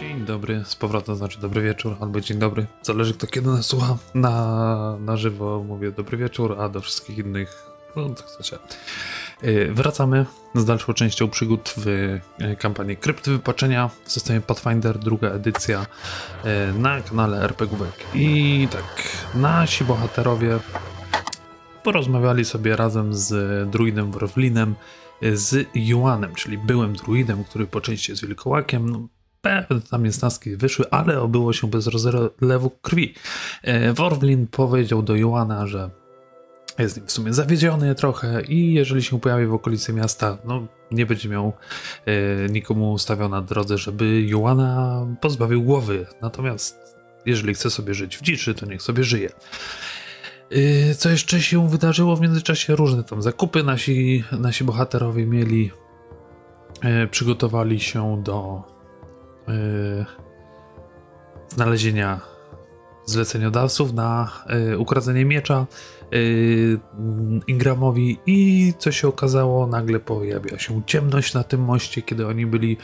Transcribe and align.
Dzień 0.00 0.24
dobry, 0.24 0.62
z 0.64 0.76
powrotem 0.76 1.16
znaczy 1.16 1.40
dobry 1.40 1.62
wieczór, 1.62 1.96
albo 2.00 2.20
dzień 2.20 2.38
dobry. 2.38 2.66
Zależy 2.82 3.14
kto 3.14 3.26
kiedy 3.26 3.48
nas 3.48 3.66
słucha. 3.66 3.96
Na, 4.14 4.96
na 5.00 5.16
żywo 5.16 5.64
mówię 5.68 5.92
dobry 5.92 6.18
wieczór, 6.18 6.56
a 6.60 6.68
do 6.68 6.80
wszystkich 6.80 7.18
innych, 7.18 7.66
no 7.96 8.08
to 8.08 8.22
chcecie. 8.22 8.58
Yy, 9.42 9.74
Wracamy 9.74 10.26
z 10.54 10.64
dalszą 10.64 10.92
częścią 10.92 11.28
przygód 11.28 11.74
w 11.76 11.86
yy, 12.38 12.56
kampanii 12.56 12.96
Krypty 12.96 13.30
Wypaczenia 13.30 13.90
w 14.04 14.12
systemie 14.12 14.40
Pathfinder, 14.40 14.98
druga 14.98 15.28
edycja 15.28 15.86
yy, 16.44 16.78
na 16.78 17.00
kanale 17.00 17.42
RPGówek. 17.42 18.04
I 18.14 18.68
tak, 18.70 19.02
nasi 19.34 19.84
bohaterowie 19.84 20.58
porozmawiali 21.82 22.44
sobie 22.44 22.76
razem 22.76 23.14
z 23.14 23.70
druidem 23.70 24.12
Wrowlinem, 24.12 24.74
z 25.32 25.68
Juanem, 25.74 26.34
czyli 26.34 26.58
byłym 26.58 26.92
druidem, 26.92 27.44
który 27.44 27.66
po 27.66 27.80
części 27.80 28.12
jest 28.12 28.26
wilkołakiem. 28.26 29.08
Pewne 29.40 29.80
tam 29.90 30.04
niesnaski 30.04 30.56
wyszły, 30.56 30.90
ale 30.90 31.20
obyło 31.20 31.52
się 31.52 31.70
bez 31.70 31.86
rozlewu 31.86 32.70
krwi. 32.70 33.14
E, 33.62 33.92
Worwlin 33.92 34.46
powiedział 34.46 35.02
do 35.02 35.16
Joana, 35.16 35.66
że 35.66 35.90
jest 36.78 36.96
nim 36.96 37.06
w 37.06 37.12
sumie 37.12 37.32
zawiedziony 37.32 37.94
trochę 37.94 38.42
i 38.42 38.74
jeżeli 38.74 39.02
się 39.02 39.20
pojawi 39.20 39.46
w 39.46 39.54
okolicy 39.54 39.92
miasta, 39.92 40.38
no 40.44 40.66
nie 40.90 41.06
będzie 41.06 41.28
miał 41.28 41.52
e, 42.06 42.12
nikomu 42.48 42.98
stawiał 42.98 43.28
na 43.28 43.42
drodze, 43.42 43.78
żeby 43.78 44.22
Joana 44.22 45.06
pozbawił 45.20 45.62
głowy. 45.62 46.06
Natomiast 46.22 46.96
jeżeli 47.26 47.54
chce 47.54 47.70
sobie 47.70 47.94
żyć 47.94 48.18
w 48.18 48.22
dziczy, 48.22 48.54
to 48.54 48.66
niech 48.66 48.82
sobie 48.82 49.04
żyje. 49.04 49.30
E, 50.50 50.94
Co 50.94 51.10
jeszcze 51.10 51.40
się 51.40 51.68
wydarzyło 51.68 52.16
w 52.16 52.20
międzyczasie? 52.20 52.76
Różne 52.76 53.04
tam 53.04 53.22
zakupy 53.22 53.62
nasi, 53.62 54.24
nasi 54.38 54.64
bohaterowie 54.64 55.26
mieli. 55.26 55.70
E, 56.82 57.06
Przygotowali 57.06 57.80
się 57.80 58.22
do 58.24 58.62
e, 59.48 60.06
znalezienia 61.48 62.20
zleceniodawców 63.06 63.92
na 63.92 64.30
e, 64.46 64.78
ukradzenie 64.78 65.24
miecza 65.24 65.66
e, 66.12 66.16
Ingramowi 67.46 68.18
i 68.26 68.72
co 68.78 68.92
się 68.92 69.08
okazało, 69.08 69.66
nagle 69.66 70.00
pojawia 70.00 70.58
się 70.58 70.82
ciemność 70.86 71.34
na 71.34 71.44
tym 71.44 71.60
moście, 71.60 72.02
kiedy 72.02 72.26
oni 72.26 72.46
byli 72.46 72.76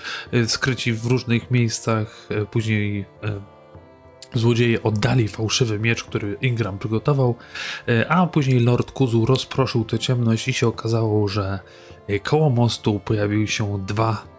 skryci 0.47 0.93
w 0.93 1.07
różnych 1.07 1.51
miejscach. 1.51 2.29
Później 2.51 3.05
złodzieje 4.35 4.83
oddali 4.83 5.29
fałszywy 5.29 5.79
miecz, 5.79 6.05
który 6.05 6.37
Ingram 6.41 6.79
przygotował, 6.79 7.35
a 8.09 8.27
później 8.27 8.61
Lord 8.61 8.91
Kuzu 8.91 9.27
rozproszył 9.27 9.85
tę 9.85 9.99
ciemność 9.99 10.49
i 10.49 10.53
się 10.53 10.67
okazało, 10.67 11.29
że 11.29 11.61
koło 12.23 12.51
mostu 12.51 13.01
pojawiły 13.01 13.49
się 13.49 13.85
dwa 13.87 14.36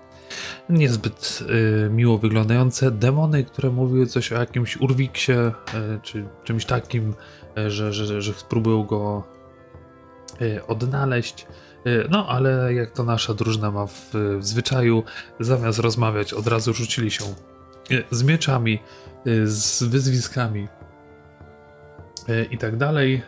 niezbyt 0.70 1.44
e, 1.86 1.90
miło 1.90 2.18
wyglądające 2.18 2.92
demony, 2.92 3.44
które 3.44 3.70
mówiły 3.70 4.06
coś 4.06 4.32
o 4.32 4.40
jakimś 4.40 4.78
urwiksie, 4.78 5.32
e, 5.32 5.54
czy 6.04 6.26
czymś 6.44 6.66
takim, 6.66 7.14
e, 7.58 7.72
że, 7.72 7.94
że, 7.94 8.22
że 8.22 8.34
spróbują 8.34 8.84
go 8.84 9.24
e, 10.42 10.68
odnaleźć. 10.68 11.48
E, 11.86 12.08
No, 12.10 12.28
ale 12.28 12.74
jak 12.74 12.92
to 12.92 13.04
nasza 13.04 13.34
drużyna 13.34 13.72
ma 13.72 13.86
w, 13.88 14.12
w 14.40 14.46
zwyczaju, 14.46 15.04
zamiast 15.40 15.80
rozmawiać, 15.80 16.34
od 16.34 16.48
razu 16.48 16.74
rzucili 16.74 17.12
się 17.12 17.24
e, 17.26 18.04
z 18.12 18.24
mieczami, 18.24 18.80
z 19.44 19.84
wyzwiskami 19.84 20.68
i 22.52 22.58
tak 22.58 22.78
dalej. 22.78 23.22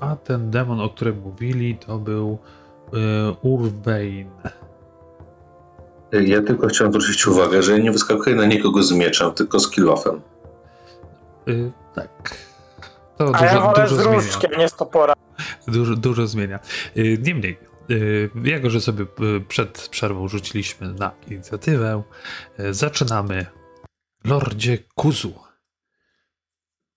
A 0.00 0.16
ten 0.16 0.50
demon, 0.50 0.80
o 0.80 0.88
którym 0.88 1.20
mówili, 1.20 1.78
to 1.86 1.98
był 1.98 2.38
Urwein. 3.42 4.30
Ja 6.12 6.42
tylko 6.42 6.66
chciałem 6.66 6.92
zwrócić 6.92 7.26
uwagę, 7.26 7.62
że 7.62 7.78
nie 7.80 7.92
wyskakuje 7.92 8.36
na 8.36 8.44
nikogo 8.44 8.82
z 8.82 8.92
mieczem, 8.92 9.32
tylko 9.32 9.60
z 9.60 9.70
kilofem. 9.70 10.20
E, 11.48 11.52
Tak. 11.94 12.36
To 13.18 13.32
A 13.34 13.44
ja 13.44 13.54
dużo, 13.54 13.66
wolę 13.66 13.86
z 13.88 13.90
dużo 13.90 14.02
zmienia. 14.02 14.16
różdżkiem, 14.16 14.50
nie 14.58 14.68
z 14.68 14.74
topora. 14.76 15.12
Dużo, 15.68 15.96
dużo 15.96 16.26
zmienia. 16.26 16.58
Y, 16.96 17.18
Niemniej, 17.22 17.58
y, 17.90 18.30
jako 18.44 18.70
że 18.70 18.80
sobie 18.80 19.04
y, 19.04 19.40
przed 19.48 19.88
przerwą 19.88 20.28
rzuciliśmy 20.28 20.92
na 20.94 21.10
inicjatywę, 21.28 22.02
y, 22.60 22.74
zaczynamy. 22.74 23.46
Lordzie 24.24 24.78
Kuzu. 24.94 25.34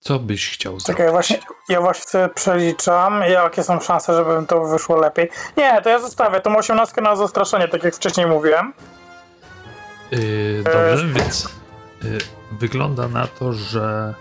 Co 0.00 0.18
byś 0.18 0.50
chciał 0.54 0.78
Czekaj, 0.78 0.94
zrobić? 0.96 1.12
właśnie, 1.12 1.38
ja 1.68 1.80
właśnie 1.80 2.04
sobie 2.04 2.28
przeliczam, 2.28 3.20
jakie 3.28 3.62
są 3.62 3.80
szanse, 3.80 4.14
żeby 4.14 4.46
to 4.46 4.64
wyszło 4.64 4.96
lepiej. 4.96 5.30
Nie, 5.56 5.82
to 5.82 5.88
ja 5.88 5.98
zostawię 5.98 6.40
tą 6.40 6.56
osiemnastkę 6.56 7.02
na 7.02 7.16
zastraszenie, 7.16 7.68
tak 7.68 7.84
jak 7.84 7.94
wcześniej 7.94 8.26
mówiłem. 8.26 8.72
Y, 10.14 10.62
dobrze, 10.64 11.08
więc 11.08 11.44
y, 12.04 12.18
wygląda 12.52 13.08
na 13.08 13.26
to, 13.26 13.52
że 13.52 14.14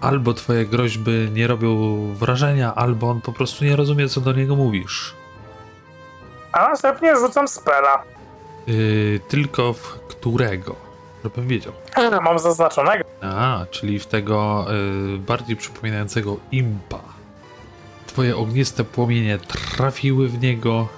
albo 0.00 0.34
twoje 0.34 0.66
groźby 0.66 1.28
nie 1.32 1.46
robią 1.46 1.96
wrażenia, 2.14 2.74
albo 2.74 3.10
on 3.10 3.20
po 3.20 3.32
prostu 3.32 3.64
nie 3.64 3.76
rozumie, 3.76 4.08
co 4.08 4.20
do 4.20 4.32
niego 4.32 4.56
mówisz. 4.56 5.14
A 6.52 6.68
następnie 6.68 7.16
rzucam 7.16 7.48
spela. 7.48 8.02
Y, 8.68 9.20
tylko 9.28 9.72
w 9.72 10.00
którego? 10.08 10.76
Żebym 11.24 11.48
wiedział. 11.48 11.72
Mam 12.22 12.38
zaznaczonego. 12.38 13.04
A, 13.22 13.66
czyli 13.70 13.98
w 13.98 14.06
tego 14.06 14.66
y, 15.14 15.18
bardziej 15.18 15.56
przypominającego 15.56 16.36
impa. 16.52 17.00
Twoje 18.06 18.36
ogniste 18.36 18.84
płomienie 18.84 19.38
trafiły 19.76 20.28
w 20.28 20.42
niego, 20.42 20.88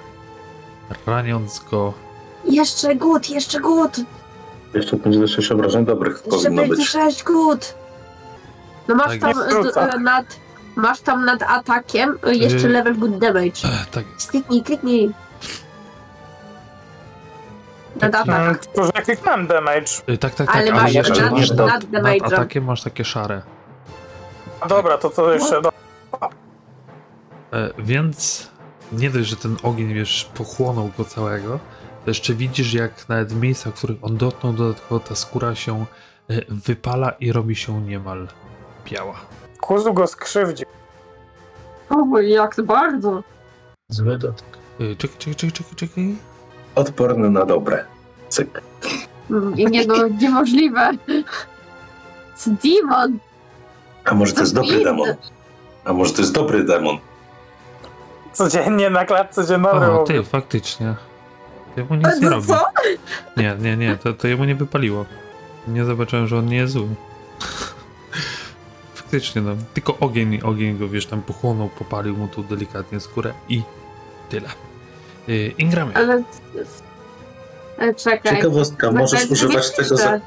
raniąc 1.06 1.64
go. 1.70 2.05
Jeszcze 2.50 2.94
głód, 2.94 3.30
jeszcze 3.30 3.60
głód! 3.60 3.96
Jeszcze 4.74 4.96
5 4.96 5.18
do 5.18 5.28
6 5.28 5.52
obrażeń 5.52 5.84
dobrych 5.84 6.14
Jeszcze 6.16 6.30
powinno 6.30 6.62
będzie 6.62 6.76
być. 6.76 6.88
sześć 6.88 7.24
głód! 7.24 7.74
No 8.88 8.94
masz 8.94 9.06
Tak 9.10 9.20
tam 9.20 9.30
jest. 9.64 9.74
d- 9.74 9.88
d- 9.92 9.98
nad... 9.98 10.24
Masz 10.76 11.00
tam 11.00 11.24
nad 11.24 11.42
atakiem 11.42 12.18
y, 12.28 12.34
jeszcze 12.36 12.66
Yy. 12.66 12.68
level 12.72 12.96
good 12.96 13.18
damage. 13.18 13.46
Ech, 13.64 13.86
tak 13.90 14.04
jest. 14.14 14.30
Kliknij, 14.30 14.62
kliknij. 14.62 15.10
Nad 18.00 18.14
Mm, 18.14 18.30
atak. 18.30 18.66
Tylko, 18.66 18.84
że 18.84 18.90
ja 18.94 19.02
kliknąłem 19.02 19.46
damage. 19.46 19.86
Y, 20.08 20.18
tak, 20.18 20.34
tak, 20.34 20.46
tak, 20.46 20.56
Ale 20.56 20.72
ale, 20.72 20.82
masz 20.82 20.92
jeszcze 20.92 21.22
nad- 21.22 21.32
masz 21.32 21.50
nad 21.50 21.58
nad, 21.58 21.90
nad 21.92 22.02
damage'em. 22.04 22.26
atakiem 22.34 22.64
masz 22.64 22.82
takie 22.82 23.04
szare. 23.04 23.42
A 24.60 24.66
Dobra, 24.68 24.98
to 24.98 25.10
to 25.10 25.32
jeszcze... 25.32 25.62
Do... 25.62 25.68
E, 27.52 27.70
więc 27.78 28.48
nie 28.92 29.10
dość, 29.10 29.28
że 29.28 29.36
ten 29.36 29.56
ogień, 29.62 29.94
wiesz, 29.94 30.30
pochłonął 30.34 30.90
go 30.98 31.04
całego, 31.04 31.58
to 32.06 32.10
jeszcze 32.10 32.34
widzisz, 32.34 32.74
jak 32.74 33.08
nawet 33.08 33.32
w 33.32 33.40
miejscach, 33.40 33.74
w 33.74 33.76
których 33.76 33.96
on 34.02 34.16
dotknął, 34.16 34.52
dodatkowo 34.52 35.00
ta 35.00 35.14
skóra 35.14 35.54
się 35.54 35.86
e, 36.30 36.42
wypala 36.48 37.10
i 37.10 37.32
robi 37.32 37.56
się 37.56 37.80
niemal 37.80 38.28
biała. 38.90 39.14
Kuzu 39.60 39.94
go 39.94 40.06
skrzywdził. 40.06 40.66
O, 41.90 42.20
jak 42.20 42.56
bardzo. 42.64 43.22
Zły 43.88 44.18
dotyk. 44.18 44.46
Y, 44.80 44.96
Czekaj, 44.96 45.16
czekaj, 45.18 45.34
czekaj, 45.34 45.52
czekaj, 45.52 45.74
czekaj. 45.76 46.16
Odporny 46.74 47.30
na 47.30 47.44
dobre. 47.44 47.84
Cyk. 48.28 48.62
Mm, 49.30 49.58
I 49.58 49.66
nie 49.66 49.86
no, 49.86 49.94
niemożliwe. 50.22 50.90
To 52.44 52.50
demon. 52.50 53.18
A 54.04 54.14
może 54.14 54.32
to 54.32 54.40
jest 54.40 54.54
dobry 54.54 54.84
demon? 54.84 55.08
A 55.84 55.92
może 55.92 56.12
to 56.12 56.20
jest 56.20 56.34
dobry 56.34 56.64
demon? 56.64 56.98
Codziennie 58.32 58.90
na 58.90 59.04
klatce 59.04 59.46
dziennowej 59.46 59.90
O, 59.90 60.04
ty, 60.04 60.22
faktycznie. 60.22 60.94
To 61.76 61.80
jemu 61.80 61.94
nic 61.94 62.06
nie 62.06 62.20
No 62.20 62.30
robi. 62.30 62.46
co? 62.46 62.64
Nie, 63.36 63.56
nie, 63.60 63.76
nie, 63.76 63.96
to, 63.96 64.12
to 64.12 64.28
jemu 64.28 64.44
nie 64.44 64.54
wypaliło. 64.54 65.06
Nie 65.68 65.84
zobaczyłem, 65.84 66.26
że 66.26 66.38
on 66.38 66.46
nie 66.46 66.56
jest 66.56 66.72
zły. 66.72 66.88
Faktycznie, 68.94 69.42
no. 69.42 69.56
Tylko 69.74 69.98
ogień, 69.98 70.40
ogień 70.42 70.78
go, 70.78 70.88
wiesz, 70.88 71.06
tam 71.06 71.22
pochłonął, 71.22 71.68
popalił 71.68 72.16
mu 72.16 72.28
tu 72.28 72.42
delikatnie 72.42 73.00
skórę 73.00 73.32
i 73.48 73.62
tyle. 74.28 74.48
Yy, 75.28 75.48
Ingramie, 75.58 75.96
Ale... 75.96 76.22
Ale 77.78 77.94
czekaj. 77.94 78.36
Ciekawostka, 78.36 78.92
możesz 78.92 79.20
Będzie 79.20 79.46
używać 79.46 79.76
tego 79.76 79.96
za... 79.96 80.20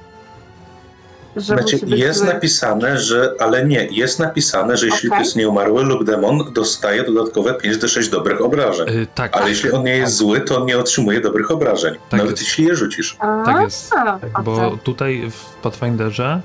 Że 1.36 1.42
Znaczy, 1.42 1.76
musi 1.76 1.86
być 1.86 2.00
jest 2.00 2.20
zły. 2.20 2.28
napisane, 2.28 2.98
że... 2.98 3.34
Ale 3.40 3.66
nie, 3.66 3.88
jest 3.92 4.20
napisane, 4.20 4.78
że 4.78 4.86
jeśli 4.86 5.10
to 5.10 5.16
Okej. 5.16 5.26
jest 5.26 5.36
nieumarły 5.36 5.84
lub 5.84 6.04
demon, 6.04 6.54
dostaje 6.54 7.04
dodatkowe 7.04 7.54
5 7.54 7.78
do 7.78 7.88
6 7.88 8.10
dobrych 8.10 8.42
obrażeń. 8.42 8.88
yy, 8.94 9.08
tak, 9.16 9.38
Ale 9.38 9.50
jeśli 9.50 9.72
on 9.72 9.84
nie 9.84 9.98
jest 9.98 10.16
zły, 10.16 10.42
to 10.42 10.58
on 10.58 10.66
nie 10.66 10.78
otrzymuje 10.78 11.22
dobrych 11.22 11.52
obrażeń. 11.52 11.96
Tak 12.10 12.18
Nawet 12.18 12.32
jest. 12.32 12.44
jeśli 12.44 12.66
je 12.66 12.76
rzucisz. 12.76 13.18
A, 13.20 13.44
tak 13.46 13.62
jest. 13.62 13.94
a, 14.34 14.42
Bo 14.44 14.78
tutaj 14.84 15.32
w 15.32 15.46
Pathfinderze 15.62 16.42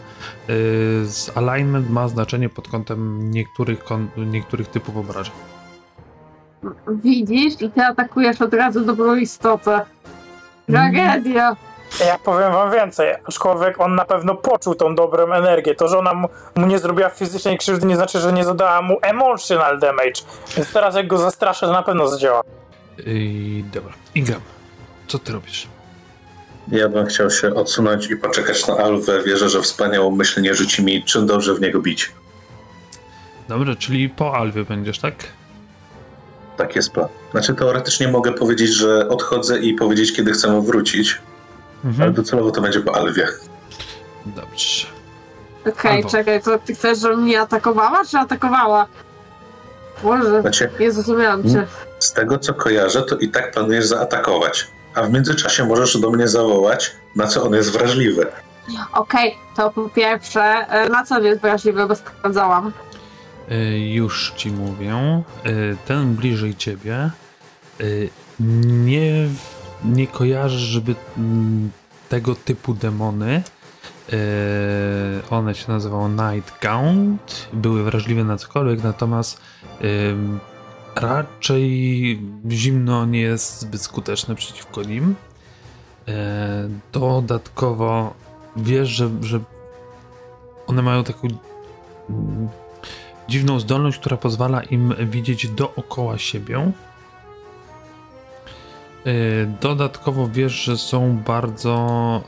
yy, 0.48 0.54
alignment 1.34 1.90
ma 1.90 2.08
znaczenie 2.08 2.48
pod 2.48 2.68
kątem 2.68 3.30
niektórych, 3.30 3.84
kon, 3.84 4.08
niektórych 4.16 4.68
typów 4.68 4.96
obrażeń. 4.96 5.34
Widzisz? 6.88 7.62
I 7.62 7.70
ty 7.70 7.82
atakujesz 7.82 8.40
od 8.42 8.54
razu 8.54 8.80
dobrą 8.84 9.16
istotę. 9.16 9.80
Tragedia. 10.66 11.56
Ja 12.00 12.18
powiem 12.18 12.52
wam 12.52 12.72
więcej, 12.72 13.14
aczkolwiek 13.28 13.80
on 13.80 13.94
na 13.94 14.04
pewno 14.04 14.34
poczuł 14.34 14.74
tą 14.74 14.94
dobrą 14.94 15.32
energię. 15.32 15.74
To, 15.74 15.88
że 15.88 15.98
ona 15.98 16.14
mu, 16.14 16.28
mu 16.54 16.66
nie 16.66 16.78
zrobiła 16.78 17.08
fizycznej 17.08 17.58
krzywdy, 17.58 17.86
nie 17.86 17.96
znaczy, 17.96 18.20
że 18.20 18.32
nie 18.32 18.44
zadała 18.44 18.82
mu 18.82 18.98
emotional 19.02 19.78
damage. 19.78 20.20
Więc 20.56 20.72
teraz 20.72 20.94
jak 20.94 21.06
go 21.06 21.18
zastraszę, 21.18 21.66
to 21.66 21.72
na 21.72 21.82
pewno 21.82 22.08
zadziała. 22.08 22.42
Yy, 22.98 23.62
dobra, 23.72 23.92
Ingram, 24.14 24.40
co 25.08 25.18
ty 25.18 25.32
robisz? 25.32 25.68
Ja 26.68 26.88
bym 26.88 27.06
chciał 27.06 27.30
się 27.30 27.54
odsunąć 27.54 28.10
i 28.10 28.16
poczekać 28.16 28.66
na 28.66 28.76
Alwę. 28.76 29.22
Wierzę, 29.22 29.48
że 29.48 29.62
wspaniałą 29.62 30.10
myśl 30.10 30.42
nie 30.42 30.54
rzuci 30.54 30.84
mi, 30.84 31.04
czym 31.04 31.26
dobrze 31.26 31.54
w 31.54 31.60
niego 31.60 31.80
bić. 31.80 32.12
Dobrze, 33.48 33.76
czyli 33.76 34.08
po 34.08 34.34
Alwie 34.36 34.64
będziesz, 34.64 34.98
tak? 34.98 35.14
Tak 36.56 36.76
jest 36.76 36.90
plan. 36.90 37.08
Znaczy 37.30 37.54
teoretycznie 37.54 38.08
mogę 38.08 38.32
powiedzieć, 38.32 38.70
że 38.70 39.08
odchodzę 39.08 39.58
i 39.58 39.74
powiedzieć, 39.74 40.16
kiedy 40.16 40.32
chcę 40.32 40.60
wrócić, 40.60 41.18
ale 41.84 41.90
Mhm. 41.92 42.12
docelowo 42.14 42.50
to 42.50 42.60
będzie 42.60 42.80
po 42.80 42.96
Alwie. 42.96 43.28
Dobrze. 44.26 44.86
Okej, 45.68 45.96
Albo. 45.96 46.08
czekaj, 46.10 46.42
to 46.42 46.58
ty 46.58 46.74
chcesz, 46.74 46.98
żebym 46.98 47.22
mnie 47.22 47.40
atakowała, 47.40 48.04
czy 48.10 48.18
atakowała? 48.18 48.86
Boże, 50.02 50.40
Znaczy, 50.40 50.70
nie 50.80 50.92
zrozumiałam 50.92 51.42
cię. 51.50 51.66
z 51.98 52.12
tego 52.12 52.38
co 52.38 52.54
kojarzę, 52.54 53.02
to 53.02 53.16
i 53.16 53.28
tak 53.28 53.50
planujesz 53.52 53.84
zaatakować. 53.86 54.66
A 54.94 55.02
w 55.02 55.10
międzyczasie 55.12 55.64
możesz 55.64 56.00
do 56.00 56.10
mnie 56.10 56.28
zawołać, 56.28 56.92
na 57.16 57.26
co 57.26 57.42
on 57.44 57.54
jest 57.54 57.70
wrażliwy. 57.72 58.26
Okej, 58.92 59.34
to 59.56 59.70
po 59.70 59.88
pierwsze, 59.88 60.42
e, 60.42 60.88
na 60.88 61.04
co 61.04 61.16
on 61.16 61.24
jest 61.24 61.40
wrażliwy, 61.40 61.86
bo 61.86 61.94
sprawdzałam. 61.96 62.72
Y, 63.52 63.78
Już 63.78 64.32
ci 64.36 64.50
mówię. 64.50 65.22
Y, 65.46 65.76
Ten 65.86 66.14
bliżej 66.14 66.56
ciebie 66.56 67.10
y, 67.80 68.08
nie, 68.70 69.28
nie 69.84 70.06
kojarzy, 70.06 70.58
żeby 70.58 70.94
mm, 71.18 71.70
tego 72.08 72.34
typu 72.34 72.74
demony. 72.74 73.42
y, 74.12 74.16
One 75.30 75.54
się 75.54 75.72
nazywały 75.72 76.10
Night 76.10 76.58
Count. 76.58 77.48
Były 77.52 77.84
wrażliwe 77.84 78.24
na 78.24 78.36
cokolwiek, 78.36 78.82
natomiast 78.82 79.40
raczej 80.96 82.20
zimno 82.50 83.06
nie 83.06 83.20
jest 83.20 83.60
zbyt 83.60 83.82
skuteczne 83.82 84.34
przeciwko 84.34 84.82
nim. 84.82 85.14
Y, 86.08 86.12
Dodatkowo 86.92 88.14
wiesz, 88.56 88.88
że, 88.88 89.10
że 89.20 89.40
one 90.66 90.82
mają 90.82 91.04
taką 91.04 91.28
mm, 92.10 92.48
dziwną 93.28 93.60
zdolność, 93.60 93.98
która 93.98 94.16
pozwala 94.16 94.62
im 94.62 94.94
widzieć 94.98 95.48
dookoła 95.48 96.18
siebie. 96.18 96.72
Yy, 99.04 99.12
Dodatkowo 99.60 100.28
wiesz, 100.32 100.52
że 100.52 100.78
są 100.78 101.16
bardzo 101.26 101.70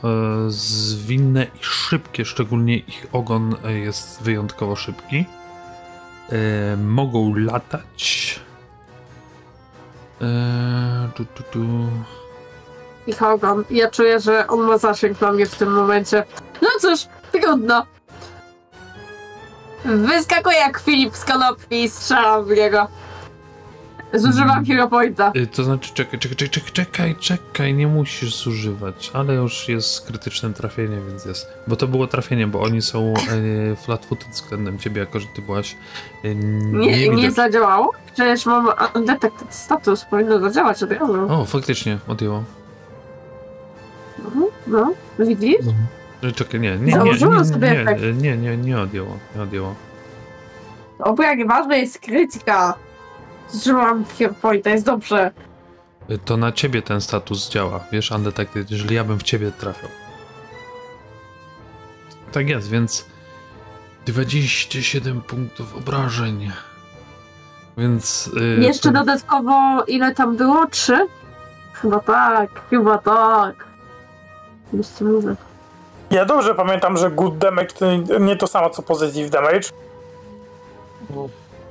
e, 0.03 0.07
zwinne 0.51 1.43
i 1.43 1.63
szybkie, 1.63 2.25
szczególnie 2.25 2.77
ich 2.77 3.07
ogon 3.13 3.55
jest 3.83 4.23
wyjątkowo 4.23 4.75
szybki. 4.75 5.25
E, 6.29 6.77
Mogą 6.77 7.35
latać. 7.35 8.39
Tu, 11.15 11.25
tu, 11.25 11.43
tu. 11.51 11.59
Ich 13.07 13.23
ogon. 13.23 13.63
Ja 13.69 13.91
czuję, 13.91 14.19
że 14.19 14.47
on 14.47 14.59
ma 14.59 14.77
zasięg 14.77 15.21
na 15.21 15.31
mnie 15.31 15.45
w 15.45 15.55
tym 15.55 15.73
momencie. 15.73 16.23
No 16.61 16.67
cóż, 16.81 17.07
trudno. 17.31 17.85
Wyskakuję 19.85 20.57
jak 20.57 20.79
Filip 20.79 21.15
z 21.15 21.25
kanopki 21.25 21.83
i 21.83 21.89
strzelam 21.89 22.45
w 22.45 22.49
niego. 22.49 22.87
Zużywam 24.13 24.65
Hero 24.65 24.87
Pointa. 24.87 25.31
Y, 25.35 25.47
To 25.47 25.63
znaczy, 25.63 25.93
czekaj, 25.93 26.19
czekaj, 26.19 26.35
czekaj, 26.37 26.49
czekaj, 26.49 26.71
czekaj, 26.85 27.15
czekaj, 27.15 27.73
nie 27.73 27.87
musisz 27.87 28.35
zużywać, 28.35 29.11
ale 29.13 29.33
już 29.33 29.69
jest 29.69 30.07
krytyczne 30.07 30.53
trafienie, 30.53 30.97
więc 31.09 31.25
jest. 31.25 31.47
Bo 31.67 31.75
to 31.75 31.87
było 31.87 32.07
trafienie, 32.07 32.47
bo 32.47 32.61
oni 32.61 32.81
są 32.81 33.13
e, 33.13 33.75
flat-footed 33.75 34.29
względem 34.31 34.79
ciebie, 34.79 34.99
jako 35.01 35.19
że 35.19 35.27
ty 35.35 35.41
byłaś 35.41 35.75
e, 36.23 36.35
Nie, 36.35 36.91
nie 36.91 36.97
niewidoczna. 37.09 37.31
zadziałało? 37.31 37.91
Przecież 38.13 38.45
mam 38.45 38.67
undetected 38.95 39.53
status, 39.53 40.05
powinno 40.05 40.39
zadziałać 40.39 40.83
od 40.83 40.91
razu. 40.91 41.27
O, 41.29 41.45
faktycznie, 41.45 41.97
odjęło. 42.07 42.43
Mhm, 44.25 44.45
No, 44.67 44.93
widzisz? 45.19 45.65
E, 46.23 46.31
Czekaj, 46.31 46.59
nie, 46.59 46.77
nie, 46.77 46.85
nie, 46.85 46.91
Założyłam 46.91 47.37
nie, 47.39 47.45
sobie 47.45 47.85
nie, 47.85 48.13
nie, 48.13 48.13
nie, 48.13 48.37
nie, 48.37 48.57
nie 48.57 48.79
odjęło, 48.79 49.17
nie 49.35 49.41
odjęło. 49.41 49.75
Dobra, 51.05 51.33
nieważne 51.33 51.79
jest 51.79 51.99
krytyka. 51.99 52.73
Hero 53.63 54.33
Pointa, 54.41 54.69
jest 54.69 54.85
dobrze. 54.85 55.31
E, 56.09 56.17
To 56.17 56.37
na 56.37 56.51
ciebie 56.51 56.81
ten 56.81 57.01
status 57.01 57.49
działa, 57.49 57.79
wiesz, 57.91 58.11
undetected, 58.11 58.71
jeżeli 58.71 58.95
ja 58.95 59.03
bym 59.03 59.19
w 59.19 59.23
ciebie 59.23 59.51
trafiał. 59.51 59.89
Tak 62.31 62.49
jest, 62.49 62.69
więc 62.69 63.05
27 64.05 65.21
punktów 65.21 65.75
obrażeń. 65.75 66.51
Więc. 67.77 68.29
y, 68.57 68.61
Jeszcze 68.61 68.89
to- 68.91 68.99
dodatkowo, 68.99 69.83
ile 69.87 70.15
tam 70.15 70.37
było? 70.37 70.67
Trzy? 70.67 71.07
Chyba 71.73 71.99
tak, 71.99 72.49
chyba 72.69 72.97
tak. 72.97 73.67
Mówię. 75.01 75.35
Ja 76.11 76.25
dobrze 76.25 76.55
pamiętam, 76.55 76.97
że 76.97 77.11
good 77.11 77.37
damage 77.37 77.67
to 77.67 77.85
nie 78.19 78.35
to 78.35 78.47
samo 78.47 78.69
co 78.69 78.81
positive 78.81 79.29
damage. 79.29 79.69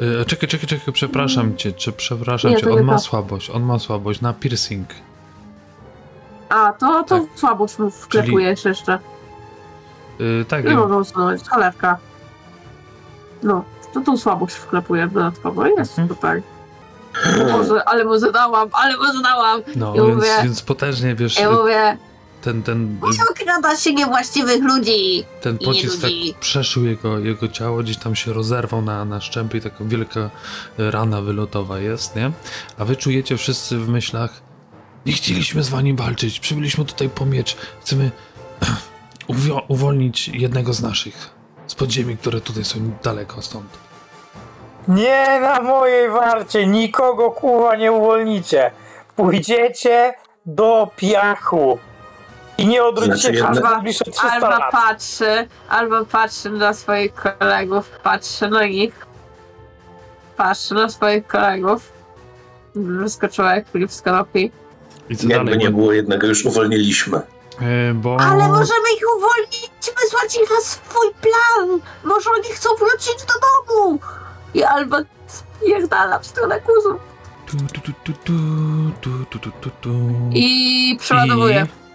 Y, 0.01 0.25
Czekaj, 0.27 0.49
czekaj, 0.49 0.67
czekaj, 0.69 0.93
przepraszam 0.95 1.57
cię, 1.57 1.73
czy 1.73 1.93
przepraszam 1.93 2.51
Nie, 2.51 2.57
cię, 2.57 2.71
on 2.73 2.83
ma 2.83 2.93
to. 2.93 2.99
słabość, 2.99 3.51
on 3.51 3.63
ma 3.63 3.79
słabość 3.79 4.21
na 4.21 4.33
piercing. 4.33 4.89
A, 6.49 6.73
to, 6.73 7.03
to 7.05 7.21
Tak. 7.21 7.29
słabość 7.35 7.79
mu 7.79 7.91
wklepujesz 7.91 8.65
jeszcze. 8.65 8.99
Y, 10.21 10.45
tak, 10.49 10.65
Nie 10.65 10.75
mogę 10.75 10.97
usunąć, 10.97 11.49
cholewka. 11.49 11.99
No, 13.43 13.65
to 13.95 14.01
tą 14.01 14.17
słabość 14.17 14.55
wklepuję 14.55 15.07
dodatkowo. 15.09 15.67
Jest 15.67 15.99
Mhm. 15.99 16.19
tak. 16.21 16.41
O 17.41 17.53
Boże, 17.59 17.85
ale 17.89 18.05
mu 18.05 18.19
zadałam, 18.19 18.69
ale 18.73 18.97
mu 18.97 19.13
zadałam. 19.13 19.61
no, 19.77 19.93
więc, 19.93 20.15
mówię- 20.15 20.29
więc 20.43 20.63
potężnie, 20.63 21.15
wiesz, 21.15 21.39
Ja 21.41 21.51
mówię, 21.51 21.97
ten, 22.47 22.63
ten, 22.63 23.01
nie 23.13 23.25
okrada 23.31 23.77
się 23.77 23.95
niewłaściwych 23.95 24.63
ludzi. 24.63 25.25
ten 25.41 25.59
pocisk 25.59 26.01
tak 26.01 26.11
przeszył 26.41 26.85
jego, 26.85 27.19
jego 27.19 27.49
ciało, 27.49 27.83
gdzieś 27.83 27.97
tam 27.97 28.17
się 28.17 28.33
rozerwał 28.33 28.83
na, 28.83 29.05
na 29.05 29.21
szczępie 29.21 29.59
i 29.59 29.61
taka 29.61 29.85
wielka 29.85 30.31
rana 30.79 31.21
wylotowa 31.21 31.79
jest, 31.79 32.17
nie? 32.17 32.33
A 32.79 32.85
wy 32.85 32.97
czujecie 32.97 33.37
wszyscy 33.37 33.79
w 33.79 33.89
myślach, 33.89 34.43
nie 35.07 35.13
chcieliśmy 35.13 35.63
z 35.63 35.69
wami 35.69 35.95
walczyć, 35.95 36.41
przybyliśmy 36.41 36.85
tutaj 36.85 37.09
po 37.09 37.27
miecz, 37.27 37.57
chcemy 37.81 38.11
uwolnić 39.69 40.29
jednego 40.29 40.73
z 40.73 40.83
naszych, 40.83 41.31
z 41.67 41.75
podziemi, 41.75 42.17
które 42.17 42.41
tutaj 42.41 42.65
są 42.65 42.79
daleko 43.03 43.43
stąd. 43.43 43.79
Nie 44.89 45.41
na 45.41 45.61
mojej 45.61 46.11
warcie, 46.11 46.67
nikogo 46.67 47.31
kurwa 47.31 47.77
nie 47.77 47.93
uwolnicie. 47.93 48.71
Pójdziecie 49.17 50.15
do 50.47 50.91
piachu. 50.97 51.79
I 52.59 52.67
nie 52.67 52.85
odwróć 52.85 53.07
znaczy, 53.07 53.37
się 53.37 53.39
znaczy, 53.39 53.61
alba, 53.61 54.49
alba 54.49 54.71
patrzy, 54.71 55.49
albo 55.69 56.05
patrzy 56.05 56.51
na 56.51 56.75
swoich 56.75 57.15
kolegów, 57.15 57.91
patrzy 58.03 58.49
no 58.49 58.59
na 58.59 58.67
nich. 58.67 59.07
Patrzy 60.37 60.75
na 60.75 60.89
swoich 60.89 61.27
kolegów. 61.27 61.93
Wyskoczyła 62.75 63.55
jak 63.55 63.71
klip 63.71 63.93
z 63.93 64.03
konopi. 64.03 64.53
I 65.11 65.29
Jakby 65.29 65.57
nie 65.57 65.71
było 65.71 65.93
jednego, 65.93 66.27
już 66.27 66.45
uwolniliśmy. 66.45 67.21
E, 67.61 67.95
bo... 67.95 68.17
Ale 68.21 68.49
możemy 68.49 68.93
ich 68.97 69.05
uwolnić, 69.17 69.71
wysłać 70.03 70.37
ich 70.43 70.51
na 70.51 70.61
swój 70.61 71.09
plan! 71.21 71.81
Może 72.05 72.31
oni 72.31 72.49
chcą 72.55 72.69
wrócić 72.79 73.25
do 73.25 73.35
domu! 73.75 73.99
I 74.55 74.63
albo 74.63 74.97
niech 75.69 75.89
dala 75.89 76.19
w 76.19 76.27
stronę 76.27 76.61
kuzu. 76.61 76.99
Tu, 77.47 77.81
tu, 78.05 78.13
tu, 79.81 79.91
I 80.31 80.97
przeładowuję. 81.01 81.67
I 81.83 81.86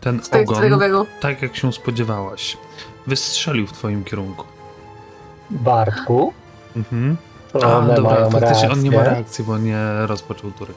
ten 0.00 0.22
z 0.22 0.28
tego 0.28 0.52
ogon, 0.56 1.06
tak 1.20 1.42
jak 1.42 1.56
się 1.56 1.72
spodziewałaś, 1.72 2.56
wystrzelił 3.06 3.66
w 3.66 3.72
twoim 3.72 4.04
kierunku. 4.04 4.44
Bartku, 5.50 6.32
Mhm. 6.76 7.16
A, 7.54 7.80
dobra, 7.80 8.30
faktycznie 8.30 8.70
on 8.70 8.82
nie 8.82 8.90
ma 8.90 9.02
reakcji, 9.02 9.44
bo 9.44 9.58
nie 9.58 9.78
rozpoczął 10.06 10.50
tury. 10.50 10.74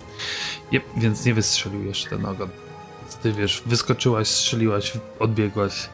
Jep, 0.72 0.84
więc 0.98 1.26
nie 1.26 1.34
wystrzelił 1.34 1.84
jeszcze 1.84 2.10
ten 2.10 2.26
ogon. 2.26 2.50
Więc 3.02 3.16
ty 3.16 3.32
wiesz, 3.34 3.64
wyskoczyłaś, 3.66 4.28
strzeliłaś, 4.28 4.94
odbiegłaś. 5.20 5.90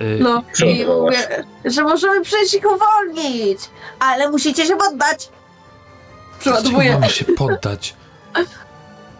Y, 0.00 0.18
No 0.20 0.42
i 0.66 0.86
mówię, 0.86 1.44
że 1.64 1.82
możemy 1.82 2.20
przecież 2.22 2.54
ich 2.54 2.64
uwolnić, 2.74 3.58
ale 3.98 4.30
musicie 4.30 4.66
się 4.66 4.76
poddać. 4.76 5.28
Mamy 6.72 7.10
się 7.10 7.24
poddać? 7.24 7.94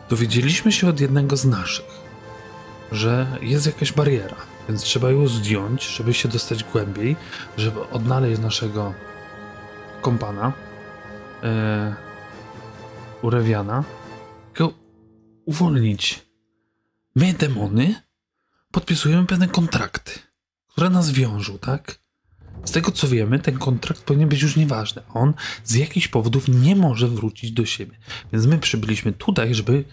Dowiedzieliśmy 0.09 0.73
się 0.73 0.89
od 0.89 1.01
jednego 1.01 1.37
z 1.37 1.45
naszych, 1.45 2.01
że 2.93 3.27
jest 3.41 3.67
jakaś 3.67 3.93
bariera, 3.93 4.37
więc 4.69 4.83
trzeba 4.83 5.11
ją 5.11 5.29
zdjąć, 5.29 5.87
żeby 5.87 6.15
się 6.15 6.29
dostać 6.29 6.65
głębiej, 6.65 7.17
żeby 7.57 7.89
odnaleźć 7.89 8.41
naszego 8.41 8.95
kompana, 10.03 10.53
e, 11.43 11.95
Urewiana, 13.23 13.85
go 14.55 14.73
uwolnić. 15.45 16.27
My, 17.15 17.33
demony, 17.33 17.95
podpisujemy 18.71 19.27
pewne 19.27 19.49
kontrakty, 19.49 20.13
które 20.69 20.91
nas 20.91 21.11
wiążą, 21.11 21.59
tak? 21.59 21.99
Z 22.67 22.73
tego 22.73 22.91
co 22.91 23.09
wiemy, 23.09 23.39
ten 23.39 23.59
kontrakt 23.59 24.03
powinien 24.03 24.29
być 24.29 24.43
już 24.43 24.57
nieważny. 24.57 25.03
On 25.15 25.35
z 25.65 25.75
jakichś 25.75 26.09
powodów 26.09 26.49
nie 26.49 26.77
może 26.77 27.09
wrócić 27.09 27.53
do 27.53 27.65
siebie. 27.67 27.97
Więc 28.33 28.47
my 28.47 28.59
przybyliśmy 28.59 29.13
tutaj, 29.13 29.55
żeby 29.55 29.85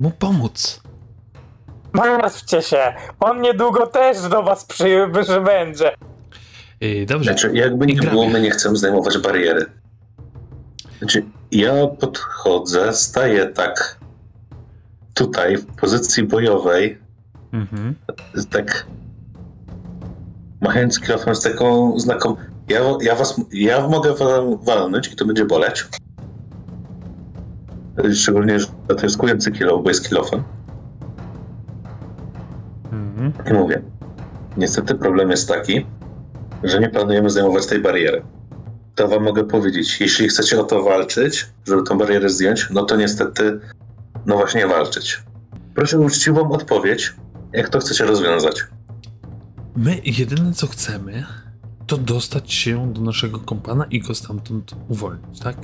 mu 0.00 0.10
pomóc. 0.10 0.82
Martwcie 1.92 2.62
się, 2.62 2.92
on 3.20 3.40
niedługo 3.40 3.86
też 3.86 4.28
do 4.28 4.42
was 4.42 4.64
przybędzie. 4.64 5.94
Yy, 6.80 7.06
dobrze. 7.06 7.30
Znaczy, 7.32 7.50
jakby 7.54 7.86
nie 7.86 7.94
było, 7.94 8.28
my 8.28 8.40
nie 8.40 8.50
chcemy 8.50 8.76
zdejmować 8.76 9.18
bariery. 9.18 9.66
Znaczy, 10.98 11.22
ja 11.52 11.72
podchodzę, 12.00 12.92
staję 12.92 13.46
tak 13.46 14.00
tutaj 15.14 15.56
w 15.56 15.66
pozycji 15.66 16.22
bojowej, 16.22 16.98
Mhm. 17.52 17.94
tak 18.50 18.86
machając 20.60 21.00
kilofem 21.00 21.34
z 21.34 21.40
taką 21.40 21.98
znaką. 21.98 22.36
Ja, 22.68 22.80
ja 23.00 23.14
was, 23.14 23.40
ja 23.52 23.88
mogę 23.88 24.14
walnąć 24.62 25.12
i 25.12 25.16
to 25.16 25.24
będzie 25.24 25.44
boleć. 25.44 25.88
Szczególnie, 28.14 28.60
że 28.60 28.66
to 28.88 29.02
jest 29.02 29.16
kujący 29.16 29.52
kilo, 29.52 29.78
bo 29.78 29.88
jest 29.88 30.08
kilofem. 30.08 30.42
Mhm. 32.92 33.32
I 33.50 33.52
mówię, 33.52 33.82
niestety 34.56 34.94
problem 34.94 35.30
jest 35.30 35.48
taki, 35.48 35.86
że 36.62 36.80
nie 36.80 36.88
planujemy 36.88 37.30
zdejmować 37.30 37.66
tej 37.66 37.78
bariery. 37.78 38.22
To 38.94 39.08
wam 39.08 39.22
mogę 39.22 39.44
powiedzieć, 39.44 40.00
jeśli 40.00 40.28
chcecie 40.28 40.60
o 40.60 40.64
to 40.64 40.82
walczyć, 40.82 41.46
żeby 41.66 41.82
tą 41.82 41.98
barierę 41.98 42.30
zdjąć, 42.30 42.68
no 42.70 42.84
to 42.84 42.96
niestety, 42.96 43.60
no 44.26 44.36
właśnie 44.36 44.66
walczyć. 44.66 45.22
Proszę 45.74 45.98
o 45.98 46.00
uczciwą 46.00 46.50
odpowiedź, 46.50 47.14
jak 47.52 47.68
to 47.68 47.78
chcecie 47.78 48.04
rozwiązać. 48.04 48.66
My 49.76 50.00
jedyne 50.04 50.52
co 50.52 50.66
chcemy, 50.66 51.24
to 51.86 51.98
dostać 51.98 52.52
się 52.52 52.92
do 52.92 53.00
naszego 53.00 53.38
kompana 53.38 53.84
i 53.84 54.00
go 54.00 54.14
stamtąd 54.14 54.74
uwolnić, 54.88 55.40
tak? 55.40 55.56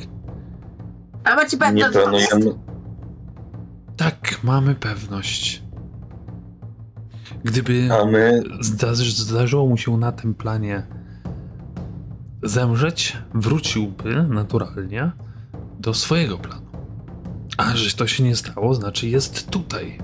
A 1.25 1.35
macie 1.35 1.57
Nie 1.57 1.61
pewność, 1.61 1.93
że 1.95 2.05
on 2.05 2.15
jest? 2.15 2.31
planujemy, 2.31 2.59
Tak, 3.97 4.41
mamy 4.43 4.75
pewność. 4.75 5.63
Gdyby 7.45 7.89
a 8.01 8.05
my 8.05 8.43
zdarzy, 8.61 9.13
zdarzyło 9.25 9.67
mu 9.67 9.77
się 9.77 9.97
na 9.97 10.13
tym 10.13 10.35
planie 10.35 10.87
zemrzeć, 12.43 13.17
wróciłby 13.35 14.23
naturalnie 14.29 15.13
do 15.81 15.95
swojego 15.95 16.39
planu. 16.39 16.67
A 17.57 17.77
że 17.77 17.97
to 17.97 18.07
się 18.07 18.23
nie 18.25 18.37
stało, 18.37 18.75
znaczy 18.75 19.09
jest 19.09 19.51
tutaj. 19.51 19.99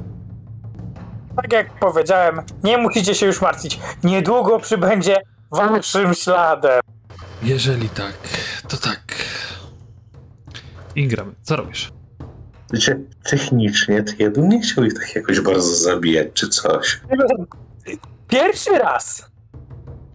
Tak 1.36 1.52
jak 1.52 1.78
powiedziałem, 1.78 2.40
nie 2.64 2.78
musicie 2.78 3.14
się 3.14 3.26
już 3.26 3.40
martwić. 3.40 3.80
Niedługo 4.04 4.58
przybędzie 4.58 5.16
waszym 5.50 6.14
śladem. 6.14 6.80
Jeżeli 7.42 7.88
tak, 7.88 8.12
to 8.68 8.76
tak. 8.76 9.00
Ingram, 10.96 11.34
co 11.42 11.56
robisz? 11.56 11.92
Wiecie, 12.72 13.00
technicznie 13.30 14.02
to 14.02 14.12
ja 14.18 14.30
bym 14.30 14.48
nie 14.48 14.60
chciał 14.60 14.84
ich 14.84 14.94
tak 14.94 15.16
jakoś 15.16 15.40
bardzo 15.40 15.74
zabijać 15.74 16.28
czy 16.34 16.48
coś. 16.48 17.00
Pierwszy 18.28 18.70
raz 18.78 19.32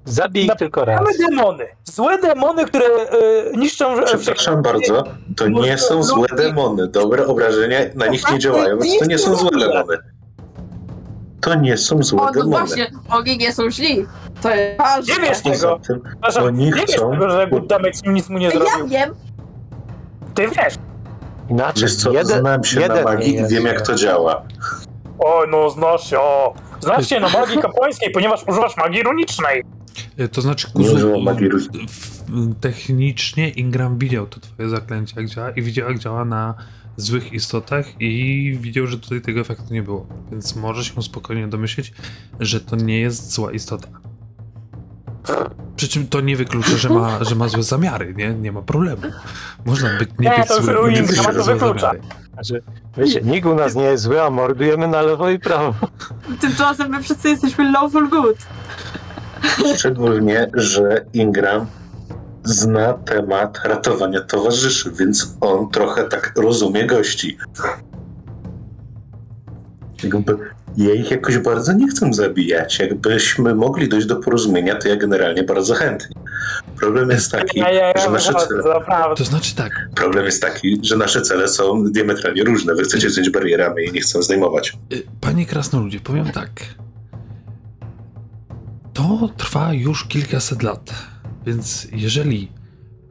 Zabij 0.05 0.43
ich 0.43 0.49
Na- 0.49 0.55
tylko 0.55 0.85
raz. 0.85 1.01
mamy 1.01 1.29
demony. 1.29 1.65
Złe 1.83 2.21
demony, 2.21 2.65
które 2.65 2.85
e, 2.85 3.57
niszczą 3.57 3.99
e, 3.99 4.05
Przepraszam 4.05 4.61
bardzo, 4.61 5.03
to 5.37 5.47
nie 5.47 5.77
są 5.77 6.03
złe 6.03 6.27
demony. 6.37 6.87
Dobre 6.87 7.27
obrażenia 7.27 7.79
na 7.95 8.07
nich 8.07 8.31
nie 8.31 8.39
działają, 8.39 8.79
więc 8.79 8.99
to 8.99 9.05
nie 9.05 9.17
są 9.17 9.35
złe 9.35 9.49
demony. 9.59 9.97
To 11.47 11.55
nie 11.55 11.77
są 11.77 12.03
złe 12.03 12.21
O, 12.21 12.25
no 12.25 12.31
demony. 12.31 12.49
właśnie, 12.57 12.91
oni 13.09 13.37
nie 13.37 13.53
są 13.53 13.71
źli. 13.71 14.05
To 14.41 14.49
jest 14.55 14.77
ważne. 14.77 15.13
Nie 15.13 15.19
wiesz 15.29 15.41
tego. 15.41 15.79
tym, 15.87 16.01
Przepraszam, 16.11 16.43
oni 16.43 16.65
nie 16.65 16.71
wiesz 16.71 16.85
chcą- 16.85 17.11
tego, 17.11 17.29
że 17.29 17.47
Damage 17.67 17.91
nic 18.05 18.29
mu 18.29 18.37
nie 18.37 18.45
Ja 18.45 18.51
zrobił. 18.51 18.87
wiem. 18.87 19.15
Ty 20.35 20.47
wiesz. 20.47 20.73
Inaczej, 21.49 21.81
wiesz 21.83 21.95
co, 21.95 22.11
jeden, 22.11 22.39
znam 22.39 22.63
się 22.63 22.75
na 22.75 22.81
jeden 22.81 23.03
magii 23.03 23.33
nie 23.35 23.41
i 23.41 23.47
wiem 23.47 23.65
jak 23.65 23.81
to 23.81 23.95
działa. 23.95 24.41
O, 25.19 25.43
no 25.51 25.69
znasz 25.69 26.09
się, 26.09 26.19
o. 26.19 26.53
Znasz 26.79 27.07
się 27.09 27.19
na 27.19 27.29
magii 27.29 27.57
kapłańskiej, 27.61 28.11
ponieważ 28.11 28.43
używasz 28.47 28.77
magii 28.77 29.03
runicznej. 29.03 29.63
E, 30.17 30.27
To 30.27 30.41
znaczy, 30.41 30.67
Kuzu, 30.73 31.21
magii 31.21 31.49
technicznie 32.61 33.49
Ingram 33.49 33.97
widział 33.97 34.27
to 34.27 34.39
twoje 34.39 34.69
zaklęcie, 34.69 35.13
jak 35.21 35.29
działa 35.29 35.49
i 35.49 35.61
widział, 35.61 35.89
jak 35.89 35.99
działa 35.99 36.25
na 36.25 36.53
złych 36.97 37.33
istotach 37.33 37.85
i 38.01 38.57
widział, 38.61 38.87
że 38.87 38.99
tutaj 38.99 39.21
tego 39.21 39.39
efektu 39.39 39.73
nie 39.73 39.83
było. 39.83 40.07
Więc 40.31 40.55
może 40.55 40.83
się 40.83 41.03
spokojnie 41.03 41.47
domyślić, 41.47 41.93
że 42.39 42.61
to 42.61 42.75
nie 42.75 42.99
jest 42.99 43.31
zła 43.31 43.51
istota. 43.51 43.87
Przy 45.75 45.87
czym 45.87 46.07
to 46.07 46.21
nie 46.21 46.35
wyklucza, 46.37 46.77
że 46.77 46.89
ma, 46.89 47.23
że 47.23 47.35
ma 47.35 47.47
złe 47.47 47.63
zamiary, 47.63 48.13
nie? 48.17 48.33
Nie 48.33 48.51
ma 48.51 48.61
problemu. 48.61 49.01
Można 49.65 49.89
być 49.99 50.09
nie, 50.19 50.29
Nie, 50.29 50.37
być 50.37 50.47
to 50.47 50.63
zły, 50.63 50.91
nie 50.91 51.03
być 51.03 51.17
to 51.17 51.43
złe 51.43 51.53
wyklucza. 51.55 51.79
zamiary. 51.79 52.01
Że, 52.41 52.59
wiecie, 52.97 53.21
nikt 53.23 53.45
u 53.47 53.55
nas 53.55 53.75
nie 53.75 53.83
jest 53.83 54.03
zły, 54.03 54.21
a 54.21 54.29
mordujemy 54.29 54.87
na 54.87 55.01
lewo 55.01 55.29
i 55.29 55.39
prawo. 55.39 55.73
Tymczasem 56.41 56.89
my 56.91 57.03
wszyscy 57.03 57.29
jesteśmy 57.29 57.71
lawful 57.71 58.09
good. 58.09 58.37
Szczególnie, 59.77 60.47
że 60.53 61.05
Ingram 61.13 61.65
zna 62.47 62.93
temat 62.93 63.59
ratowania 63.63 64.21
towarzyszy, 64.21 64.91
więc 64.91 65.35
on 65.41 65.69
trochę 65.69 66.03
tak 66.03 66.33
rozumie 66.35 66.85
gości. 66.87 67.37
Jakby 70.03 70.37
ja 70.77 70.93
ich 70.93 71.11
jakoś 71.11 71.37
bardzo 71.37 71.73
nie 71.73 71.87
chcę 71.87 72.13
zabijać. 72.13 72.79
Jakbyśmy 72.79 73.55
mogli 73.55 73.89
dojść 73.89 74.07
do 74.07 74.15
porozumienia, 74.15 74.75
to 74.75 74.87
ja 74.87 74.95
generalnie 74.95 75.43
bardzo 75.43 75.73
chętnie. 75.73 76.15
Problem 76.79 77.09
jest 77.09 77.31
taki, 77.31 77.59
Ja, 77.59 77.71
ja, 77.71 77.93
że 77.97 78.03
ja, 78.03 78.09
nasze 78.11 78.33
cele. 78.33 78.63
To 79.17 79.23
znaczy 79.23 79.55
tak, 79.55 79.89
problem 79.95 80.25
jest 80.25 80.41
taki, 80.41 80.79
że 80.83 80.97
nasze 80.97 81.21
cele 81.21 81.47
są 81.47 81.83
diametralnie 81.83 82.43
różne. 82.43 82.75
Wy 82.75 82.83
chcecie 82.83 83.09
zdjąć 83.09 83.29
barierami 83.29 83.83
i 83.85 83.91
nie 83.91 84.01
chcę 84.01 84.23
zdejmować. 84.23 84.73
y, 84.93 85.03
panie 85.21 85.45
krasnoludzie, 85.45 85.99
powiem 85.99 86.31
tak. 86.31 86.49
To 88.93 89.29
trwa 89.37 89.73
już 89.73 90.07
kilkaset 90.07 90.63
lat, 90.63 90.93
więc 91.47 91.87
jeżeli 91.91 92.51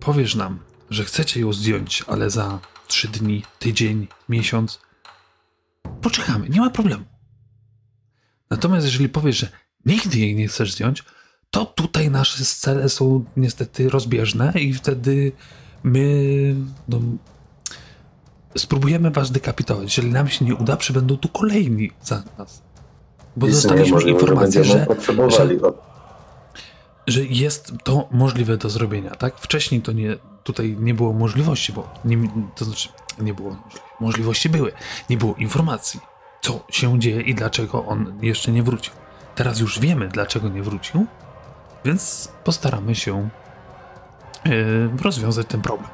powiesz 0.01 0.35
nam, 0.35 0.59
że 0.91 1.05
chcecie 1.05 1.41
ją 1.41 1.53
zdjąć, 1.53 2.05
ale 2.07 2.31
za 2.31 2.61
trzy 2.89 3.09
dni, 3.09 3.43
tydzień, 3.59 4.09
miesiąc, 4.29 4.81
poczekamy, 6.03 6.49
nie 6.49 6.61
ma 6.61 6.71
problemu. 6.71 7.05
Natomiast 8.51 8.87
jeżeli 8.87 9.09
powiesz, 9.09 9.37
że 9.37 9.49
nigdy 9.87 10.19
jej 10.19 10.35
nie 10.35 10.49
chcesz 10.49 10.73
zdjąć, 10.73 11.05
to 11.51 11.65
tutaj 11.65 12.11
nasze 12.11 12.45
cele 12.45 12.89
są 12.89 13.25
niestety 13.37 13.89
rozbieżne 13.89 14.53
i 14.55 14.75
wtedy 14.75 15.33
my 15.83 16.55
no, 16.89 17.01
spróbujemy 18.57 19.11
was 19.11 19.31
dekapitować. 19.31 19.97
Jeżeli 19.97 20.13
nam 20.13 20.29
się 20.29 20.45
nie 20.45 20.55
uda, 20.55 20.77
przybędą 20.77 21.17
tu 21.17 21.29
kolejni 21.29 21.91
za 22.03 22.23
nas. 22.39 22.63
Bo 23.37 23.47
dostaliśmy 23.47 24.03
informację, 24.03 24.65
że, 24.65 24.87
potrzebowali. 24.87 25.59
Że 27.07 27.25
jest 27.25 27.73
to 27.85 28.09
możliwe 28.11 28.57
do 28.57 28.71
zrobienia, 28.71 29.11
tak? 29.11 29.37
Wcześniej 29.39 29.81
to 29.83 29.93
nie, 29.93 30.17
tutaj 30.45 30.77
nie 30.81 30.95
było 30.95 31.13
możliwości, 31.13 31.73
bo 31.73 31.89
nie, 32.05 32.19
to 32.55 32.65
znaczy 32.65 32.89
nie 33.19 33.35
było, 33.35 33.57
możliwości 34.01 34.49
były, 34.49 34.73
nie 35.11 35.17
było 35.17 35.35
informacji, 35.35 36.01
co 36.41 36.61
się 36.71 36.99
dzieje 36.99 37.21
i 37.21 37.35
dlaczego 37.35 37.87
on 37.87 38.19
jeszcze 38.23 38.53
nie 38.53 38.63
wrócił. 38.63 38.95
Teraz 39.35 39.61
już 39.61 39.81
wiemy, 39.81 40.09
dlaczego 40.09 40.49
nie 40.49 40.63
wrócił, 40.63 41.07
więc 41.85 42.33
postaramy 42.45 42.95
się 42.95 43.29
yy, 44.45 44.91
rozwiązać 45.03 45.47
ten 45.47 45.63
problem. 45.63 45.91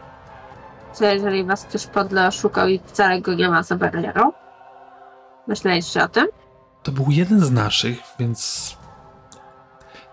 Co 0.92 1.04
jeżeli 1.04 1.44
was 1.44 1.64
ktoś 1.64 1.86
podle 1.86 2.26
oszukał 2.26 2.68
i 2.68 2.80
wcale 2.86 3.20
go 3.20 3.34
nie 3.34 3.48
ma 3.48 3.62
za 3.62 3.76
barierą? 3.76 4.32
Myśleliście 5.46 6.04
o 6.04 6.08
tym? 6.08 6.26
To 6.82 6.92
był 6.92 7.06
jeden 7.08 7.40
z 7.40 7.50
naszych, 7.50 7.98
więc 8.18 8.76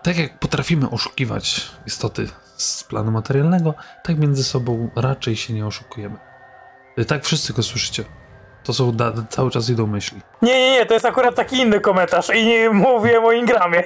tak 0.02 0.18
jak 0.18 0.38
potrafimy 0.38 0.90
oszukiwać 0.90 1.70
istoty 1.86 2.28
z 2.56 2.84
planu 2.84 3.10
materialnego, 3.10 3.74
tak 4.04 4.18
między 4.18 4.44
sobą 4.44 4.90
raczej 4.96 5.36
się 5.36 5.52
nie 5.52 5.66
oszukujemy. 5.66 6.16
Y, 6.98 7.04
Tak 7.04 7.24
wszyscy 7.24 7.52
go 7.52 7.62
słyszycie. 7.62 8.04
To 8.64 8.72
są 8.72 8.92
da- 8.92 9.12
cały 9.30 9.50
czas 9.50 9.70
idą 9.70 9.86
myśli. 9.86 10.20
Nie, 10.42 10.52
nie, 10.58 10.70
nie, 10.72 10.86
to 10.86 10.94
jest 10.94 11.06
akurat 11.06 11.34
taki 11.34 11.56
inny 11.56 11.80
komentarz 11.80 12.30
i 12.34 12.46
nie 12.46 12.70
mówię 12.70 13.20
o 13.22 13.32
Ingramie. 13.32 13.82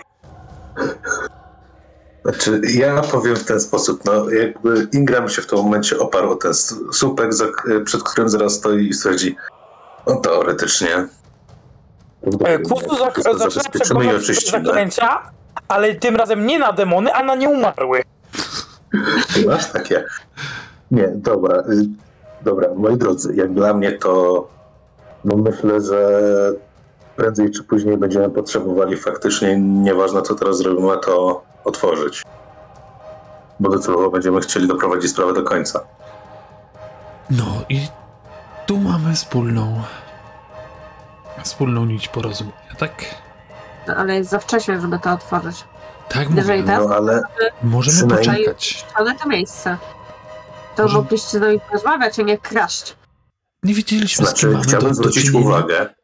Znaczy, 2.24 2.60
ja 2.74 3.02
powiem 3.02 3.36
w 3.36 3.44
ten 3.44 3.60
sposób, 3.60 4.04
no 4.04 4.30
jakby 4.30 4.88
Ingram 4.92 5.28
się 5.28 5.42
w 5.42 5.46
tym 5.46 5.58
momencie 5.58 5.98
oparł 5.98 6.30
o 6.30 6.34
ten 6.36 6.52
słupek, 6.92 7.30
przed 7.84 8.02
którym 8.02 8.28
zaraz 8.28 8.52
stoi 8.54 8.88
i 8.88 8.92
stwierdzi, 8.94 9.36
no 10.06 10.16
teoretycznie. 10.16 11.06
E, 12.44 12.58
Kusu 12.58 12.96
zaczyna 12.96 13.30
oczyścimy. 14.16 14.64
zaklęcia, 14.64 15.30
ale 15.68 15.94
tym 15.94 16.16
razem 16.16 16.46
nie 16.46 16.58
na 16.58 16.72
demony, 16.72 17.12
a 17.12 17.22
na 17.22 17.34
nieumarłych. 17.34 18.04
Masz 19.46 19.72
takie? 19.72 20.04
Nie, 20.90 21.08
dobra. 21.08 21.58
y, 21.58 21.88
Dobra, 22.44 22.68
moi 22.76 22.96
drodzy, 22.96 23.34
jak 23.34 23.52
dla 23.54 23.74
mnie 23.74 23.92
to 23.92 24.46
no 25.24 25.36
myślę, 25.36 25.80
że 25.80 26.22
prędzej 27.16 27.50
czy 27.50 27.64
później 27.64 27.96
będziemy 27.96 28.30
potrzebowali 28.30 28.96
faktycznie, 28.96 29.56
nieważne 29.60 30.22
co 30.22 30.34
teraz 30.34 30.56
zrobimy, 30.58 30.98
to 30.98 31.42
otworzyć. 31.64 32.22
Bo 33.60 33.70
docelowo 33.70 34.10
będziemy 34.10 34.40
chcieli 34.40 34.68
doprowadzić 34.68 35.10
sprawę 35.10 35.32
do 35.32 35.42
końca. 35.42 35.80
No 37.30 37.46
i 37.68 37.86
tu 38.66 38.78
mamy 38.78 39.14
wspólną 39.14 39.82
wspólną 41.42 41.84
nić 41.84 42.08
porozumienia, 42.08 42.74
tak? 42.78 42.92
No, 43.88 43.94
ale 43.94 44.14
jest 44.16 44.30
za 44.30 44.38
wcześnie, 44.38 44.80
żeby 44.80 44.98
to 44.98 45.12
otworzyć. 45.12 45.64
Tak 46.08 46.30
Jeżeli 46.30 46.60
mówię, 46.62 46.72
tak, 46.76 46.84
No 46.88 46.94
ale 46.96 47.22
możemy 47.62 48.16
poczekać. 48.16 48.84
ale 48.94 49.14
to 49.14 49.28
miejsce. 49.28 49.76
To 50.76 50.82
Może- 50.82 50.96
mogliście 50.98 51.38
z 51.38 51.40
nami 51.40 51.60
porozmawiać, 51.60 52.18
a 52.18 52.22
nie 52.22 52.38
kraść. 52.38 52.96
Nie 53.62 53.74
wiedzieliśmy, 53.74 54.26
z 54.26 54.28
znaczy 54.28 54.46
mamy 54.46 54.58
do, 54.58 54.62
chciałbym 54.68 54.88
do 54.88 54.94
zwrócić 54.94 55.24
czynienia. 55.26 55.46
uwagę, 55.46 55.94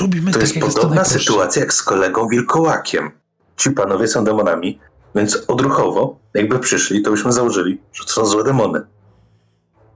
Robimy 0.00 0.26
to 0.30 0.32
tak, 0.32 0.42
jest 0.42 0.54
jak 0.56 0.64
jest 0.64 0.76
podobna 0.76 0.96
najprościej. 0.96 1.26
sytuacja 1.26 1.60
jak 1.60 1.72
z 1.74 1.82
kolegą 1.82 2.28
Wilkołakiem. 2.28 3.10
Ci 3.56 3.70
panowie 3.70 4.08
są 4.08 4.24
demonami, 4.24 4.80
więc 5.14 5.44
odruchowo, 5.48 6.16
jakby 6.34 6.58
przyszli, 6.58 7.02
to 7.02 7.10
byśmy 7.10 7.32
założyli, 7.32 7.80
że 7.92 8.04
to 8.04 8.10
są 8.10 8.26
złe 8.26 8.44
demony. 8.44 8.80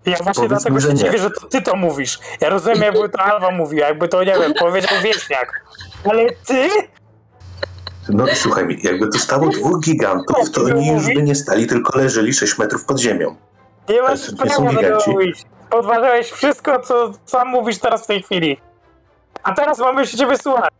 Ja 0.06 0.16
właśnie 0.16 0.24
Powiedzmy, 0.48 0.48
dlatego 0.48 0.80
że 0.80 0.88
się 0.88 0.94
nie. 0.94 1.00
dziwię, 1.04 1.18
że 1.18 1.30
to 1.30 1.46
ty 1.46 1.62
to 1.62 1.76
mówisz. 1.76 2.18
Ja 2.40 2.48
rozumiem, 2.48 2.82
jakby 2.82 3.08
to 3.08 3.20
Alwa 3.20 3.50
mówiła, 3.50 3.88
jakby 3.88 4.08
to, 4.08 4.24
nie 4.24 4.34
wiem, 4.40 4.54
powiedział 4.54 4.90
wieśniak. 5.02 5.64
Ale 6.10 6.30
ty? 6.46 6.68
No 8.08 8.26
i 8.26 8.34
słuchaj 8.36 8.78
jakby 8.82 9.08
tu 9.08 9.18
stało 9.18 9.48
dwóch 9.48 9.80
gigantów, 9.80 10.50
to 10.50 10.62
oni 10.64 10.88
już 10.88 11.06
by 11.06 11.22
nie 11.22 11.34
stali, 11.34 11.66
tylko 11.66 11.98
leżeli 11.98 12.34
6 12.34 12.58
metrów 12.58 12.84
pod 12.84 12.98
ziemią. 12.98 13.36
Nie 13.88 14.02
masz 14.02 14.26
to 14.26 14.32
nie 14.32 14.38
prawa 14.38 14.54
są 14.54 14.66
tego 14.66 14.80
giganci. 14.82 15.10
mówić. 15.10 15.42
Podważałeś 15.70 16.30
wszystko, 16.30 16.80
co 16.80 17.12
sam 17.26 17.48
mówisz 17.48 17.78
teraz 17.78 18.04
w 18.04 18.06
tej 18.06 18.22
chwili. 18.22 18.60
A 19.42 19.52
teraz 19.54 19.78
mamy 19.78 20.06
się 20.06 20.16
ciebie 20.18 20.38
słuchać. 20.38 20.70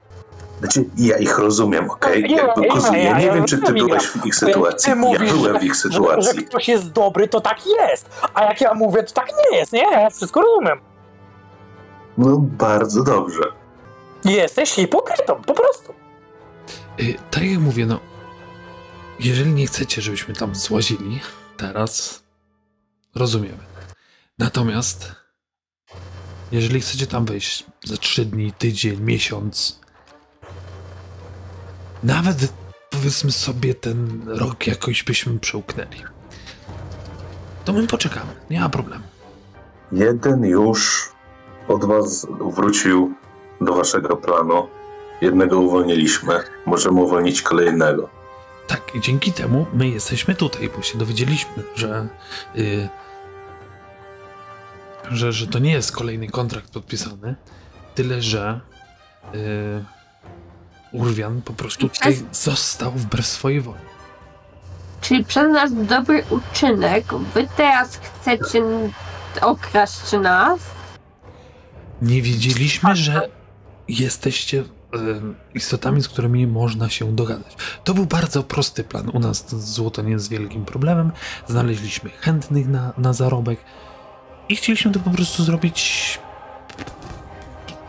Znaczy, 0.61 0.85
ja 0.97 1.17
ich 1.19 1.39
rozumiem, 1.39 1.91
okej? 1.91 2.23
Nie, 2.23 2.37
Jakby 2.37 2.67
ja 2.67 2.91
nie 2.91 3.25
ja 3.25 3.35
wiem, 3.35 3.45
czy 3.45 3.59
ty 3.59 3.73
byłeś 3.73 4.11
ja- 4.17 4.23
w 4.23 4.27
ich 4.27 4.35
sytuacji. 4.35 4.85
Ty 4.85 4.91
Ja 4.91 4.97
mówisz, 4.97 5.33
byłem 5.33 5.53
że- 5.55 5.61
w 5.61 5.65
ich 5.65 5.75
Że, 5.75 5.83
że 5.83 5.89
sytuacji. 5.91 6.45
ktoś 6.45 6.69
jest 6.69 6.93
dobry, 6.93 7.29
to 7.29 7.41
tak 7.41 7.59
jest. 7.67 8.09
A 8.35 8.45
jak 8.45 8.61
ja 8.61 8.75
mówię, 8.75 9.03
to 9.03 9.13
tak 9.13 9.29
nie 9.51 9.59
jest. 9.59 9.73
Nie, 9.73 9.81
ja 9.83 10.11
wszystko 10.11 10.41
rozumiem. 10.43 10.79
No 12.19 12.37
bardzo 12.39 13.03
dobrze. 13.03 13.43
Jesteś 14.25 14.71
hipokrytą, 14.71 15.35
po 15.47 15.55
prostu. 15.55 15.95
Y, 17.01 17.15
tak 17.31 17.45
jak 17.45 17.59
mówię, 17.59 17.87
no. 17.87 18.01
Jeżeli 19.21 19.53
nie 19.53 19.67
chcecie, 19.67 20.03
żebyśmy 20.03 20.35
tam 20.35 20.55
złazili 20.55 21.21
teraz, 21.57 22.23
rozumiemy. 23.15 23.65
Natomiast, 24.39 25.13
jeżeli 26.53 26.81
chcecie 26.81 27.07
tam 27.07 27.25
wejść 27.25 27.65
za 27.85 27.97
trzy 27.97 28.25
dni, 28.25 28.53
tydzień, 28.53 29.01
miesiąc, 29.01 29.81
nawet 32.03 32.53
powiedzmy 32.91 33.33
sobie 33.33 33.75
ten 33.75 34.29
rok 34.29 34.67
jakoś 34.67 35.03
byśmy 35.03 35.39
przełknęli, 35.39 36.05
to 37.65 37.73
my 37.73 37.87
poczekamy, 37.87 38.33
nie 38.51 38.61
ma 38.61 38.69
problemu. 38.69 39.05
Jeden 39.93 40.45
już 40.45 41.13
od 41.69 41.85
was 41.85 42.27
wrócił 42.41 43.15
do 43.61 43.75
waszego 43.75 44.17
planu. 44.17 44.69
Jednego 45.25 45.61
uwolniliśmy. 45.61 46.41
Możemy 46.67 47.01
uwolnić 47.01 47.43
kolejnego. 47.43 48.09
Tak, 48.67 48.95
i 48.95 49.01
dzięki 49.01 49.33
temu 49.33 49.67
my 49.73 49.89
jesteśmy 49.89 50.35
tutaj, 50.35 50.71
bo 50.77 50.83
się 50.83 50.99
dowiedzieliśmy, 50.99 51.63
że, 51.75 52.09
y, 52.57 52.89
że, 55.11 55.33
że 55.33 55.47
to 55.47 55.59
nie 55.59 55.73
jest 55.73 55.93
kolejny 55.93 56.29
kontrakt 56.29 56.73
podpisany, 56.73 57.35
tyle 57.95 58.23
że 58.23 58.61
y, 59.35 59.85
Urwian 60.93 61.43
po 61.43 61.53
prostu 61.53 61.89
tutaj 61.89 62.23
został 62.33 62.91
wbrew 62.91 63.27
swojej 63.27 63.61
woli. 63.61 63.79
Czyli 65.01 65.25
przez 65.25 65.53
nasz 65.53 65.71
dobry 65.71 66.25
uczynek 66.31 67.05
wy 67.35 67.49
teraz 67.57 67.97
chcecie 67.97 68.63
okraść 69.41 70.13
nas? 70.23 70.61
Nie 72.03 72.23
wiedzieliśmy, 72.23 72.97
że 72.97 73.29
jesteście 73.89 74.65
istotami, 75.55 76.03
z 76.03 76.09
którymi 76.09 76.47
można 76.47 76.89
się 76.89 77.17
dogadać. 77.17 77.57
To 77.85 77.95
był 77.95 78.07
bardzo 78.07 78.43
prosty 78.43 78.85
plan. 78.85 79.11
U 79.11 79.19
nas 79.19 79.47
to 79.47 79.59
złoto 79.59 80.03
nie 80.03 80.11
jest 80.11 80.31
wielkim 80.31 80.65
problemem. 80.65 81.13
Znaleźliśmy 81.49 82.11
chętnych 82.11 82.69
na, 82.69 82.93
na 82.99 83.13
zarobek 83.13 83.61
i 84.49 84.57
chcieliśmy 84.57 84.93
to 84.93 85.01
po 85.01 85.11
prostu 85.11 85.45
zrobić 85.45 86.19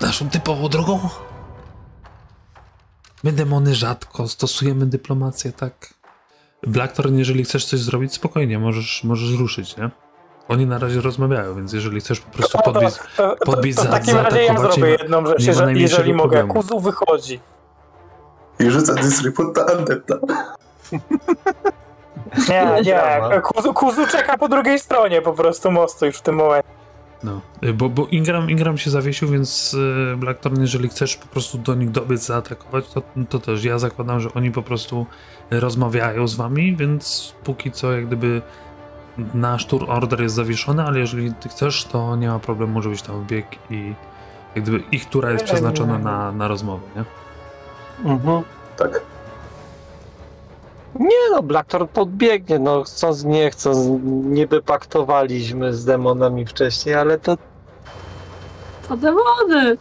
naszą 0.02 0.30
typową 0.30 0.70
drogą. 0.70 1.10
My 3.24 3.32
demony 3.32 3.76
rzadko 3.76 4.28
stosujemy 4.28 4.86
dyplomację, 4.86 5.52
tak? 5.52 5.94
Blackthorn, 6.68 7.18
jeżeli 7.18 7.44
chcesz 7.44 7.66
coś 7.66 7.80
zrobić, 7.80 8.14
spokojnie, 8.14 8.60
możesz, 8.60 9.04
możesz 9.04 9.40
ruszyć, 9.40 9.78
nie? 9.78 10.05
Oni 10.48 10.66
na 10.66 10.78
razie 10.78 11.02
rozmawiają, 11.02 11.56
więc 11.56 11.74
jeżeli 11.74 12.00
chcesz 12.02 12.20
po 12.20 12.32
prostu 12.32 12.58
O, 12.58 12.62
to, 12.62 12.72
podbić... 12.72 12.94
to, 13.18 13.36
to, 13.36 13.46
podbić 13.46 13.76
to 13.76 13.82
w 13.82 13.86
za- 13.86 13.92
takim 13.92 14.18
razie 14.18 14.44
ja 14.44 14.48
zaatakować, 14.48 14.76
zrobię 14.76 14.92
jedną 14.92 15.26
rzecz, 15.26 15.46
jeżeli, 15.46 15.82
jeżeli 15.82 16.14
mogę. 16.14 16.38
problemu. 16.38 16.54
Kuzu 16.54 16.80
wychodzi. 16.80 17.40
I 18.60 18.70
rzuca 18.72 18.94
disreport 18.94 19.58
na 19.58 19.66
Andeta. 19.66 20.16
Nie, 22.50 22.82
nie. 22.86 23.02
Kuzu, 23.42 23.74
Kuzu 23.74 24.08
czeka 24.08 24.38
po 24.38 24.50
drugiej 24.50 24.80
stronie 24.80 25.22
po 25.22 25.34
prostu 25.34 25.72
mostu 25.72 26.06
już 26.06 26.18
w 26.18 26.22
tym 26.22 26.36
momencie. 26.36 26.70
No, 27.24 27.42
y, 27.64 27.74
bo, 27.74 27.90
bo 27.90 28.08
Ingram, 28.08 28.50
Ingram 28.50 28.78
się 28.78 28.90
zawiesił, 28.90 29.28
więc 29.28 29.74
y, 29.74 30.16
Blackthorn, 30.18 30.62
jeżeli 30.62 30.90
chcesz 30.90 31.16
po 31.16 31.28
prostu 31.28 31.58
do 31.58 31.76
nich 31.76 31.92
dobiec, 31.92 32.26
zaatakować, 32.26 32.86
to, 32.90 33.02
to 33.30 33.40
też 33.40 33.64
ja 33.64 33.80
zakładam, 33.80 34.20
że 34.20 34.34
oni 34.34 34.52
po 34.52 34.62
prostu 34.62 35.06
rozmawiają 35.52 36.28
z 36.28 36.36
wami, 36.36 36.76
więc 36.76 37.34
póki 37.44 37.72
co 37.72 37.92
jak 37.94 38.06
gdyby 38.08 38.42
nasz 39.34 39.66
tour 39.66 39.86
order 39.92 40.22
jest 40.22 40.36
zawieszony, 40.36 40.84
ale 40.84 41.00
jeżeli 41.00 41.34
ty 41.34 41.50
chcesz, 41.50 41.86
to 41.86 42.16
nie 42.16 42.28
ma 42.28 42.40
problemu, 42.40 42.82
żebyś 42.82 43.02
tam 43.02 43.22
wbiegł 43.22 43.48
i 43.70 43.94
jak 44.56 44.64
gdyby 44.64 44.84
ich 44.92 45.10
tura 45.10 45.32
jest 45.32 45.46
przeznaczona 45.46 45.98
na, 46.00 46.32
na 46.32 46.48
rozmowę, 46.48 46.84
nie? 46.96 47.04
Mhm. 48.12 48.44
Tak. 48.78 49.02
Nie 51.00 51.30
no, 51.32 51.44
Blackthorn 51.44 51.88
podbiegnie, 51.88 52.60
no 52.60 52.84
chcąc 52.84 53.24
nie 53.24 53.52
chcąc, 53.52 53.78
niby 54.26 54.62
paktowaliśmy 54.62 55.74
z 55.74 55.86
demonami 55.86 56.46
wcześniej, 56.46 56.96
ale 56.96 57.20
to, 57.20 57.38
To 58.90 58.98
demony! 58.98 59.78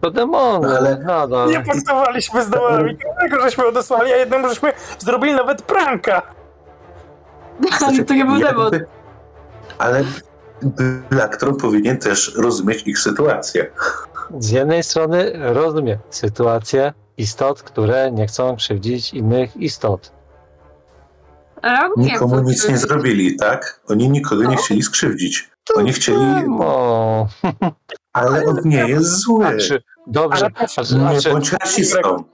to 0.00 0.10
demony, 0.10 0.78
Ale- 0.78 0.98
nadal. 0.98 1.48
Nie 1.50 1.60
paktowaliśmy 1.60 2.44
z 2.44 2.50
demonami, 2.50 2.98
jednego 3.08 3.42
żeśmy 3.42 3.66
odesłali, 3.66 4.12
a 4.12 4.16
jednemu 4.16 4.48
żeśmy 4.48 4.72
zrobili 4.98 5.34
nawet 5.34 5.62
pranka. 5.62 6.22
Ale 7.86 8.04
to 8.04 8.14
nie 8.14 8.24
był 8.24 8.38
demon. 8.38 8.70
Ale 9.78 10.04
Blackthorn 11.10 11.56
powinien 11.56 11.98
też 11.98 12.34
rozumieć 12.36 12.82
ich 12.86 12.98
sytuację. 12.98 13.70
Z 14.38 14.50
jednej 14.50 14.82
strony 14.82 15.32
rozumiem 15.36 15.98
sytuację 16.10 16.92
istot, 17.16 17.62
które 17.62 18.12
nie 18.12 18.26
chcą 18.26 18.56
krzywdzić 18.56 19.14
innych 19.14 19.56
istot. 19.56 20.12
Nikomu 21.96 22.40
nic 22.40 22.68
nie 22.68 22.78
zrobili, 22.78 23.36
tak? 23.36 23.80
Oni 23.88 24.08
nikogo 24.10 24.44
nie 24.44 24.56
chcieli 24.56 24.82
skrzywdzić. 24.82 25.50
Oni 25.76 25.92
chcieli, 25.92 26.18
No, 26.48 27.26
ale 28.12 28.44
on 28.46 28.56
nie 28.64 28.88
jest 28.88 29.06
zły. 29.20 29.44
znaczy, 29.46 29.82
dobrze, 30.06 30.48
znaczy, 30.74 30.94
Nie 30.94 31.00
znaczy, 31.00 31.30
bądź 31.30 31.52
rasistą. 31.52 32.24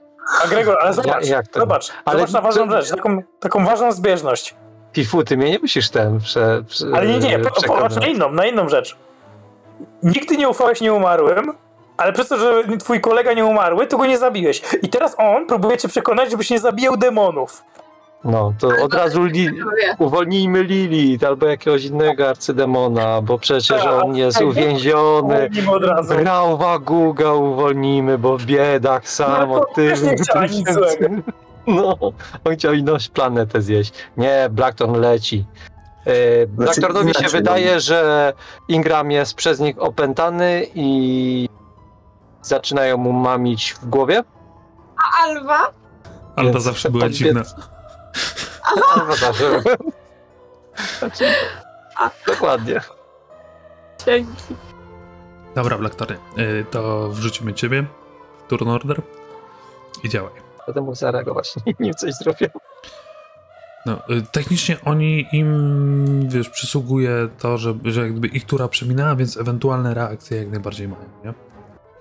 A 0.43 0.47
Gregor, 0.47 0.77
ale 0.81 0.93
zobacz, 0.93 1.25
jak 1.25 1.47
to? 1.47 1.59
zobacz, 1.59 1.91
Ale 2.05 2.17
zobacz 2.19 2.31
na 2.33 2.41
ważną 2.41 2.69
to- 2.69 2.81
rzecz, 2.81 2.89
taką, 2.89 3.21
taką 3.39 3.65
ważną 3.65 3.91
zbieżność. 3.91 4.55
Pifu, 4.93 5.23
ty 5.23 5.37
mnie 5.37 5.49
nie 5.51 5.59
musisz 5.59 5.89
ten 5.89 6.19
prze, 6.19 6.63
prze, 6.67 6.85
Ale 6.93 7.07
nie, 7.07 7.17
nie, 7.19 7.39
po- 7.39 7.45
popatrz 7.45 7.59
przekonywać. 7.59 7.95
na 7.95 8.07
inną, 8.07 8.31
na 8.31 8.45
inną 8.45 8.69
rzecz. 8.69 8.95
Nigdy 10.03 10.37
nie 10.37 10.49
ufałeś 10.49 10.81
nieumarłym, 10.81 11.53
ale 11.97 12.13
przez 12.13 12.27
to, 12.27 12.37
że 12.37 12.63
twój 12.79 13.01
kolega 13.01 13.33
nie 13.33 13.45
umarły, 13.45 13.87
to 13.87 13.97
go 13.97 14.05
nie 14.05 14.17
zabiłeś. 14.17 14.61
I 14.81 14.89
teraz 14.89 15.15
on 15.17 15.47
próbuje 15.47 15.77
cię 15.77 15.87
przekonać, 15.87 16.31
żebyś 16.31 16.49
nie 16.49 16.59
zabijał 16.59 16.97
demonów. 16.97 17.63
No, 18.23 18.53
to 18.59 18.67
od 18.83 18.93
razu 18.93 19.23
li, 19.25 19.49
uwolnijmy 19.99 20.63
Lilith 20.63 21.23
albo 21.25 21.45
jakiegoś 21.45 21.83
innego 21.85 22.29
arcydemona, 22.29 23.21
bo 23.21 23.37
przecież 23.39 23.67
Tak, 23.83 24.03
on 24.03 24.15
jest 24.15 24.37
tak. 24.37 24.47
uwięziony. 24.47 25.49
Nim 25.53 25.69
od 25.69 25.83
razu. 25.83 26.15
Grałwa 26.15 26.79
Guga 26.79 27.33
uwolnijmy, 27.33 28.17
bo 28.17 28.37
biedak 28.37 29.09
sam 29.09 29.49
No, 29.49 29.59
to 29.59 29.65
tym. 29.75 29.89
też 29.89 30.01
nie 30.01 30.15
chciała 30.15 30.45
nic 30.45 30.71
złego. 30.73 31.07
No, 31.69 31.97
on 32.45 32.55
chciał 32.55 32.73
inną 32.73 32.97
planetę 33.13 33.61
zjeść. 33.61 33.93
Nie, 34.17 34.47
Blackthorn 34.51 34.95
leci. 34.95 35.45
E, 36.05 36.47
Blackthornowi 36.47 37.13
się 37.13 37.19
inaczej, 37.19 37.39
wydaje, 37.39 37.73
no. 37.73 37.79
że 37.79 38.33
Ingram 38.67 39.11
jest 39.11 39.33
przez 39.33 39.59
nich 39.59 39.81
opętany 39.81 40.65
i 40.75 41.49
zaczynają 42.41 42.97
mu 42.97 43.13
mamić 43.13 43.73
w 43.81 43.85
głowie. 43.85 44.23
A 44.97 45.23
Alwa? 45.23 45.73
Alba 46.35 46.51
Więc 46.51 46.63
zawsze 46.63 46.89
była 46.89 47.09
dziwna. 47.09 47.43
Albo 48.95 49.15
zawsze. 49.15 49.61
Znaczy, 50.99 51.25
Dokładnie. 52.27 52.81
Dzięki. 54.05 54.55
Dobra, 55.55 55.77
Blackthorny, 55.77 56.17
y, 56.37 56.65
to 56.71 57.09
wrzucimy 57.09 57.53
ciebie 57.53 57.85
w 58.37 58.49
turn 58.49 58.69
order 58.69 59.01
i 60.03 60.09
działaj. 60.09 60.48
Będę 60.69 60.81
mógł 60.81 60.95
zareagować, 60.95 61.53
nim 61.79 61.93
coś 61.93 62.13
zrobię. 62.13 62.49
No, 63.85 63.93
y, 64.09 64.21
technicznie 64.31 64.77
oni 64.85 65.25
im, 65.31 66.29
wiesz, 66.29 66.49
przysługuje 66.49 67.29
to, 67.39 67.57
że, 67.57 67.73
że 67.85 68.01
jakby 68.01 68.27
ich 68.27 68.45
tura 68.45 68.67
przeminęła, 68.67 69.15
więc 69.15 69.37
ewentualne 69.37 69.93
reakcje 69.93 70.37
jak 70.37 70.49
najbardziej 70.49 70.87
mają, 70.87 71.03
nie? 71.25 71.33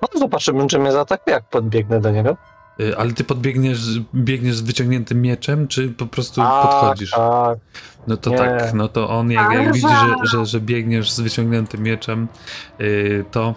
No 0.02 0.08
zobaczymy, 0.20 0.66
czy 0.66 0.78
mnie 0.78 0.92
zaatakuje, 0.92 1.34
jak 1.34 1.44
podbiegnę 1.44 2.00
do 2.00 2.10
niego. 2.10 2.36
Y, 2.80 2.96
Ale 2.98 3.12
ty 3.12 3.24
podbiegniesz, 3.24 3.80
biegniesz 4.14 4.56
z 4.56 4.60
wyciągniętym 4.60 5.22
mieczem, 5.22 5.68
czy 5.68 5.88
po 5.88 6.06
prostu 6.06 6.40
Tak, 6.40 6.62
podchodzisz? 6.62 7.10
tak. 7.10 7.58
No 8.06 8.16
to 8.16 8.30
Nie. 8.30 8.36
tak, 8.38 8.74
no 8.74 8.88
to 8.88 9.08
on 9.08 9.30
jak, 9.30 9.52
jak 9.52 9.72
widzi, 9.72 9.88
że, 9.88 10.14
że, 10.38 10.46
że 10.46 10.60
biegniesz 10.60 11.10
z 11.10 11.20
wyciągniętym 11.20 11.82
mieczem, 11.82 12.28
yy, 12.78 13.24
to 13.30 13.54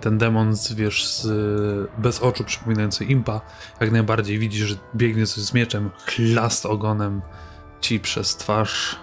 ten 0.00 0.18
demon, 0.18 0.56
z, 0.56 0.72
wiesz, 0.72 1.08
z, 1.08 1.90
bez 1.98 2.22
oczu 2.22 2.44
przypominający 2.44 3.04
impa, 3.04 3.40
jak 3.80 3.92
najbardziej 3.92 4.38
widzi, 4.38 4.64
że 4.64 4.76
biegnie 4.96 5.26
coś 5.26 5.44
z 5.44 5.54
mieczem, 5.54 5.90
chlast 6.06 6.66
ogonem 6.66 7.22
ci 7.80 8.00
przez 8.00 8.36
twarz. 8.36 8.96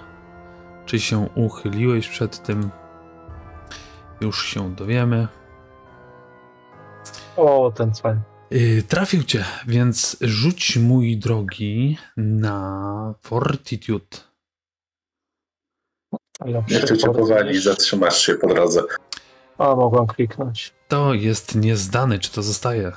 Czy 0.85 0.99
się 0.99 1.29
uchyliłeś 1.35 2.07
przed 2.07 2.43
tym? 2.43 2.69
Już 4.21 4.45
się 4.45 4.75
dowiemy. 4.75 5.27
O, 7.37 7.71
ten 7.75 7.93
cwań. 7.93 8.21
Yy, 8.51 8.83
trafił 8.83 9.23
cię, 9.23 9.45
więc 9.67 10.17
rzuć 10.21 10.77
mój 10.77 11.17
drogi 11.17 11.97
na 12.17 13.13
Fortitude. 13.21 14.17
Jak 16.67 16.87
to 16.87 16.97
cię 16.97 17.09
powali, 17.09 17.61
zatrzymasz 17.61 18.21
się 18.25 18.35
po 18.35 18.47
drodze. 18.47 18.81
O, 19.57 19.75
mogłem 19.75 20.07
kliknąć. 20.07 20.73
To 20.87 21.13
jest 21.13 21.55
niezdany, 21.55 22.19
czy 22.19 22.31
to 22.31 22.41
zostaje? 22.43 22.91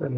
Eee... 0.00 0.08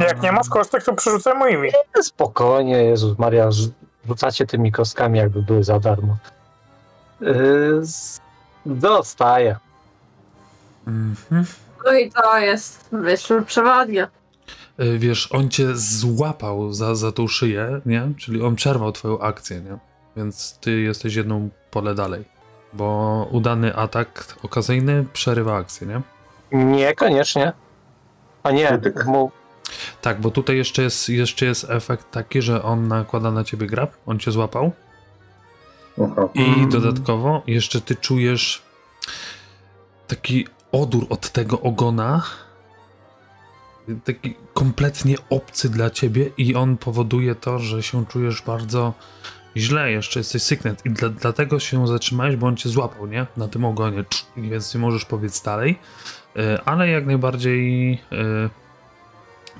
Jak 0.00 0.22
nie 0.22 0.32
masz 0.32 0.48
kostek, 0.48 0.84
to 0.84 0.94
przerzucę 0.94 1.34
moimi. 1.34 1.68
Spokojnie, 2.02 2.84
Jezus 2.84 3.18
Maria, 3.18 3.48
rz- 3.48 3.70
rzucacie 4.08 4.46
tymi 4.46 4.72
kostkami, 4.72 5.18
jakby 5.18 5.42
były 5.42 5.64
za 5.64 5.78
darmo. 5.80 6.16
Eee, 7.22 7.28
z- 7.86 8.20
Dostaję. 8.66 9.56
Mhm. 10.86 11.44
No 11.86 11.92
i 11.92 12.10
to 12.10 12.38
jest 12.38 12.92
myśl 12.92 13.44
przewodnia. 13.44 14.08
Y, 14.80 14.98
Wiesz, 14.98 15.32
on 15.32 15.48
cię 15.48 15.66
złapał 15.76 16.72
za, 16.72 16.94
za 16.94 17.12
tą 17.12 17.28
szyję, 17.28 17.80
nie? 17.86 18.08
Czyli 18.18 18.42
on 18.42 18.56
przerwał 18.56 18.92
twoją 18.92 19.20
akcję, 19.20 19.60
nie? 19.60 19.78
Więc 20.16 20.58
ty 20.58 20.80
jesteś 20.80 21.14
jedną 21.14 21.48
pole 21.70 21.94
dalej. 21.94 22.24
Bo 22.72 23.28
udany 23.30 23.76
atak 23.76 24.36
okazyjny 24.42 25.04
przerywa 25.12 25.56
akcję, 25.56 25.86
nie? 25.86 26.00
Niekoniecznie. 26.52 27.52
A 28.42 28.50
nie, 28.50 28.80
mu... 29.06 29.30
Tak, 30.00 30.20
bo 30.20 30.30
tutaj 30.30 30.56
jeszcze 30.56 30.82
jest, 30.82 31.08
jeszcze 31.08 31.46
jest 31.46 31.70
efekt 31.70 32.10
taki, 32.10 32.42
że 32.42 32.62
on 32.62 32.88
nakłada 32.88 33.30
na 33.30 33.44
ciebie 33.44 33.66
grab, 33.66 33.92
on 34.06 34.18
cię 34.18 34.32
złapał 34.32 34.72
Aha. 36.02 36.28
i 36.34 36.44
Mm. 36.44 36.70
dodatkowo 36.70 37.42
jeszcze 37.46 37.80
ty 37.80 37.96
czujesz 37.96 38.62
taki 40.06 40.46
odór 40.72 41.06
od 41.10 41.30
tego 41.30 41.60
ogona, 41.60 42.22
taki 44.04 44.34
kompletnie 44.54 45.16
obcy 45.30 45.68
dla 45.68 45.90
ciebie 45.90 46.30
i 46.38 46.54
on 46.54 46.76
powoduje 46.76 47.34
to, 47.34 47.58
że 47.58 47.82
się 47.82 48.06
czujesz 48.06 48.42
bardzo 48.42 48.94
źle, 49.56 49.92
jeszcze 49.92 50.20
jesteś 50.20 50.42
syknet 50.42 50.86
i 50.86 50.90
dla, 50.90 51.08
dlatego 51.08 51.58
się 51.58 51.86
zatrzymałeś, 51.86 52.36
bo 52.36 52.46
on 52.46 52.56
cię 52.56 52.68
złapał, 52.68 53.06
nie? 53.06 53.26
Na 53.36 53.48
tym 53.48 53.64
ogonie, 53.64 54.04
Cz, 54.10 54.26
więc 54.36 54.74
nie 54.74 54.80
możesz 54.80 55.04
powiedz 55.04 55.42
dalej, 55.42 55.78
E, 56.36 56.62
ale 56.64 56.88
jak 56.88 57.06
najbardziej 57.06 57.92
e, 58.12 58.50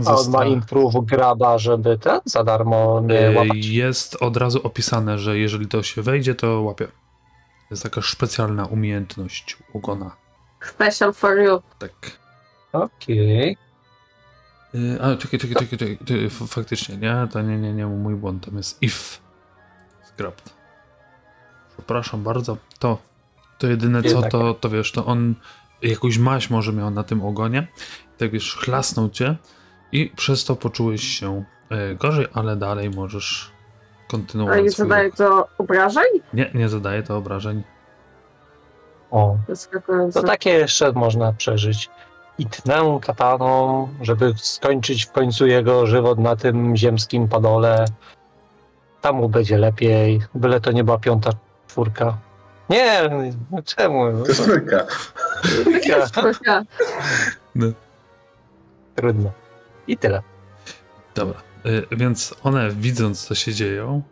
A 0.06 0.14
on 0.14 0.30
ma 0.30 0.44
improve 0.44 0.94
graba, 1.04 1.58
żeby 1.58 1.98
ten 1.98 2.20
za 2.24 2.44
darmo 2.44 3.02
nie 3.04 3.28
E, 3.28 3.36
łapać. 3.36 3.66
Jest 3.66 4.16
od 4.22 4.36
razu 4.36 4.60
opisane, 4.62 5.18
że 5.18 5.38
jeżeli 5.38 5.66
to 5.66 5.82
się 5.82 6.02
wejdzie, 6.02 6.34
to 6.34 6.60
łapie. 6.60 6.86
To 6.86 7.70
jest 7.70 7.82
taka 7.82 8.02
specjalna 8.02 8.66
umiejętność 8.66 9.56
ogona. 9.74 10.16
Special 10.60 11.12
for 11.12 11.38
you. 11.38 11.62
Tak. 11.78 11.92
Okej. 12.72 13.56
Y, 14.74 14.98
A, 15.02 15.16
czekaj, 15.16 15.40
czekaj, 15.40 15.56
czekaj, 15.56 15.78
czekaj. 15.78 16.30
Faktycznie, 16.30 16.96
nie? 16.96 17.28
To 17.32 17.42
nie, 17.42 17.58
nie, 17.58 17.72
nie, 17.72 17.86
mój 17.86 18.14
błąd. 18.14 18.46
Tam 18.46 18.56
jest 18.56 18.82
if. 18.82 19.25
Scrapped. 20.16 20.54
Przepraszam 21.76 22.22
bardzo. 22.22 22.56
To, 22.78 22.98
to 23.58 23.66
jedyne 23.66 24.02
co, 24.02 24.22
to, 24.22 24.54
to 24.54 24.68
wiesz, 24.68 24.92
to 24.92 25.06
on 25.06 25.34
jakąś 25.82 26.18
maść 26.18 26.50
może 26.50 26.72
miał 26.72 26.90
na 26.90 27.02
tym 27.02 27.22
ogonie. 27.22 27.66
Tak 28.18 28.30
wiesz, 28.30 28.56
chlasnął 28.56 29.08
cię 29.08 29.36
i 29.92 30.12
przez 30.16 30.44
to 30.44 30.56
poczułeś 30.56 31.02
się 31.02 31.44
e, 31.70 31.94
gorzej, 31.94 32.26
ale 32.32 32.56
dalej 32.56 32.90
możesz 32.90 33.52
A 34.06 34.10
kontynuować 34.10 34.62
nie 34.62 34.70
swój 34.70 34.84
zadaje 34.84 35.08
ruch. 35.08 35.16
to 35.16 35.48
obrażeń? 35.58 36.04
Nie, 36.32 36.50
nie 36.54 36.68
zadaje 36.68 37.02
to 37.02 37.16
obrażeń. 37.16 37.62
O, 39.10 39.36
to 40.14 40.22
takie 40.22 40.50
jeszcze 40.50 40.92
można 40.92 41.32
przeżyć. 41.32 41.90
I 42.38 42.46
tnę 42.46 42.98
kataną, 43.02 43.88
żeby 44.00 44.34
skończyć 44.36 45.04
w 45.06 45.12
końcu 45.12 45.46
jego 45.46 45.86
żywot 45.86 46.18
na 46.18 46.36
tym 46.36 46.76
ziemskim 46.76 47.28
padole. 47.28 47.84
Tam 49.06 49.16
mu 49.16 49.28
będzie 49.28 49.58
lepiej. 49.58 50.20
Byle 50.34 50.60
to 50.60 50.72
nie 50.72 50.84
była 50.84 50.98
piąta 50.98 51.30
czwórka. 51.68 52.18
Nie, 52.70 53.10
no 53.50 53.62
czemu? 53.62 54.12
To 54.22 54.28
jest 54.28 54.44
trójka. 54.44 54.86
Trójka. 55.42 56.06
Trochę. 56.06 56.64
Trudno. 58.94 59.32
I 59.86 59.96
tyle. 59.96 60.22
Dobra, 61.14 61.42
y, 61.66 61.96
więc 61.96 62.34
one 62.42 62.70
widząc 62.70 63.26
co 63.26 63.34
się 63.34 63.54
dzieje, 63.54 64.02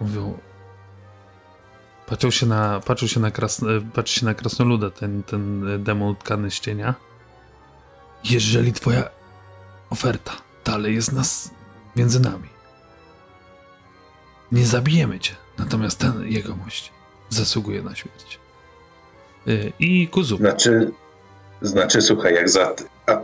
mówią 0.00 0.38
patrzą 2.06 2.30
się 2.30 2.46
na, 2.46 2.80
patrzą 2.80 3.06
się 3.06 3.20
na, 3.20 3.30
krasno, 3.30 3.68
patrzy 3.94 4.20
się 4.20 4.26
na 4.26 4.34
krasnoluda, 4.34 4.90
ten, 4.90 5.22
ten 5.22 5.68
y, 5.68 5.78
demon 5.78 6.16
tkany 6.16 6.50
z 6.50 6.60
cienia. 6.60 6.94
Jeżeli 8.24 8.72
twoja 8.72 9.08
oferta 9.90 10.32
dalej 10.64 10.94
jest 10.94 11.12
nas 11.12 11.50
między 11.96 12.20
nami, 12.20 12.57
nie 14.52 14.66
zabijemy 14.66 15.18
cię, 15.20 15.34
natomiast 15.58 15.98
ten 15.98 16.24
jegomość 16.26 16.92
zasługuje 17.28 17.82
na 17.82 17.94
śmierć. 17.94 18.38
Y, 19.48 19.72
I 19.78 20.08
Kuzu, 20.08 20.36
Znaczy, 20.36 20.90
znaczy 21.62 22.02
słuchaj, 22.02 22.34
jak, 22.34 22.48
za, 22.50 22.74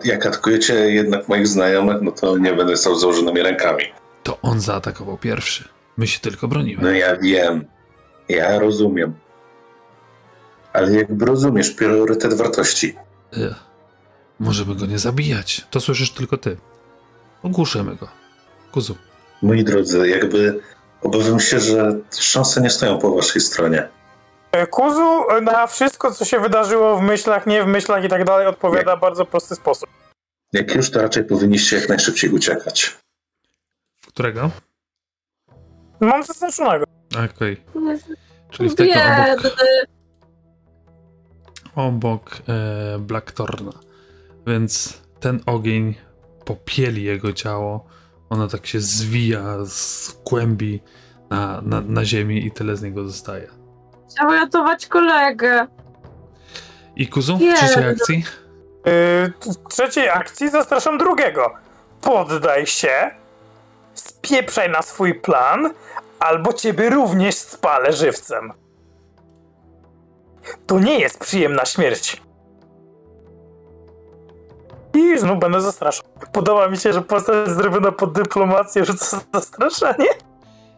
jak 0.04 0.26
atakujecie 0.26 0.74
jednak 0.74 1.28
moich 1.28 1.48
znajomych, 1.48 1.96
no 2.02 2.12
to 2.12 2.38
nie 2.38 2.52
będę 2.54 2.76
stał 2.76 2.96
z 2.96 3.00
założonymi 3.00 3.42
rękami. 3.42 3.84
to 4.22 4.38
on 4.42 4.60
zaatakował 4.60 5.18
pierwszy. 5.18 5.68
My 5.96 6.06
się 6.06 6.20
tylko 6.20 6.48
bronimy. 6.48 6.82
No 6.82 6.90
ja 6.90 7.16
wiem. 7.16 7.64
Ja 8.28 8.58
rozumiem. 8.58 9.14
Ale 10.72 10.92
jakby 10.92 11.24
rozumiesz 11.24 11.70
priorytet 11.70 12.34
wartości. 12.34 12.94
Y, 13.36 13.54
Możemy 14.40 14.74
go 14.74 14.86
nie 14.86 14.98
zabijać. 14.98 15.66
To 15.70 15.80
słyszysz 15.80 16.10
tylko 16.10 16.36
ty. 16.36 16.56
Ogłuszymy 17.42 17.96
go. 17.96 18.08
Kuzu. 18.72 18.96
Moi 19.42 19.64
drodzy, 19.64 20.08
jakby 20.08 20.60
obawiam 21.04 21.40
się, 21.40 21.60
że 21.60 22.00
szanse 22.18 22.60
nie 22.60 22.70
stoją 22.70 22.98
po 22.98 23.14
waszej 23.14 23.40
stronie. 23.42 23.88
E, 24.52 24.66
Kuzu 24.66 25.40
na 25.42 25.66
wszystko, 25.66 26.10
co 26.10 26.24
się 26.24 26.40
wydarzyło 26.40 26.96
w 26.96 27.02
myślach, 27.02 27.46
nie 27.46 27.64
w 27.64 27.66
myślach 27.66 28.04
i 28.04 28.08
tak 28.08 28.24
dalej, 28.24 28.46
odpowiada 28.46 28.96
w 28.96 29.00
bardzo 29.00 29.24
prosty 29.24 29.54
sposób. 29.54 29.88
Jak 30.52 30.74
już, 30.74 30.90
to 30.90 31.02
raczej 31.02 31.24
powinniście 31.24 31.76
jak 31.76 31.88
najszybciej 31.88 32.30
uciekać. 32.30 32.96
Którego? 34.08 34.50
Mam 36.00 36.24
zaznaczonego. 36.24 36.84
Okej. 37.34 37.64
Czyli 38.50 38.68
w 38.70 38.74
tego 38.74 38.92
obok, 38.94 39.56
obok 41.74 42.36
e, 42.48 42.98
Blacktorna. 42.98 43.72
Więc 44.46 45.02
ten 45.20 45.40
ogień 45.46 45.94
popieli 46.44 47.02
jego 47.02 47.32
ciało. 47.32 47.86
Ono 48.30 48.48
tak 48.48 48.66
się 48.66 48.80
zwija, 48.80 49.42
skłębi 49.66 50.82
na, 51.30 51.60
na, 51.60 51.80
na 51.80 52.04
ziemi 52.04 52.46
i 52.46 52.52
tyle 52.52 52.76
z 52.76 52.82
niego 52.82 53.04
zostaje. 53.04 53.48
Chciał 54.10 54.30
ratować 54.30 54.86
kolegę. 54.86 55.66
I 56.96 57.08
Kuzu, 57.08 57.36
w 57.36 57.40
trzeciej 57.40 57.84
no- 57.84 57.90
akcji? 57.90 58.24
Yy, 58.86 59.52
w 59.52 59.68
trzeciej 59.68 60.08
akcji 60.08 60.50
zastraszam 60.50 60.98
drugiego. 60.98 61.54
Poddaj 62.00 62.66
się, 62.66 63.10
spieprzaj 63.94 64.70
na 64.70 64.82
swój 64.82 65.14
plan, 65.14 65.74
albo 66.18 66.52
ciebie 66.52 66.90
również 66.90 67.34
spalę 67.34 67.92
żywcem. 67.92 68.52
To 70.66 70.78
nie 70.78 70.98
jest 70.98 71.18
przyjemna 71.18 71.64
śmierć. 71.64 72.22
I 74.94 75.18
znów 75.18 75.40
będę 75.40 75.60
zastraszał. 75.60 76.04
Podoba 76.32 76.68
mi 76.68 76.76
się, 76.76 76.92
że 76.92 77.02
postać 77.02 77.48
zrobiona 77.48 77.92
pod 77.92 78.12
dyplomację 78.12 78.84
rzuca 78.84 79.20
zastraszanie. 79.34 80.08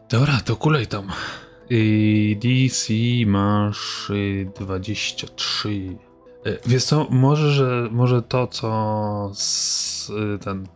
Dobra, 0.09 0.33
to 0.44 0.57
kulej 0.57 0.87
tam. 0.87 1.12
I 1.70 2.38
DC 2.42 2.94
masz 3.31 4.11
y, 4.11 4.50
23. 4.61 5.68
Y, 5.68 6.59
Wiesz 6.66 6.85
co, 6.85 7.07
może, 7.11 7.50
że, 7.50 7.88
może 7.90 8.22
to, 8.22 8.46
co 8.46 9.31
z, 9.35 10.11
y, 10.11 10.38
ten, 10.38 10.66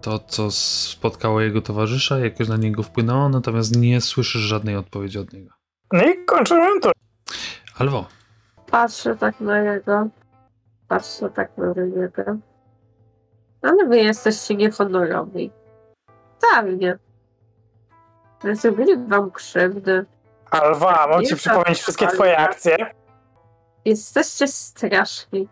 to, 0.00 0.18
co 0.18 0.50
spotkało 0.50 1.40
jego 1.40 1.62
towarzysza, 1.62 2.18
jakoś 2.18 2.48
na 2.48 2.56
niego 2.56 2.82
wpłynęło, 2.82 3.28
natomiast 3.28 3.76
nie 3.76 4.00
słyszysz 4.00 4.42
żadnej 4.42 4.76
odpowiedzi 4.76 5.18
od 5.18 5.32
niego. 5.32 5.50
No 5.92 6.04
i 6.04 6.24
kończymy 6.24 6.80
to. 6.80 6.92
Albo, 7.78 8.06
Patrzę 8.70 9.16
tak 9.16 9.40
na 9.40 9.62
niego. 9.62 10.08
Patrzę 10.88 11.30
tak 11.30 11.50
na 11.58 11.66
niego. 11.66 12.22
Ale 13.62 13.84
wy 13.88 13.98
jesteście 13.98 14.54
niehonorowi. 14.54 15.50
Wcale 16.38 16.72
nie. 16.72 16.98
Zrobili 18.52 18.96
wam 19.06 19.30
krzywdy. 19.30 20.04
Alwa, 20.50 21.06
mam 21.06 21.22
ci 21.22 21.30
Nie, 21.30 21.36
przypomnieć 21.36 21.66
tak, 21.66 21.76
wszystkie 21.76 22.06
twoje 22.06 22.38
akcje. 22.38 22.76
Jesteście 23.84 24.48
straszni. 24.48 25.48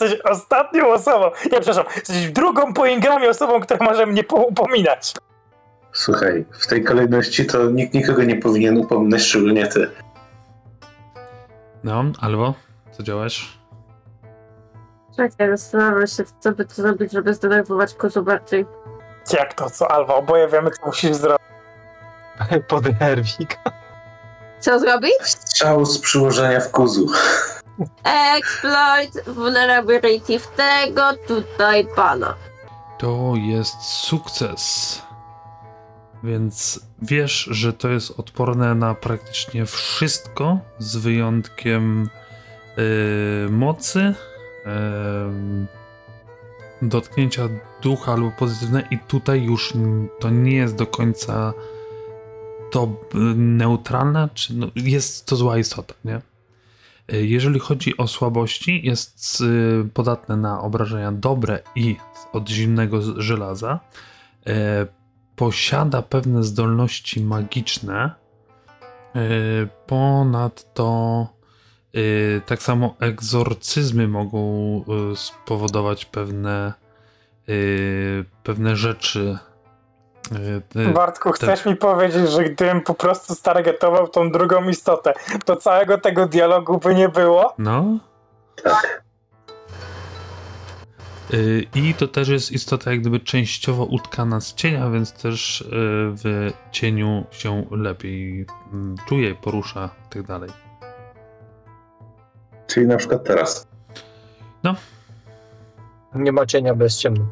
Jesteś 0.00 0.20
ostatnią 0.20 0.88
osobą, 0.88 1.30
nie 1.44 1.60
przepraszam, 1.60 1.84
jesteś 1.96 2.30
drugą 2.30 2.72
po 2.74 2.86
ingramie 2.86 3.30
osobą, 3.30 3.60
która 3.60 3.84
może 3.86 4.06
mnie 4.06 4.24
po- 4.24 4.36
upominać. 4.36 5.14
Słuchaj, 5.92 6.44
w 6.50 6.66
tej 6.66 6.84
kolejności 6.84 7.46
to 7.46 7.70
nikt 7.70 7.94
nikogo 7.94 8.24
nie 8.24 8.36
powinien 8.36 8.78
upominać, 8.78 9.22
szczególnie 9.22 9.66
ty. 9.66 9.90
No, 11.84 12.04
albo 12.20 12.54
co 12.92 13.02
działasz? 13.02 13.57
Czekaj, 15.18 15.48
zastanawiam 15.50 16.06
się, 16.06 16.24
co 16.40 16.52
by 16.52 16.64
tu 16.64 16.74
zrobić, 16.74 17.12
żeby 17.12 17.34
zdenerwować 17.34 17.94
kozu 17.94 18.22
bardziej. 18.22 18.66
Jak 19.32 19.54
to, 19.54 19.70
co 19.70 19.90
Alwa? 19.90 20.14
Oboje 20.14 20.48
wiemy, 20.48 20.70
co 20.70 20.86
musisz 20.86 21.16
zrobić. 21.16 21.46
Podnerwik. 22.68 23.58
Co 24.60 24.80
zrobić? 24.80 25.12
Strzał 25.22 25.84
z 25.84 25.98
przyłożenia 25.98 26.60
w 26.60 26.70
kuzu. 26.70 27.06
Exploit 28.36 29.24
vulnerability 29.26 30.38
w 30.38 30.46
tego 30.46 31.02
tutaj 31.28 31.86
pana. 31.96 32.34
To 32.98 33.32
jest 33.36 33.82
sukces. 33.82 35.02
Więc 36.22 36.80
wiesz, 37.02 37.48
że 37.50 37.72
to 37.72 37.88
jest 37.88 38.20
odporne 38.20 38.74
na 38.74 38.94
praktycznie 38.94 39.66
wszystko, 39.66 40.58
z 40.78 40.96
wyjątkiem 40.96 42.10
yy, 42.76 43.50
mocy, 43.50 44.14
dotknięcia 46.82 47.48
ducha 47.82 48.12
albo 48.12 48.30
pozytywne, 48.38 48.88
i 48.90 48.98
tutaj 48.98 49.42
już 49.42 49.74
to 50.20 50.30
nie 50.30 50.56
jest 50.56 50.76
do 50.76 50.86
końca 50.86 51.52
to 52.70 52.84
y, 52.84 53.18
neutralne, 53.36 54.28
czy 54.34 54.54
no, 54.54 54.66
jest 54.76 55.26
to 55.26 55.36
zła 55.36 55.58
istota, 55.58 55.94
nie? 56.04 56.20
Y, 57.12 57.26
Jeżeli 57.26 57.60
chodzi 57.60 57.96
o 57.96 58.08
słabości, 58.08 58.86
jest 58.86 59.40
y, 59.40 59.88
podatne 59.94 60.36
na 60.36 60.60
obrażenia 60.60 61.12
dobre 61.12 61.58
i 61.74 61.96
od 62.32 62.48
zimnego 62.48 63.22
żelaza. 63.22 63.80
Y, 64.48 64.52
Posiada 65.36 66.02
pewne 66.02 66.44
zdolności 66.44 67.20
magiczne. 67.20 68.10
Y, 69.16 69.68
Ponadto 69.86 71.26
tak 72.46 72.62
samo 72.62 72.94
egzorcyzmy 73.00 74.08
mogą 74.08 74.40
y, 75.12 75.16
spowodować 75.16 76.04
pewne 76.04 76.72
y, 77.48 78.24
pewne 78.42 78.76
rzeczy. 78.76 79.38
Y, 80.76 80.80
y, 80.80 80.88
Bartku, 80.88 81.32
chcesz 81.32 81.64
mi 81.64 81.76
powiedzieć, 81.76 82.30
że 82.30 82.44
gdybym 82.44 82.80
po 82.80 82.94
prostu 82.94 83.34
stargetował 83.34 84.08
tą 84.08 84.30
drugą 84.30 84.68
istotę, 84.68 85.14
to 85.44 85.56
całego 85.56 85.98
tego 85.98 86.26
dialogu 86.26 86.78
by 86.78 86.94
nie 86.94 87.08
było? 87.08 87.54
No. 87.58 87.98
Tak. 88.62 89.02
Y, 91.34 91.66
I 91.74 91.94
to 91.94 92.08
też 92.08 92.28
jest 92.28 92.52
istota 92.52 92.90
jak 92.90 93.00
gdyby 93.00 93.20
częściowo 93.20 93.84
utkana 93.84 94.40
z 94.40 94.54
cienia, 94.54 94.90
więc 94.90 95.12
też 95.12 95.60
y, 95.60 95.66
w 95.72 96.52
cieniu 96.70 97.24
się 97.30 97.66
lepiej 97.70 98.46
mm, 98.72 98.96
czuje, 99.08 99.34
porusza 99.34 99.90
i 100.06 100.08
tak 100.12 100.22
dalej. 100.22 100.50
Czyli 102.68 102.86
na 102.86 102.96
przykład 102.96 103.24
teraz. 103.24 103.66
Nie 106.14 106.32
ma 106.32 106.46
cienia 106.46 106.74
bez 106.74 106.98
ciemno. 106.98 107.24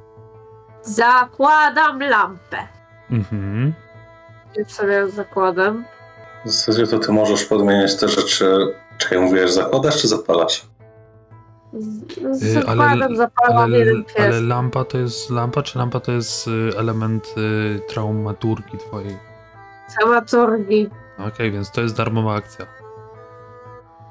Zakładam 0.82 2.00
lampę. 2.00 2.56
Mhm. 3.10 3.72
I 4.60 4.72
sobie 4.72 5.08
zakładam. 5.10 5.84
W 6.44 6.50
zasadzie 6.50 6.86
to 6.86 6.98
ty 6.98 7.12
możesz 7.12 7.44
podmieniać 7.44 7.96
te 7.96 8.08
rzeczy. 8.08 8.74
Czekaj, 8.98 9.18
mówiłeś 9.20 9.52
zakładasz 9.52 10.02
czy 10.02 10.08
zapalasz? 10.08 10.66
Z- 11.72 12.42
Y, 12.42 12.52
Zakładam, 12.52 12.80
ale- 13.02 13.16
zapalam 13.16 13.56
Ale, 13.62 13.78
jeden 13.78 14.04
pies. 14.04 14.16
ale 14.18 14.40
lampa 14.40 14.84
to 14.84 14.98
jest 14.98 15.30
lampa, 15.30 15.62
czy 15.62 15.78
lampa 15.78 16.00
to 16.00 16.12
jest 16.12 16.48
y, 16.48 16.70
element 16.78 17.34
y, 17.38 17.80
traumaturgii 17.88 18.78
twojej? 18.78 19.16
Dramaturgii. 19.98 20.90
Okej, 21.28 21.50
więc 21.52 21.70
to 21.70 21.80
jest 21.80 21.96
darmowa 21.96 22.34
akcja. 22.34 22.66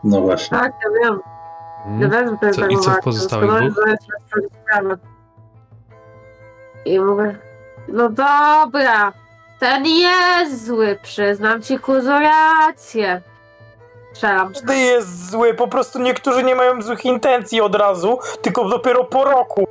No 0.05 0.21
właśnie. 0.21 0.57
Tak, 0.57 0.71
ja 0.83 0.89
wiem. 1.03 1.19
Ja 1.99 2.05
Mhm. 2.05 2.11
wiem, 2.11 2.29
że 2.29 2.37
to 2.39 2.45
jest 2.45 2.59
Co- 2.59 2.67
i 2.67 2.77
co 2.77 2.91
w 2.91 2.99
pozostałych 2.99 3.71
dwóch? 3.71 3.85
I 6.85 6.99
mówię, 6.99 7.35
no 7.87 8.09
dobra, 8.09 9.13
ten 9.59 9.85
jest 9.85 10.65
zły, 10.65 10.99
przyznam 11.03 11.61
ci 11.61 11.79
kuzu 11.79 12.09
rację. 12.11 13.21
Strzelam. 14.13 14.53
Każdy 14.53 14.77
jest 14.77 15.29
zły, 15.31 15.53
po 15.53 15.67
prostu 15.67 15.99
niektórzy 16.01 16.43
nie 16.43 16.55
mają 16.55 16.81
złych 16.81 17.05
intencji 17.05 17.61
od 17.61 17.75
razu, 17.75 18.19
tylko 18.41 18.69
dopiero 18.69 19.03
po 19.03 19.23
roku. 19.23 19.67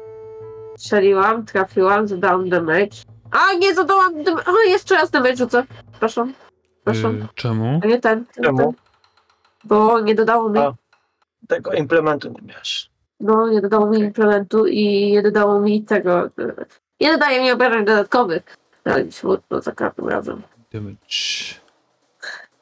Strzeliłam, 0.79 1.47
trafiłam, 1.47 2.09
zadałam 2.09 2.49
damage. 2.49 2.97
A, 3.31 3.55
nie 3.55 3.75
zadałam 3.75 4.23
damage. 4.25 4.45
O, 4.51 4.59
jeszcze 4.69 4.95
raz 4.95 5.11
damage 5.11 5.37
rzucę. 5.37 5.65
Proszę. 6.01 6.27
Proszę. 6.85 7.09
Y, 7.09 7.27
czemu? 7.35 7.81
A 7.85 7.87
nie 7.87 8.01
ten. 8.01 8.25
nie 8.39 8.45
Czemu? 8.45 8.59
ten. 8.59 8.73
Bo 9.65 10.01
nie 10.01 10.15
dodało 10.15 10.49
mi. 10.49 10.59
A. 10.59 10.75
Tego 11.49 11.73
implementu 11.73 12.29
nie 12.29 12.43
miałeś. 12.49 12.91
No, 13.21 13.49
nie 13.49 13.61
dodało 13.61 13.87
mi 13.87 13.99
implementu 13.99 14.67
i 14.67 15.13
nie 15.13 15.23
dodało 15.23 15.61
mi 15.61 15.83
tego. 15.83 16.25
e, 16.25 16.31
Nie 17.01 17.13
dodaje 17.13 17.43
mi 17.43 17.51
obrażeń 17.53 17.85
dodatkowych. 17.85 18.43
Ale 18.85 19.05
mi 19.05 19.13
smutno 19.13 19.61
za 19.61 19.73
każdym 19.73 20.09
razem. 20.09 20.43
Damage. 20.73 20.97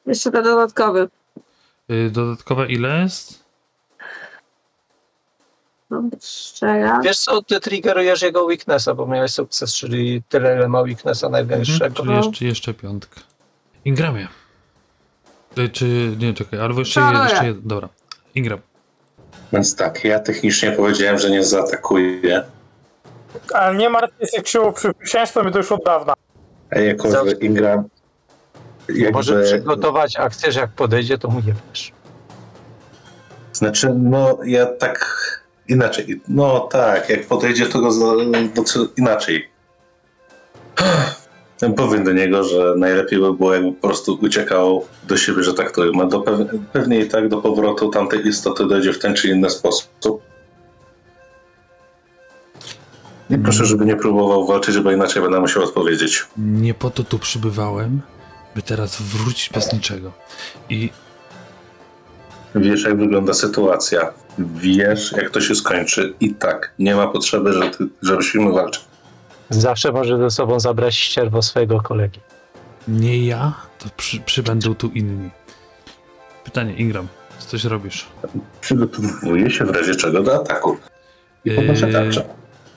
Jeszcze 0.07 0.31
ten 0.31 0.45
dodatkowy. 0.45 1.09
Y, 1.91 2.11
dodatkowe 2.11 2.67
ile 2.67 3.01
jest? 3.03 3.43
Mam 5.91 6.11
być 6.11 6.25
szczera. 6.25 7.01
Wiesz 7.05 7.19
co, 7.19 7.43
ty 7.43 7.61
triggerujesz 7.61 8.23
jego 8.23 8.45
weaknessa, 8.47 8.95
bo 8.95 9.07
miałeś 9.07 9.31
sukces, 9.31 9.75
czyli 9.75 10.23
tyle, 10.29 10.57
ile 10.57 10.69
ma 10.69 10.83
weaknessa 10.83 11.27
Mhm, 11.27 11.47
największego. 11.49 11.95
czyli 12.03 12.15
jeszcze, 12.17 12.45
jeszcze 12.45 12.75
piątka. 12.75 13.21
Ingramie. 13.85 14.29
Y, 15.59 15.69
Czy 15.69 15.87
nie, 16.19 16.35
czekaj, 16.35 16.61
albo 16.61 16.79
jeszcze, 16.79 17.01
Czaruję. 17.01 17.23
jeszcze 17.23 17.47
jeden. 17.47 17.63
Dobra. 17.65 17.89
Ingram. 18.35 18.59
Więc 19.53 19.77
tak, 19.77 20.05
ja 20.05 20.21
technicznie 20.21 20.73
powiedziałem, 20.73 21.19
że 21.19 21.31
nie 21.31 21.45
zaatakuję. 21.45 22.45
Ale 23.55 23.77
nie 23.77 23.91
martw 23.91 24.15
się, 24.19 24.27
jak 24.37 24.45
krzywo 24.45 24.73
przysięć, 24.73 25.31
to 25.33 25.45
mi 25.45 25.53
to 25.53 25.59
już 25.59 25.73
od 25.73 25.85
dawna. 25.85 26.15
A 26.71 26.79
jako, 26.79 27.11
że 27.11 27.33
Ingram 27.41 27.85
jakby... 28.89 29.13
Może 29.13 29.43
przygotować 29.43 30.17
akcję, 30.17 30.53
że 30.53 30.61
jak 30.61 30.73
podejdzie, 30.73 31.19
to 31.19 31.29
mu 31.29 31.41
nie 31.41 31.55
wiesz. 31.69 31.93
Znaczy, 33.53 33.95
no 33.97 34.39
ja 34.45 34.67
tak 34.67 35.07
inaczej. 35.69 36.21
No 36.29 36.61
tak, 36.61 37.09
jak 37.09 37.27
podejdzie, 37.27 37.67
to 37.67 37.81
go 37.81 37.93
za, 37.93 38.05
no, 38.07 38.39
inaczej. 38.97 39.51
Powiem 41.71 42.05
do 42.05 42.13
niego, 42.13 42.45
że 42.45 42.75
najlepiej 42.77 43.19
by 43.19 43.33
było, 43.35 43.55
jakby 43.55 43.73
po 43.73 43.89
prostu 43.89 44.19
uciekał 44.23 44.85
do 45.09 45.17
siebie, 45.17 45.43
że 45.43 45.55
tak 45.55 45.71
to 45.71 45.93
ma. 45.93 46.05
Do 46.05 46.21
pew 46.21 46.39
pewnie 46.73 47.01
i 47.01 47.09
tak 47.09 47.29
do 47.29 47.37
powrotu 47.37 47.89
tamtej 47.89 48.27
istoty 48.27 48.67
dojdzie 48.67 48.93
w 48.93 48.99
ten 48.99 49.15
czy 49.15 49.29
inny 49.29 49.51
sposób. 49.51 49.91
I 53.31 53.39
proszę, 53.39 53.67
żeby 53.67 53.85
nie 53.87 53.97
próbował 53.97 54.47
walczyć, 54.47 54.79
bo 54.79 54.93
inaczej 54.93 55.23
będę 55.23 55.41
musiał 55.41 55.63
odpowiedzieć. 55.63 56.27
Nie 56.37 56.75
po 56.75 56.91
to 56.91 57.05
tu 57.05 57.19
przybywałem, 57.19 58.01
by 58.55 58.63
teraz 58.63 59.03
wrócić 59.03 59.51
bez 59.51 59.73
niczego. 59.73 60.13
I 60.69 60.91
Wiesz, 62.55 62.85
jak 62.85 62.97
wygląda 62.97 63.35
sytuacja. 63.35 64.13
Wiesz, 64.39 65.13
jak 65.13 65.31
to 65.31 65.41
się 65.41 65.55
skończy. 65.55 66.15
I 66.21 66.35
tak, 66.35 66.75
nie 66.79 66.95
ma 66.95 67.07
potrzeby, 67.07 67.53
żebyśmy 68.03 68.53
walczyli. 68.53 68.92
Zawsze 69.53 69.93
może 69.93 70.19
ze 70.19 70.31
sobą 70.31 70.61
zabrać 70.61 70.95
ścierwo 70.95 71.43
swojego 71.43 71.81
kolegi. 71.81 72.21
nie 72.89 73.27
ja, 73.27 73.53
to 73.79 73.89
przy, 73.97 74.21
przybędą 74.21 74.75
tu 74.75 74.89
inni. 74.89 75.31
Pytanie, 76.45 76.75
Ingram, 76.75 77.09
co 77.39 77.47
coś 77.49 77.65
robisz? 77.65 78.07
Przygotowuję 78.61 79.51
się 79.51 79.65
w 79.65 79.71
razie 79.71 79.95
czego 79.95 80.23
do 80.23 80.35
ataku. 80.35 80.77
I 81.45 81.51
podnoszę 81.51 81.87
Yy, 81.87 81.93
tarczę. 81.93 82.25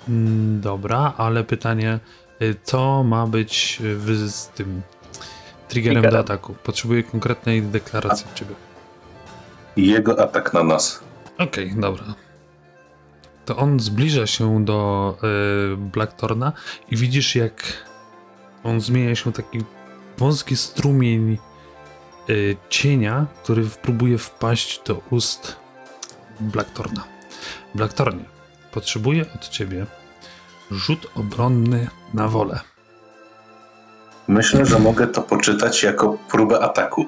Mm, 0.10 0.62
Dobra, 0.62 1.14
ale 1.18 1.44
pytanie, 1.44 2.00
y, 2.42 2.56
co 2.64 3.04
ma 3.04 3.28
być 3.28 3.78
y, 3.82 3.96
w, 3.98 4.30
z 4.30 4.48
tym 4.48 4.82
triggerem, 5.68 6.04
do 6.10 6.20
ataku? 6.20 6.56
Potrzebuję 6.64 7.04
konkretnej 7.04 7.62
deklaracji 7.62 8.26
od 8.32 8.34
ciebie. 8.40 8.56
Jego 9.78 10.20
atak 10.20 10.54
na 10.54 10.64
nas. 10.64 11.00
Okej, 11.38 11.74
dobra. 11.78 12.04
To 13.46 13.58
on 13.58 13.80
zbliża 13.80 14.28
się 14.28 14.66
do 14.66 15.18
y, 15.74 15.78
Blacktorna 15.78 16.52
i 16.92 16.98
widzisz 16.98 17.36
jak 17.36 17.64
on 18.64 18.82
zmienia 18.82 19.16
się 19.16 19.32
w 19.32 19.36
taki 19.36 19.64
wąski 20.18 20.58
strumień 20.58 21.38
y, 22.30 22.58
cienia, 22.70 23.26
który 23.44 23.66
próbuje 23.82 24.18
wpaść 24.18 24.82
do 24.88 25.02
ust 25.10 25.56
Blacktorna. 26.40 27.04
Blacktornie, 27.76 28.26
potrzebuję 28.72 29.26
od 29.36 29.50
ciebie 29.50 29.86
rzut 30.72 31.08
obronny 31.16 31.88
na 32.14 32.28
wolę. 32.28 32.60
Myślę, 34.28 34.66
że 34.66 34.80
mogę 34.80 35.08
to 35.08 35.22
poczytać 35.22 35.84
jako 35.84 36.18
próbę 36.32 36.60
ataku. 36.60 37.06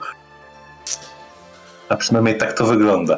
A 1.89 1.95
przynajmniej 1.95 2.38
tak 2.38 2.54
to 2.54 2.65
wygląda. 2.65 3.17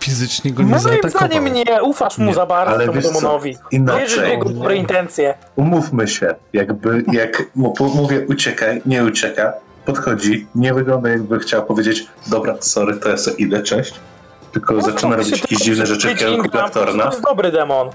Fizycznie 0.00 0.52
go 0.52 0.62
nie 0.62 0.68
Moim 0.68 0.82
zaatakował. 0.82 1.10
zdaniem 1.28 1.44
nie 1.54 1.82
ufasz 1.82 2.18
mu 2.18 2.24
Nie, 2.26 2.34
za 2.34 2.46
bardzo 2.46 2.74
ale 2.74 2.86
temu 2.86 3.00
demonowi. 3.00 3.56
Wierzysz 3.72 4.20
w 4.20 4.28
jego 4.28 4.48
dobre 4.48 4.76
intencje. 4.76 5.34
Umówmy 5.56 6.08
się, 6.08 6.34
jakby 6.52 7.04
jak 7.12 7.42
mówię 7.94 8.26
uciekaj, 8.28 8.82
nie 8.86 9.04
ucieka, 9.04 9.52
podchodzi, 9.84 10.46
nie 10.54 10.74
wygląda 10.74 11.08
jakby 11.08 11.38
chciał 11.38 11.66
powiedzieć 11.66 12.06
dobra, 12.26 12.54
sorry, 12.60 12.96
to 12.96 13.08
ja 13.08 13.16
sobie 13.16 13.36
idę, 13.36 13.62
cześć. 13.62 13.94
Tylko 14.52 14.80
zaczyna 14.82 15.10
No, 15.10 15.16
robić 15.16 15.34
się 15.36 15.40
jakieś 15.42 15.58
dziwne 15.58 15.86
rzeczy 15.86 16.14
kierunku 16.14 16.42
Gram 16.48 16.52
To 16.52 16.72
Blacktorna, 16.72 17.04
jest 17.04 17.22
dobry 17.22 17.52
demon. 17.52 17.90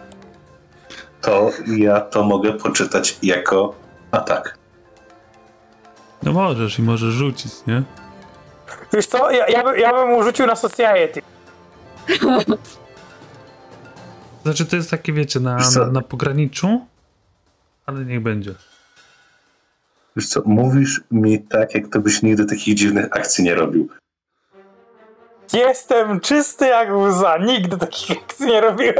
to 1.21 1.49
ja 1.77 2.01
to 2.01 2.23
mogę 2.23 2.53
poczytać 2.53 3.17
jako 3.23 3.73
atak. 4.11 4.57
No 6.23 6.33
możesz 6.33 6.79
i 6.79 6.81
możesz 6.81 7.13
rzucić, 7.13 7.51
nie? 7.67 7.83
Wiesz 8.93 9.05
co, 9.05 9.31
ja, 9.31 9.47
ja, 9.47 9.63
by, 9.63 9.79
ja 9.79 9.93
bym 9.93 10.07
mu 10.07 10.23
rzucił 10.23 10.45
na 10.45 10.55
Society. 10.55 11.21
Znaczy 14.43 14.65
to 14.65 14.75
jest 14.75 14.91
takie, 14.91 15.13
wiecie, 15.13 15.39
na, 15.39 15.57
na, 15.75 15.85
na 15.91 16.01
pograniczu, 16.01 16.85
ale 17.85 18.05
niech 18.05 18.21
będzie. 18.21 18.53
Wiesz 20.15 20.27
co, 20.27 20.41
mówisz 20.45 21.01
mi 21.11 21.39
tak, 21.39 21.75
jak 21.75 21.87
to 21.87 21.99
byś 21.99 22.21
nigdy 22.21 22.45
takich 22.45 22.75
dziwnych 22.75 23.05
akcji 23.11 23.43
nie 23.43 23.55
robił. 23.55 23.89
Jestem 25.53 26.19
czysty 26.19 26.65
jak 26.65 26.95
łza. 26.95 27.37
Nigdy 27.37 27.77
takich 27.77 28.11
akcji 28.11 28.45
nie 28.45 28.61
robiłem. 28.61 28.95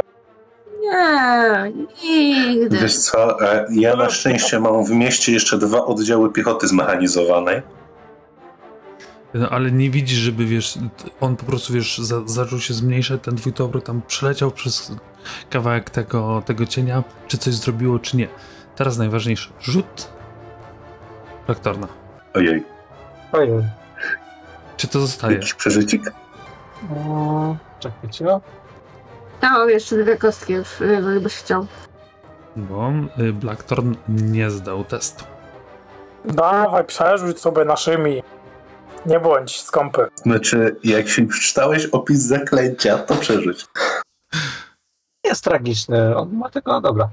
Nie, 0.81 1.71
nigdy. 2.03 2.77
Wiesz 2.77 2.97
co, 2.97 3.41
e, 3.41 3.65
ja 3.71 3.95
na 3.95 4.09
szczęście 4.09 4.59
mam 4.59 4.85
w 4.85 4.91
mieście 4.91 5.31
jeszcze 5.31 5.57
dwa 5.57 5.85
oddziały 5.85 6.33
piechoty 6.33 6.67
zmechanizowanej. 6.67 7.61
No, 9.33 9.49
ale 9.49 9.71
nie 9.71 9.89
widzisz, 9.89 10.17
żeby, 10.17 10.45
wiesz, 10.45 10.79
on 11.21 11.35
po 11.35 11.45
prostu, 11.45 11.73
wiesz, 11.73 11.97
za, 11.97 12.21
zaczął 12.25 12.59
się 12.59 12.73
zmniejszać, 12.73 13.21
ten 13.21 13.35
twój 13.35 13.53
topór 13.53 13.83
tam 13.83 14.01
przeleciał 14.07 14.51
przez 14.51 14.91
kawałek 15.49 15.89
tego, 15.89 16.43
tego 16.45 16.65
cienia, 16.65 17.03
czy 17.27 17.37
coś 17.37 17.53
zrobiło, 17.53 17.99
czy 17.99 18.17
nie. 18.17 18.27
Teraz 18.75 18.97
najważniejsze, 18.97 19.49
rzut 19.61 20.09
Blacktorna. 21.45 21.87
Ojej, 22.33 22.63
Ojej. 23.31 23.63
Czy 24.77 24.87
to 24.87 24.99
zostaje? 24.99 25.35
jakiś 25.35 25.53
przeżycik? 25.53 26.01
Mm, 26.91 27.57
Czekajcie. 27.79 28.25
Ja 29.41 29.49
mam 29.49 29.69
jeszcze 29.69 30.03
dwie 30.03 30.17
kostki, 30.17 30.53
już, 30.53 30.81
y, 30.81 30.97
gdybyś 31.01 31.33
chciał. 31.35 31.67
Bo 32.55 32.91
y, 33.19 33.33
Blacktorn 33.33 33.95
nie 34.09 34.51
zdał 34.51 34.83
testu. 34.83 35.25
Dawaj, 36.25 36.85
przerzuć 36.85 37.39
sobie 37.39 37.65
naszymi. 37.65 38.23
Nie 39.05 39.19
bądź 39.19 39.61
skąpy. 39.61 40.07
Znaczy, 40.15 40.75
jak 40.83 41.09
się 41.09 41.27
przeczytałeś 41.27 41.85
opis 41.85 42.19
zaklęcia, 42.19 42.97
to 42.97 43.15
przeżyć. 43.15 43.65
Jest 45.23 45.43
tragiczny. 45.43 46.17
On 46.17 46.33
ma 46.33 46.49
tego, 46.49 46.81
dobra. 46.81 47.09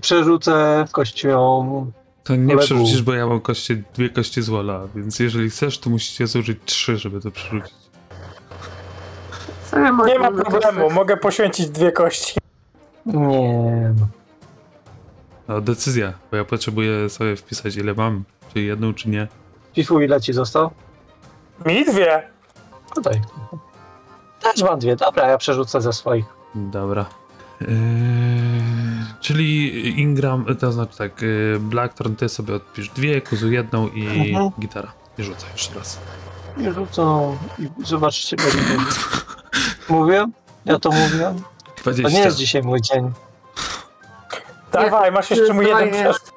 Przerzucę 0.00 0.84
kością. 0.92 1.92
To 2.24 2.36
nie 2.36 2.52
Ale 2.52 2.62
przerzucisz, 2.62 3.02
bo 3.02 3.14
ja 3.14 3.26
mam 3.26 3.40
kości, 3.40 3.82
dwie 3.94 4.10
kości 4.10 4.42
z 4.42 4.48
Wola, 4.48 4.80
więc 4.94 5.18
jeżeli 5.18 5.50
chcesz, 5.50 5.78
to 5.78 5.90
musicie 5.90 6.26
zużyć 6.26 6.58
trzy, 6.64 6.96
żeby 6.96 7.20
to 7.20 7.30
przerzucić. 7.30 7.74
Nie 10.06 10.18
ma 10.18 10.32
problemu, 10.32 10.90
mogę 10.90 11.16
poświęcić 11.16 11.70
dwie 11.70 11.92
kości. 11.92 12.34
Nie. 13.06 13.94
No, 15.48 15.60
decyzja, 15.60 16.12
bo 16.30 16.36
ja 16.36 16.44
potrzebuję 16.44 17.10
sobie 17.10 17.36
wpisać, 17.36 17.76
ile 17.76 17.94
mam, 17.94 18.24
czy 18.54 18.60
jedną, 18.60 18.94
czy 18.94 19.08
nie. 19.08 19.28
Pifu, 19.74 20.00
ile 20.00 20.20
ci 20.20 20.32
został? 20.32 20.70
Mi 21.66 21.84
dwie. 21.84 22.22
Tutaj. 22.94 23.20
Też 24.42 24.62
mam 24.62 24.78
dwie. 24.78 24.96
Dobra, 24.96 25.28
ja 25.28 25.38
przerzucę 25.38 25.80
ze 25.80 25.92
swoich. 25.92 26.24
Dobra. 26.54 27.04
Yy, 27.60 27.68
czyli 29.20 29.88
Ingram, 30.00 30.46
to 30.60 30.72
znaczy 30.72 30.98
tak, 30.98 31.22
yy, 31.22 31.56
Blackthorn 31.60 32.14
ty 32.16 32.28
sobie 32.28 32.54
odpisz 32.54 32.88
dwie, 32.88 33.20
Kuzu 33.20 33.52
jedną 33.52 33.88
i 33.88 34.28
Mhm. 34.30 34.50
gitara. 34.60 34.92
I 35.18 35.22
rzucaj 35.22 35.50
jeszcze 35.52 35.74
raz. 35.78 35.98
Nie 36.56 36.72
rzucą 36.72 37.36
i 37.58 37.68
zobaczycie, 37.86 38.36
będzie. 38.36 38.58
Mówię? 39.88 40.26
Ja 40.64 40.78
to 40.78 40.90
mówię? 40.90 41.34
To 41.76 41.90
20. 41.90 42.08
nie 42.18 42.24
jest 42.24 42.36
dzisiaj 42.36 42.62
mój 42.62 42.80
dzień. 42.82 43.12
Dawaj, 44.72 45.12
masz 45.12 45.30
jeszcze 45.30 45.52
mu 45.54 45.62
jeden 45.62 45.90
przerzut. 45.90 46.32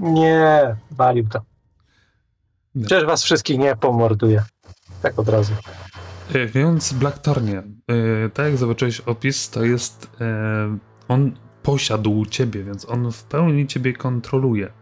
Nie, 0.00 0.76
walił 0.90 1.28
to. 1.28 1.40
Przecież 2.80 3.04
was 3.04 3.22
wszystkich 3.22 3.58
nie 3.58 3.76
pomorduję. 3.76 4.42
Tak 5.02 5.18
od 5.18 5.28
razu. 5.28 5.52
Yy, 6.34 6.46
Więc 6.46 6.92
Blackthornie, 6.92 7.62
yy, 7.88 8.30
tak 8.34 8.46
jak 8.46 8.56
zobaczyłeś 8.56 9.00
opis, 9.00 9.50
to 9.50 9.64
jest, 9.64 10.10
yy, 10.20 10.26
on 11.08 11.32
posiadł 11.62 12.26
ciebie, 12.26 12.62
więc 12.64 12.90
on 12.90 13.12
w 13.12 13.24
pełni 13.24 13.66
ciebie 13.66 13.92
kontroluje. 13.92 14.72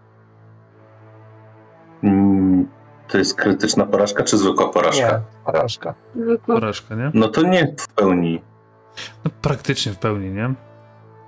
Mm, 2.03 2.69
to 3.09 3.19
jest 3.19 3.35
krytyczna 3.35 3.87
porażka 3.87 4.23
czy 4.25 4.39
zwykła 4.39 4.69
porażka? 4.69 5.09
Nie, 5.09 5.21
porażka. 5.45 5.95
Porażka, 6.47 6.95
nie? 6.95 7.11
No 7.15 7.29
to 7.29 7.43
nie 7.43 7.75
w 7.79 7.89
pełni. 7.89 8.43
No, 9.25 9.31
praktycznie 9.43 9.93
w 9.93 9.99
pełni, 9.99 10.31
nie? 10.31 10.55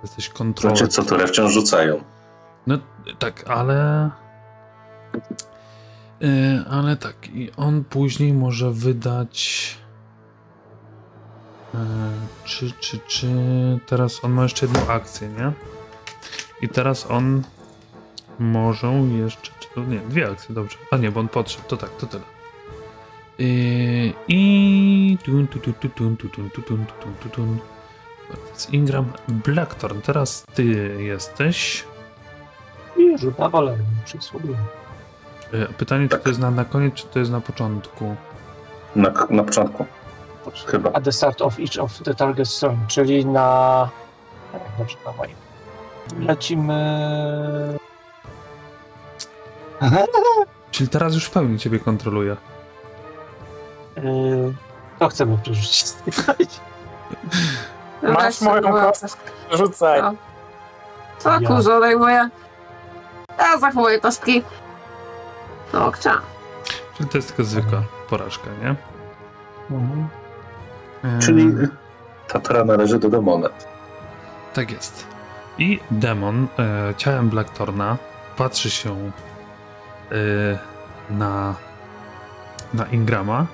Jesteś 0.01 0.29
kontrolą. 0.29 0.75
Znaczy, 0.75 0.91
co 0.91 1.03
tyle 1.03 1.27
wciąż 1.27 1.53
rzucają. 1.53 2.03
No 2.67 2.77
tak, 3.19 3.49
ale. 3.49 4.09
Yy, 6.19 6.65
ale 6.69 6.97
tak, 6.97 7.15
i 7.33 7.51
on 7.57 7.83
później 7.83 8.33
może 8.33 8.71
wydać. 8.71 9.77
Yy, 11.73 11.79
czy, 12.43 12.71
czy, 12.71 12.99
czy. 13.07 13.27
Teraz 13.87 14.23
on 14.23 14.31
ma 14.31 14.43
jeszcze 14.43 14.65
jedną 14.65 14.87
akcję, 14.87 15.29
nie? 15.29 15.51
I 16.61 16.69
teraz 16.69 17.11
on 17.11 17.43
może 18.39 18.87
jeszcze. 19.23 19.51
Czy 19.59 19.67
to 19.75 19.83
nie, 19.83 19.99
dwie 19.99 20.31
akcje, 20.31 20.55
dobrze. 20.55 20.77
A 20.91 20.97
nie, 20.97 21.11
bo 21.11 21.19
on 21.19 21.27
podszedł, 21.27 21.67
to 21.67 21.77
tak, 21.77 21.89
to 21.89 22.05
tyle. 22.07 22.23
Yy, 23.39 24.13
I. 24.27 25.17
Tun, 25.23 25.47
Ingram 28.71 29.13
Blackthorn, 29.27 30.01
teraz 30.01 30.45
ty 30.53 30.63
jesteś. 30.99 31.83
I 32.97 33.17
rzut 33.17 33.39
na 33.39 33.49
wolę 33.49 33.77
E, 35.53 35.65
Pytanie, 35.73 36.03
czy 36.03 36.09
Tak. 36.09 36.21
to 36.21 36.29
jest 36.29 36.41
na, 36.41 36.51
na 36.51 36.65
koniec, 36.65 36.93
czy 36.93 37.05
to 37.07 37.19
jest 37.19 37.31
na 37.31 37.41
początku? 37.41 38.15
Na, 38.95 39.11
na 39.29 39.43
początku. 39.43 39.85
Chyba. 40.67 40.91
At 40.93 41.03
the 41.03 41.11
start 41.11 41.41
of 41.41 41.59
each 41.59 41.83
of 41.83 41.99
the 42.03 42.15
target 42.15 42.59
turn, 42.59 42.75
czyli 42.87 43.25
na... 43.25 43.89
Jak 44.53 44.61
dobrze 44.77 44.97
na 45.05 45.11
moim. 45.11 45.35
Lecimy... 46.27 47.77
Czyli 50.71 50.89
teraz 50.89 51.13
już 51.13 51.25
w 51.25 51.29
pełni 51.31 51.59
ciebie 51.59 51.79
kontroluje. 51.79 52.35
Yy, 53.95 54.53
to 54.99 55.07
chcemy 55.07 55.37
przerzucić. 55.43 55.93
Masz 58.13 58.41
moją 58.41 58.61
kostkę. 58.73 59.31
Rzucaj. 59.51 60.01
No. 60.01 60.13
Co 61.19 61.39
Ja. 61.39 61.47
kurzo 61.47 61.77
odejmuję? 61.77 62.29
Ja 63.39 63.57
zachowuję 63.59 63.99
kostki. 63.99 64.43
To 65.75 65.91
chciałam. 65.91 66.21
Czyli 66.97 67.09
to 67.09 67.17
jest 67.17 67.27
tylko 67.27 67.43
zwykła 67.43 67.83
porażka, 68.09 68.47
nie? 68.61 68.75
Mhm. 69.71 70.07
E, 71.03 71.19
Czyli 71.19 71.53
ta 72.27 72.39
tora 72.39 72.65
należy 72.65 72.99
do 72.99 73.09
demona. 73.09 73.49
Tak 74.53 74.71
jest. 74.71 75.07
I 75.57 75.79
demon 75.91 76.47
e, 76.59 76.93
ciałem 76.97 77.29
Blacktorna 77.29 77.97
patrzy 78.37 78.69
się 78.69 79.11
e, 80.11 80.13
na, 81.09 81.55
na 82.73 82.85
Ingrama. 82.85 83.45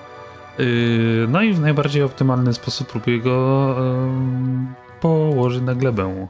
E, 0.59 0.63
no 1.27 1.41
i 1.41 1.53
w 1.53 1.59
najbardziej 1.59 2.03
optymalny 2.03 2.53
sposób 2.53 2.87
próbuje 2.87 3.19
go 3.19 3.75
e, 3.79 4.99
położyć 4.99 5.61
na 5.61 5.75
glebę. 5.75 6.27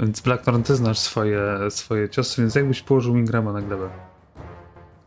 Więc 0.00 0.20
Blacktorn, 0.20 0.62
ty 0.62 0.74
znasz 0.74 0.98
swoje, 0.98 1.42
swoje 1.70 2.08
ciosy, 2.08 2.42
więc 2.42 2.54
jakbyś 2.54 2.82
położył 2.82 3.16
Ingrama 3.16 3.52
na 3.52 3.62
glebę? 3.62 4.09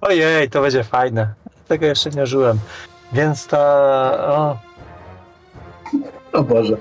Ojej, 0.08 0.50
to 0.50 0.62
będzie 0.62 0.84
fajne. 0.84 1.34
Tego 1.68 1.86
jeszcze 1.86 2.10
nie 2.10 2.26
żyłem. 2.28 2.60
Więc 3.14 3.48
ta... 3.48 3.60
O. 4.28 4.58
O 6.34 6.44
Boże. 6.44 6.78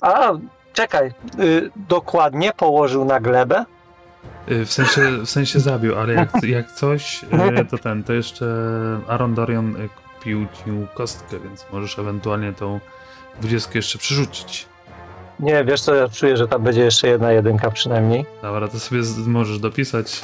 A, 0.00 0.32
czekaj. 0.72 1.12
Y, 1.40 1.70
dokładnie 1.88 2.52
położył 2.56 3.04
na 3.04 3.20
glebę? 3.20 3.64
Y, 4.50 4.64
W 4.66 4.72
sensie, 4.72 5.00
w 5.24 5.30
sensie 5.30 5.60
zabił, 5.60 5.98
ale 5.98 6.14
jak, 6.14 6.30
jak 6.42 6.72
coś, 6.72 7.24
y, 7.60 7.64
to 7.64 7.78
ten, 7.78 8.04
to 8.04 8.12
jeszcze 8.12 8.46
Aaron 9.08 9.34
Dorian 9.34 9.76
y, 9.76 9.88
kupił 10.18 10.46
ci 10.46 10.64
kostkę, 10.94 11.38
więc 11.40 11.66
możesz 11.72 11.98
ewentualnie 11.98 12.52
tą 12.52 12.80
dwudziestkę 13.40 13.78
jeszcze 13.78 13.98
przerzucić. 13.98 14.66
Nie, 15.40 15.64
wiesz 15.64 15.80
co, 15.80 15.94
ja 15.94 16.08
czuję, 16.08 16.36
że 16.36 16.48
tam 16.48 16.62
będzie 16.62 16.84
jeszcze 16.84 17.08
jedna 17.08 17.32
jedynka 17.32 17.70
przynajmniej. 17.70 18.26
Dobra, 18.42 18.68
to 18.68 18.80
sobie 18.80 19.02
możesz 19.26 19.58
dopisać 19.58 20.22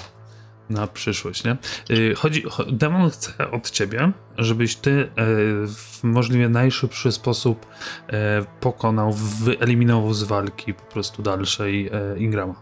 na 0.70 0.86
przyszłość, 0.86 1.44
nie? 1.44 1.56
Y, 1.90 2.14
Chodzi, 2.14 2.46
cho- 2.46 2.72
demon 2.72 3.10
chce 3.10 3.50
od 3.50 3.70
ciebie, 3.70 4.12
żebyś 4.38 4.76
ty 4.76 5.10
e, 5.16 5.24
w 5.66 5.98
możliwie 6.02 6.48
najszybszy 6.48 7.12
sposób 7.12 7.66
e, 8.08 8.12
pokonał, 8.60 9.12
wyeliminował 9.12 10.14
z 10.14 10.22
walki 10.22 10.74
po 10.74 10.82
prostu 10.82 11.22
dalszej 11.22 11.90
e, 11.92 12.18
Ingrama. 12.18 12.54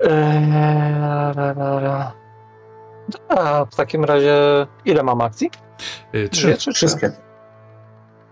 Eee. 0.00 2.14
A 3.28 3.64
w 3.64 3.76
takim 3.76 4.04
razie 4.04 4.36
ile 4.84 5.02
mam 5.02 5.20
akcji? 5.20 5.50
Y, 6.14 6.22
Dwie 6.28 6.28
Trzy. 6.28 6.52
czy 6.52 6.56
trzy? 6.58 6.72
Wszystkie. 6.72 7.12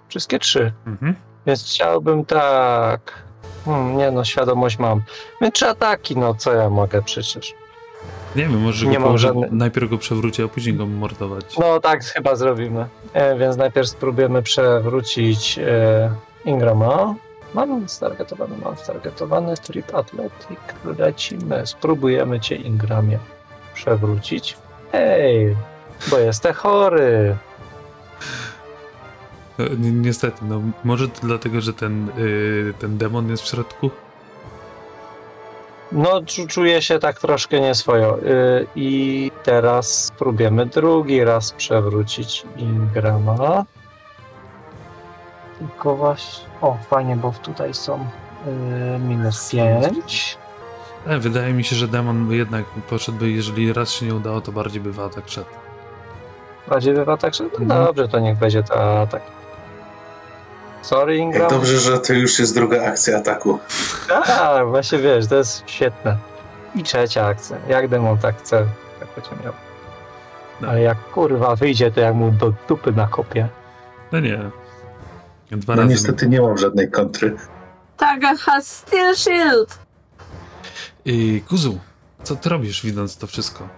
Wszystkie 0.09 0.39
trzy. 0.39 0.73
Mhm. 0.87 1.15
Więc 1.47 1.65
chciałbym 1.65 2.25
tak. 2.25 3.23
Hmm, 3.65 3.97
nie 3.97 4.11
no, 4.11 4.25
świadomość 4.25 4.79
mam. 4.79 5.03
Więc 5.41 5.55
trzy 5.55 5.69
ataki, 5.69 6.17
no 6.17 6.35
co 6.35 6.53
ja 6.55 6.71
mogę 6.71 7.03
przecież. 7.03 7.55
Nie 8.37 8.43
wiem, 8.43 8.61
może 8.61 8.87
Nie 8.87 8.97
go 8.99 9.05
położę, 9.05 9.29
żadnej- 9.29 9.53
najpierw 9.53 9.91
go 9.91 9.99
przewróci, 9.99 10.43
a 10.43 10.49
później 10.49 10.75
go 10.75 10.87
mordować. 10.87 11.59
No 11.59 11.81
tak 11.81 12.05
chyba 12.05 12.37
zrobimy. 12.37 12.87
E, 13.13 13.39
więc 13.39 13.57
najpierw 13.57 13.89
spróbujemy 13.89 14.43
przewrócić 14.43 15.59
e, 15.59 16.11
Ingrama. 16.45 17.15
Mam 17.55 17.89
stargetowany, 17.89 18.55
mam 18.65 18.77
stargetowany 18.77 19.57
Trip 19.57 19.95
Athletic. 19.95 20.59
Lecimy. 20.99 21.67
Spróbujemy 21.67 22.41
cię 22.41 22.57
Ingramie 22.57 23.19
przewrócić. 23.75 24.57
Ej, 24.93 25.57
bo 26.11 26.19
jesteś 26.19 26.57
chory. 26.57 27.37
E, 29.59 29.77
Ni 29.77 29.93
niestety, 29.93 30.45
no 30.45 30.61
może 30.85 31.09
to 31.09 31.21
dlatego, 31.27 31.61
że 31.61 31.73
ten, 31.73 32.09
y, 32.19 32.75
ten 32.79 32.99
demon 32.99 33.29
jest 33.31 33.43
w 33.43 33.47
środku? 33.49 33.91
No, 35.93 36.21
czu- 36.23 36.47
czuję 36.47 36.83
się 36.83 36.99
tak 36.99 37.19
troszkę 37.21 37.61
nieswojo. 37.61 38.19
Y, 38.19 38.67
I 38.77 39.31
teraz 39.43 40.05
spróbujemy 40.05 40.67
drugi 40.67 41.25
raz 41.25 41.53
przewrócić 41.53 42.45
Ingrama. 42.57 43.65
Tylko 45.59 45.97
właśnie. 45.97 46.45
O, 46.61 46.77
fajnie, 46.91 47.17
bo 47.17 47.33
tutaj 47.43 47.75
są 47.75 48.07
y, 48.97 48.99
minus 48.99 49.51
5. 49.51 50.39
E, 51.07 51.19
wydaje 51.19 51.53
mi 51.53 51.65
się, 51.65 51.77
że 51.77 51.89
demon 51.89 52.33
jednak 52.33 52.65
poszedłby, 52.65 53.31
jeżeli 53.31 53.73
raz 53.73 53.91
się 53.91 54.07
nie 54.07 54.15
udało, 54.15 54.41
to 54.41 54.53
bardziej 54.53 54.81
by 54.81 54.93
w 54.93 55.01
atak 55.01 55.29
szedł. 55.29 55.47
Bardziej 56.69 56.95
bywa 56.95 57.17
tak, 57.17 57.35
że 57.35 57.45
no 57.45 57.51
Mhm. 57.61 57.85
dobrze, 57.85 58.09
to 58.09 58.19
niech 58.19 58.39
będzie 58.39 58.63
ta 58.63 58.75
atak. 59.01 59.23
Sorry, 60.83 61.17
Jak 61.17 61.23
Ingram. 61.27 61.51
dobrze, 61.51 61.79
że 61.79 61.99
to 61.99 62.13
już 62.13 62.39
jest 62.39 62.55
druga 62.55 62.85
akcja 62.85 63.17
ataku. 63.19 63.59
Tak, 64.27 64.69
właśnie 64.69 64.99
wiesz, 64.99 65.27
to 65.27 65.35
jest 65.37 65.63
świetne. 65.67 66.17
I 66.75 66.83
trzecia 66.83 67.27
akcja. 67.27 67.57
Jak 67.69 67.89
demon 67.89 68.19
tak 68.19 68.39
chce, 68.39 68.67
tak 69.01 69.09
będzie 69.17 69.45
miał. 69.45 69.53
No. 70.61 70.69
Ale 70.69 70.81
jak 70.81 70.99
kurwa 71.11 71.57
wyjdzie, 71.57 71.91
to 71.91 72.01
jak 72.01 72.15
mu 72.15 72.31
do 72.31 72.53
dupy 72.69 72.93
nakopię. 72.93 73.49
No 74.13 74.21
nie. 74.21 74.39
Dwa 75.51 75.75
No 75.77 75.83
razy. 75.83 75.95
niestety 75.95 76.29
nie 76.29 76.41
mam 76.41 76.59
żadnej 76.59 76.91
kontry. 76.91 77.37
Target 77.97 78.41
has 78.41 78.67
steel 78.77 79.17
shield. 79.17 79.79
I 81.05 81.43
Kuzu, 81.49 81.79
co 82.23 82.37
ty 82.37 82.49
robisz, 82.49 82.83
widząc 82.83 83.17
to 83.17 83.27
wszystko? 83.27 83.69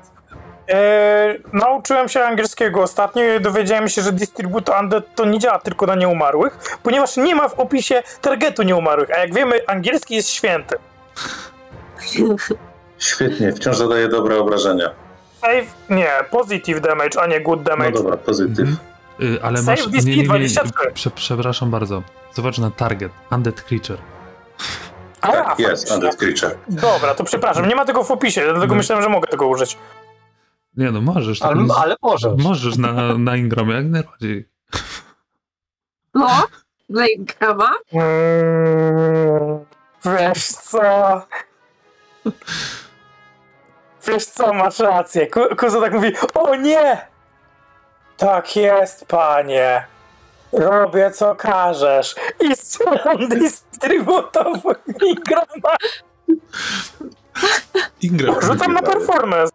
Eee, 0.68 1.42
nauczyłem 1.52 2.08
się 2.08 2.24
angielskiego 2.24 2.82
ostatnio 2.82 3.22
i 3.24 3.40
dowiedziałem 3.40 3.88
się, 3.88 4.02
że 4.02 4.12
Distribute 4.12 4.72
Undead 4.80 5.04
to 5.14 5.24
nie 5.24 5.38
działa 5.38 5.58
tylko 5.58 5.86
na 5.86 5.94
nieumarłych, 5.94 6.58
ponieważ 6.82 7.16
nie 7.16 7.34
ma 7.34 7.48
w 7.48 7.54
opisie 7.60 8.02
targetu 8.20 8.62
nieumarłych, 8.62 9.10
a 9.10 9.18
jak 9.18 9.34
wiemy, 9.34 9.60
angielski 9.66 10.14
jest 10.14 10.28
święty. 10.30 10.76
Świetnie, 12.98 13.52
wciąż 13.52 13.76
zadaje 13.76 14.08
dobre 14.08 14.38
obrażenia. 14.38 14.90
Save, 15.40 15.66
nie, 15.90 16.08
positive 16.30 16.80
damage, 16.80 17.20
a 17.20 17.26
nie 17.26 17.40
good 17.40 17.58
No 17.58 17.64
damage. 17.64 17.92
dobra, 17.92 18.16
pozytyw. 18.16 18.58
Mhm. 18.68 18.76
Y, 19.36 19.42
ale 19.42 19.58
Save 19.58 19.66
masz. 19.66 19.86
DC 19.88 20.08
Nie, 20.08 20.16
nie, 20.16 20.22
nie, 20.22 20.28
23. 20.28 20.90
prze, 20.94 21.10
przepraszam 21.10 21.70
bardzo. 21.70 22.02
Zobacz 22.34 22.58
na 22.58 22.70
target. 22.70 23.12
Undead 23.32 23.62
creature. 23.62 23.98
A, 25.20 25.32
Tak, 25.32 25.58
jest. 25.58 25.90
Undead 25.90 26.16
Creature. 26.16 26.56
Dobra, 26.68 27.14
to 27.14 27.24
przepraszam, 27.24 27.68
nie 27.68 27.74
ma 27.76 27.84
tego 27.84 28.04
w 28.04 28.10
opisie, 28.10 28.40
dlatego 28.44 28.66
No. 28.66 28.74
myślałem, 28.74 29.02
że 29.02 29.08
mogę 29.08 29.28
tego 29.28 29.46
użyć. 29.46 29.78
Nie 30.76 30.90
no, 30.90 31.00
możesz. 31.00 31.42
Ale, 31.42 31.56
tylko- 31.56 31.80
ale 31.82 31.96
możesz. 32.02 32.32
Możesz 32.44 32.76
na, 32.76 33.18
na 33.18 33.36
Ingramie, 33.36 33.74
jak 33.74 33.84
najbardziej. 33.86 34.48
No, 36.14 36.28
dla 36.88 37.06
Ingrama. 37.06 37.70
Mm, 37.92 39.64
wiesz 40.04 40.46
co? 40.46 40.80
Wiesz 44.06 44.26
co, 44.26 44.52
masz 44.54 44.78
rację. 44.78 45.26
Ku- 45.26 45.56
Kuzo 45.56 45.80
tak 45.80 45.92
mówi, 45.92 46.12
o 46.34 46.54
nie! 46.54 47.06
Tak 48.16 48.56
jest, 48.56 49.06
panie. 49.06 49.86
Robię 50.52 51.10
co 51.10 51.34
każesz. 51.34 52.14
I 52.40 52.56
strzelam 52.56 53.28
dystrybutowo 53.28 54.74
Ingrama. 55.06 55.76
Ingram. 58.02 58.40
Rzucam 58.42 58.72
na 58.72 58.82
performance, 58.82 59.52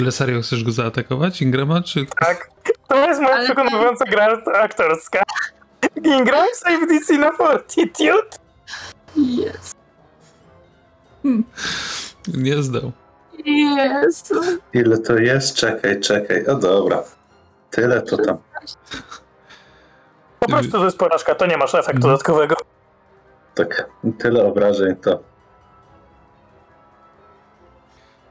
Ale 0.00 0.12
serio 0.12 0.42
chcesz 0.42 0.64
go 0.64 0.72
zaatakować, 0.72 1.42
Ingrama, 1.42 1.82
czy... 1.82 2.06
tak? 2.20 2.50
To 2.88 2.96
jest 2.96 3.20
moja 3.20 3.34
Ale- 3.34 3.44
przekonująca 3.44 4.04
gra 4.04 4.26
aktorska. 4.54 5.22
Ingram 6.04 6.46
save 6.54 6.86
DC 6.88 7.18
na 7.18 7.32
Fortitude. 7.32 8.28
Jest. 9.16 9.76
Nie 12.34 12.62
zdał. 12.62 12.92
Jest. 13.44 14.34
Ile 14.72 14.98
to 14.98 15.16
jest? 15.18 15.54
Czekaj, 15.56 16.00
czekaj. 16.00 16.46
O 16.46 16.54
dobra. 16.54 17.02
Tyle 17.70 18.02
to 18.02 18.16
tam. 18.16 18.36
Po 20.40 20.48
prostu 20.48 20.72
to 20.72 20.84
jest 20.84 20.98
porażka, 20.98 21.34
to 21.34 21.46
nie 21.46 21.56
masz 21.56 21.74
efektu 21.74 21.90
Mhm. 21.96 22.02
dodatkowego. 22.12 22.56
Tak, 23.54 23.86
tyle 24.18 24.44
obrażeń 24.44 24.96
to. 24.96 25.22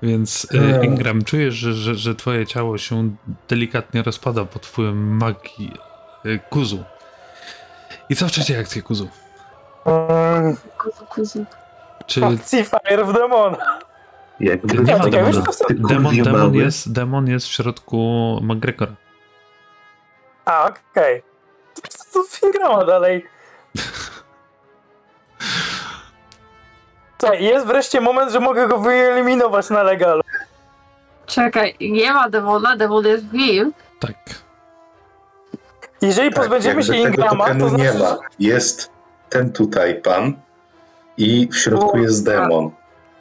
Więc 0.01 0.47
e, 0.53 0.57
Hmm. 0.57 0.83
Ingram, 0.83 1.23
czujesz, 1.23 1.53
że, 1.53 1.73
że, 1.73 1.95
że 1.95 2.15
twoje 2.15 2.45
ciało 2.45 2.77
się 2.77 3.15
delikatnie 3.47 4.03
rozpada 4.03 4.45
pod 4.45 4.65
wpływem 4.65 5.17
magii 5.17 5.73
e, 6.25 6.39
Kuzu. 6.39 6.83
I 8.09 8.15
co 8.15 8.27
w 8.27 8.31
trzeciej 8.31 8.59
akcji 8.59 8.83
Kuzu? 8.83 9.09
Kuzu, 10.77 11.05
kuzu. 11.09 11.45
Czy 12.07 12.25
Akcji 12.25 12.63
Fire 12.65 13.05
w 13.05 13.13
Demona. 13.13 13.79
Jakby 14.39 14.77
Nie 14.83 14.97
ma 14.97 15.03
to 15.03 15.09
demona. 15.09 15.41
demon, 15.69 16.15
demon, 16.23 16.53
jest, 16.55 16.91
demon 16.93 17.27
jest 17.27 17.47
w 17.47 17.51
środku 17.51 17.97
McGregora? 18.41 18.91
A, 20.45 20.69
okej. 20.91 21.23
Co 21.89 22.03
to 22.13 22.23
Fingrama 22.29 22.85
dalej? 22.85 23.25
Słuchaj, 27.19 27.43
jest 27.43 27.67
wreszcie 27.67 28.01
moment, 28.01 28.31
że 28.31 28.39
mogę 28.39 28.67
go 28.67 28.79
wyeliminować 28.79 29.69
na 29.69 29.83
legalu. 29.83 30.21
Czekaj, 31.25 31.75
nie 31.81 32.13
ma 32.13 32.29
demona, 32.29 32.75
demon 32.77 33.05
jest 33.05 33.25
w 33.25 33.33
nim. 33.33 33.73
Tak. 33.99 34.15
Jeżeli 36.01 36.29
Tak, 36.29 36.39
pozbędziemy 36.39 36.83
się 36.83 36.95
Ingrama, 36.95 37.55
to 37.55 37.69
znaczy, 37.69 37.83
nie 37.83 37.93
że... 37.93 37.99
ma. 37.99 38.17
Jest 38.39 38.91
ten 39.29 39.51
tutaj 39.53 40.01
pan 40.01 40.33
i 41.17 41.47
w 41.51 41.57
środku 41.57 41.97
O, 41.97 41.97
jest 41.97 42.25
demon. 42.25 42.71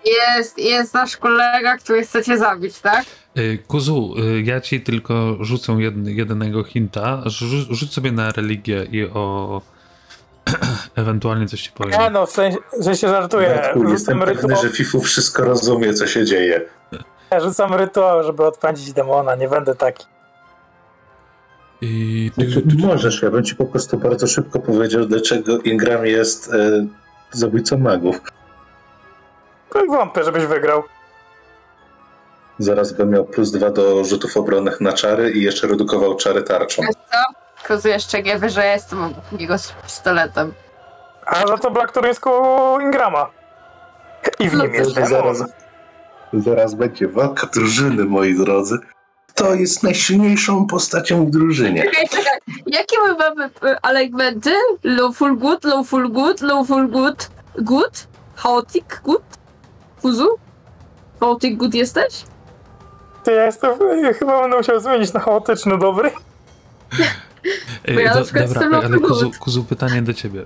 Jest, 0.04 0.58
jest 0.58 0.94
nasz 0.94 1.16
kolega, 1.16 1.76
który 1.76 2.02
chce 2.02 2.24
cię 2.24 2.38
zabić, 2.38 2.80
tak? 2.80 3.04
E, 3.36 3.58
Kuzu, 3.58 4.14
e, 4.18 4.40
ja 4.40 4.60
ci 4.60 4.80
tylko 4.80 5.36
rzucę 5.40 5.72
jedn, 5.72 6.08
jednego 6.08 6.64
hinta. 6.64 7.22
Rzu, 7.26 7.74
rzuć 7.74 7.92
sobie 7.92 8.12
na 8.12 8.30
religię 8.30 8.86
i 8.90 9.04
o... 9.04 9.62
Ewentualnie 10.96 11.46
coś 11.46 11.62
ci 11.62 11.72
powiem. 11.72 12.00
Nie 12.00 12.10
no, 12.10 12.26
w 12.26 12.30
sensie, 12.30 12.58
że 12.80 12.96
się 12.96 13.08
żartuję. 13.08 13.54
Matku, 13.54 13.90
jestem 13.90 14.18
Rzucam 14.18 14.18
pewny, 14.18 14.42
rytuał, 14.42 14.62
że 14.62 14.68
Fifu 14.68 15.00
wszystko 15.00 15.44
rozumie, 15.44 15.94
co 15.94 16.06
się 16.06 16.24
dzieje. 16.24 16.60
rzucam 17.44 17.74
rytuał, 17.74 18.22
żeby 18.22 18.44
odpędzić 18.44 18.92
demona, 18.92 19.34
nie 19.34 19.48
będę 19.48 19.74
taki. 19.74 20.06
I... 21.80 22.30
Znaczy, 22.34 22.62
Możesz, 22.78 23.22
ja 23.22 23.30
bym 23.30 23.44
ci 23.44 23.56
po 23.56 23.66
prostu 23.66 23.98
bardzo 23.98 24.26
szybko 24.26 24.58
powiedział, 24.58 25.06
dlaczego 25.06 25.58
Ingram 25.58 26.06
jest 26.06 26.54
e, 26.54 26.86
zabójcą 27.32 27.78
magów. 27.78 28.20
Wątpię, 29.88 30.24
żebyś 30.24 30.46
wygrał. 30.46 30.82
Zaraz 32.58 32.92
bym 32.92 33.10
miał 33.10 33.24
plus 33.24 33.50
dwa 33.50 33.70
do 33.70 34.04
rzutów 34.04 34.36
obronnych 34.36 34.80
na 34.80 34.92
czary 34.92 35.30
i 35.30 35.42
jeszcze 35.42 35.66
redukował 35.66 36.16
czary 36.16 36.42
tarczą. 36.42 36.82
Co? 36.82 37.45
Nie 38.24 38.38
wie, 38.38 38.50
że 38.50 38.64
ja 38.64 38.72
jestem 38.72 39.04
obok 39.04 39.32
niego 39.32 39.58
z 39.58 39.72
pistoletem. 39.72 40.52
A 41.26 41.46
za 41.46 41.58
to 41.58 41.70
Black 41.70 42.04
jest 42.04 42.20
koło 42.20 42.80
Ingrama. 42.80 43.30
I 44.38 44.48
w 44.48 44.54
nim 44.54 44.74
jest 44.74 44.94
Zaraz, 44.94 45.08
zaraz, 45.10 45.44
Zaraz 46.32 46.74
będzie 46.74 47.08
walka 47.08 47.46
drużyny, 47.46 48.04
moi 48.04 48.34
drodzy. 48.34 48.78
Kto 49.28 49.54
jest 49.54 49.82
najsilniejszą 49.82 50.66
postacią 50.66 51.26
w 51.26 51.30
drużynie? 51.30 51.82
Czekaj, 51.82 52.08
czekaj. 52.08 52.38
Jakie 52.66 52.96
my 53.06 53.14
mamy 53.14 53.50
alignmenty? 53.82 54.54
Low 54.84 55.16
full 55.16 55.36
good, 55.36 55.64
low 55.64 55.88
full 55.88 56.08
good, 56.08 56.40
low 56.40 56.66
full 56.66 56.88
good, 56.88 57.30
good? 57.58 58.06
Chaotic 58.36 59.00
good? 59.04 59.22
Kuzu? 60.02 60.28
Chaotic 61.20 61.58
good 61.58 61.74
jesteś? 61.74 62.24
To 63.24 63.30
ja 63.30 63.44
jestem, 63.44 63.70
chyba 64.18 64.40
będę 64.40 64.56
musiał 64.56 64.80
zmienić 64.80 65.12
na 65.12 65.20
chaotyczny 65.20 65.78
dobry. 65.78 66.10
Bo 67.94 68.00
ja 68.00 68.14
na 68.14 68.18
do, 68.20 68.24
przykład 68.24 68.52
dobra, 68.52 68.80
ale 68.84 68.98
kuzu, 68.98 69.30
kuzu, 69.40 69.64
pytanie 69.64 70.02
do 70.02 70.14
ciebie. 70.14 70.44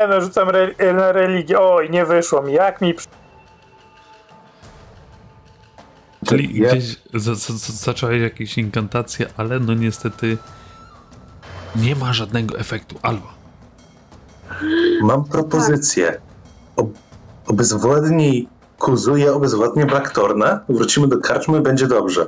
Ja 0.00 0.06
narzucam 0.08 0.48
re, 0.48 0.92
na 0.94 1.12
religię. 1.12 1.60
Oj, 1.60 1.90
nie 1.90 2.04
wyszło 2.06 2.42
mi. 2.42 2.52
Jak 2.52 2.80
mi... 2.80 2.94
przy- 2.94 3.08
Czyli 6.26 6.60
Ja- 6.62 6.70
gdzieś 6.70 6.96
za, 7.14 7.34
za, 7.34 7.52
za, 7.54 7.72
zacząłeś 7.72 8.22
jakieś 8.22 8.58
inkantacje, 8.58 9.26
ale 9.36 9.60
no 9.60 9.74
niestety 9.74 10.38
nie 11.76 11.96
ma 11.96 12.12
żadnego 12.12 12.58
efektu. 12.58 12.96
Albo. 13.02 13.26
Mam 15.02 15.24
propozycję. 15.24 16.20
Ob 16.76 16.88
obezwładnij 17.46 18.48
Kuzu, 18.78 19.16
ja 19.16 19.32
obezwładnię 19.32 19.86
Blacktorna. 19.86 20.60
Wrócimy 20.68 21.08
do 21.08 21.18
karczmy, 21.20 21.60
będzie 21.60 21.86
dobrze. 21.86 22.26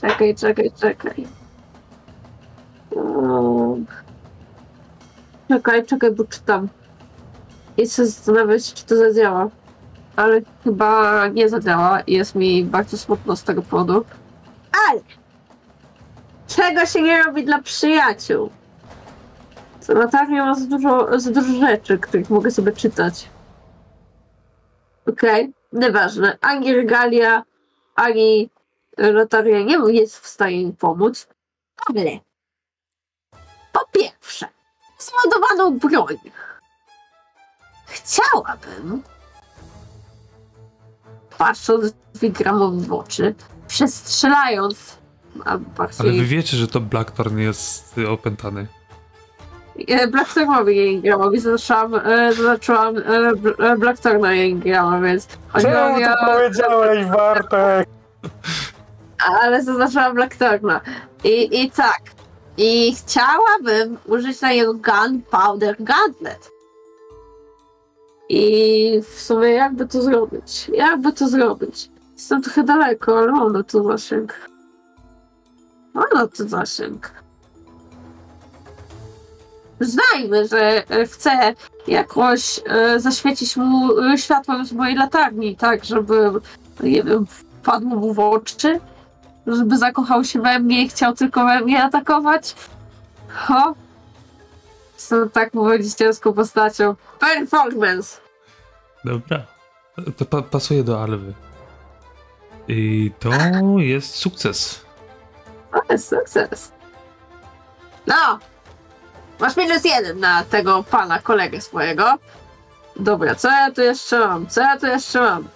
Czekaj, 0.00 0.34
czekaj, 0.34 0.70
czekaj. 0.80 1.26
Um, 2.90 3.86
Czekaj, 5.50 5.86
czekaj, 5.86 6.10
bo 6.10 6.24
czytam. 6.24 6.68
I 7.76 7.86
chcę 7.86 8.06
zastanawiać, 8.06 8.74
czy 8.74 8.84
to 8.84 8.96
zadziała. 8.96 9.48
Ale 10.16 10.40
chyba 10.64 11.26
nie 11.28 11.48
zadziała 11.48 12.00
i 12.00 12.12
jest 12.12 12.34
mi 12.34 12.64
bardzo 12.64 12.98
smutno 12.98 13.36
z 13.36 13.44
tego 13.44 13.62
powodu. 13.62 14.04
Ale! 14.88 15.00
Czego 16.46 16.86
się 16.86 17.02
nie 17.02 17.22
robi 17.22 17.44
dla 17.44 17.62
przyjaciół? 17.62 18.50
Co 19.80 19.94
latarnia 19.94 20.44
ma 20.44 20.54
za 20.54 20.66
dużo, 20.66 21.20
za 21.20 21.30
dużo 21.30 21.66
rzeczy, 21.66 21.98
których 21.98 22.30
mogę 22.30 22.50
sobie 22.50 22.72
czytać. 22.72 23.28
Okej, 25.08 25.52
nieważne. 25.72 26.38
Ani 26.40 26.74
regalia, 26.74 27.42
ani 27.94 28.50
Lotaria 28.98 29.62
nie 29.62 29.92
jest 29.92 30.18
w 30.18 30.26
stanie 30.26 30.66
mi 30.66 30.72
pomóc, 30.72 31.28
ale 31.88 32.29
po 33.92 33.98
pierwsze, 33.98 34.46
zładowaną 34.98 35.78
broń. 35.78 36.16
Chciałabym, 37.86 39.02
patrząc 41.38 41.92
Wigramowi 42.20 42.80
w 42.86 42.92
oczy, 42.92 43.34
przestrzelając, 43.68 44.98
a 45.44 45.50
Ale 45.50 45.58
bardziej 45.58 46.18
wy 46.20 46.24
wiecie, 46.24 46.56
że 46.56 46.68
to 46.68 46.80
Blackthorn 46.80 47.38
jest 47.38 47.94
opętany. 48.08 48.66
e, 49.88 50.06
Blackthornowi 50.08 50.76
jej 50.76 51.00
gramowi, 51.00 51.40
zaczęłam, 51.40 51.94
e, 51.94 52.32
zaczęłam 52.32 52.96
e, 52.96 53.00
Bl- 53.32 53.78
Blackthorna 53.78 54.32
jej 54.34 54.54
więc 55.00 55.26
Czemu 55.60 55.98
mi 55.98 56.04
to 56.04 56.12
o... 56.22 56.26
powiedziałeś, 56.26 57.06
Bartek? 57.06 57.88
ale 59.42 59.62
zaznaczyłam 59.64 60.14
Blackthorna. 60.14 60.80
I, 61.24 61.62
I 61.62 61.70
tak. 61.70 62.00
I 62.62 62.94
chciałabym 62.94 63.98
użyć 64.06 64.40
na 64.40 64.52
jego 64.52 64.74
Gunpowder 64.74 65.76
Gauntlet. 65.78 66.50
I 68.28 69.02
w 69.02 69.20
sumie 69.20 69.48
jakby 69.48 69.86
to 69.86 70.02
zrobić? 70.02 70.70
Jakby 70.74 71.12
to 71.12 71.28
zrobić? 71.28 71.90
Jestem 72.12 72.42
trochę 72.42 72.62
daleko, 72.64 73.18
ale 73.18 73.50
na 73.50 73.62
to 73.62 73.82
zasięg. 73.82 74.34
Na 75.94 76.26
to 76.26 76.48
zasięg. 76.48 77.10
Znajmy, 79.80 80.48
że 80.48 80.84
chcę 81.06 81.54
jakoś 81.86 82.60
e, 82.66 83.00
zaświecić 83.00 83.56
mu 83.56 83.88
światłem 84.16 84.66
z 84.66 84.72
mojej 84.72 84.96
latarni, 84.96 85.56
tak, 85.56 85.84
żeby 85.84 86.30
nie 86.82 87.02
wiem, 87.02 87.26
wpadł 87.26 87.86
mu 87.86 88.14
w 88.14 88.18
oczy 88.18 88.80
żeby 89.46 89.78
zakochał 89.78 90.24
się 90.24 90.42
we 90.42 90.58
mnie 90.58 90.82
i 90.82 90.88
chciał 90.88 91.14
tylko 91.14 91.44
we 91.44 91.60
mnie 91.60 91.84
atakować. 91.84 92.54
Ho! 93.28 93.74
Jestem 94.94 95.30
tak 95.30 95.50
powiedzieć 95.50 95.94
ciężką 95.94 96.32
postacią. 96.32 96.94
Performance! 97.18 98.20
Dobra. 99.04 99.42
To 100.16 100.24
pa 100.24 100.42
pasuje 100.42 100.84
do 100.84 101.02
Alwy. 101.02 101.34
I 102.68 103.10
to 103.18 103.30
jest 103.78 104.14
sukces. 104.14 104.84
To 105.72 105.92
jest 105.92 106.08
sukces. 106.08 106.72
No! 108.06 108.38
Masz 109.40 109.56
minus 109.56 109.84
jeden 109.84 110.20
na 110.20 110.44
tego 110.44 110.82
pana, 110.82 111.18
kolegę 111.18 111.60
swojego. 111.60 112.18
Dobra, 112.96 113.34
co 113.34 113.48
ja 113.48 113.70
tu 113.70 113.82
jeszcze 113.82 114.18
mam? 114.18 114.46
Co 114.46 114.60
ja 114.60 114.78
tu 114.78 114.86
jeszcze 114.86 115.20
mam? 115.20 115.48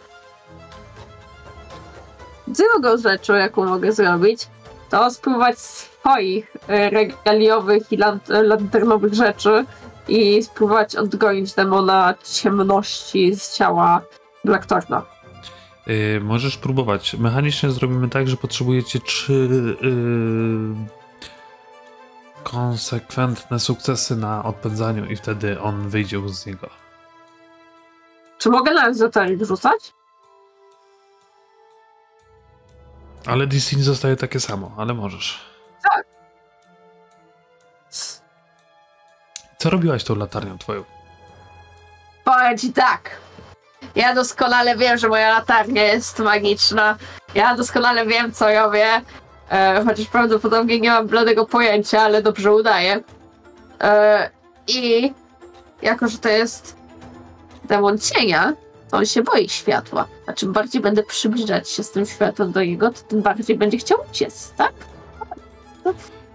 Drugą 2.47 2.97
rzeczą, 2.97 3.34
jaką 3.34 3.64
mogę 3.64 3.92
zrobić, 3.92 4.49
to 4.90 5.11
spróbować 5.11 5.59
swoich 5.59 6.57
e, 6.68 6.90
regaliowych 6.90 7.92
i 7.92 7.99
e, 8.03 8.42
lanternowych 8.42 9.14
rzeczy 9.14 9.64
i 10.09 10.42
spróbować 10.42 10.97
odgonić 10.97 11.55
demona 11.55 12.14
ciemności 12.24 13.34
z 13.36 13.53
ciała 13.53 14.03
Blacktorna. 14.45 15.03
Y, 15.88 16.20
możesz 16.20 16.57
próbować. 16.57 17.14
Mechanicznie 17.14 17.70
zrobimy 17.70 18.09
tak, 18.09 18.28
że 18.28 18.36
potrzebujecie 18.36 19.01
trzy 19.01 19.32
y, 19.32 19.95
konsekwentne 22.42 23.61
sukcesy 23.61 24.16
na 24.16 24.45
odpędzaniu 24.45 25.05
i 25.05 25.16
wtedy 25.16 25.61
on 25.61 25.88
wyjdzie 25.88 26.28
z 26.28 26.47
niego. 26.47 26.68
Czy 28.38 28.51
mogę 28.51 28.74
na 28.74 28.88
ezoterik 28.88 29.45
rzucać? 29.45 29.92
Ale 33.26 33.46
DC 33.46 33.76
zostaje 33.82 34.16
takie 34.16 34.40
samo, 34.40 34.74
ale 34.78 34.94
możesz. 34.94 35.40
Tak. 35.82 36.06
Co 39.58 39.70
robiłaś 39.70 40.04
tą 40.04 40.14
latarnią 40.14 40.58
twoją? 40.58 40.84
Powiem 42.24 42.58
ci 42.58 42.72
tak. 42.72 43.10
Ja 43.94 44.14
doskonale 44.14 44.76
wiem, 44.76 44.98
że 44.98 45.08
moja 45.08 45.30
latarnia 45.30 45.82
jest 45.82 46.18
magiczna. 46.18 46.96
Ja 47.34 47.56
doskonale 47.56 48.06
wiem, 48.06 48.32
co 48.32 48.54
robię. 48.54 49.00
E, 49.50 49.84
chociaż 49.86 50.06
prawdopodobnie 50.06 50.80
nie 50.80 50.90
mam 50.90 51.06
bladego 51.06 51.46
pojęcia, 51.46 52.00
ale 52.02 52.22
dobrze 52.22 52.52
udaję. 52.52 53.00
E, 53.80 54.30
I 54.68 55.12
jako, 55.82 56.08
że 56.08 56.18
to 56.18 56.28
jest 56.28 56.76
demon 57.64 57.98
cienia, 57.98 58.52
on 58.97 59.07
się 59.07 59.22
boi 59.22 59.49
światła. 59.49 60.07
A 60.26 60.32
czym 60.32 60.53
bardziej 60.53 60.82
będę 60.82 61.03
przybliżać 61.03 61.68
się 61.70 61.82
z 61.82 61.90
tym 61.90 62.07
światłem 62.07 62.53
do 62.53 62.64
niego, 62.64 62.90
to 62.90 63.01
tym 63.03 63.22
bardziej 63.22 63.59
będzie 63.59 63.78
chciał 63.78 63.99
uciec, 64.11 64.53
tak? 64.57 64.72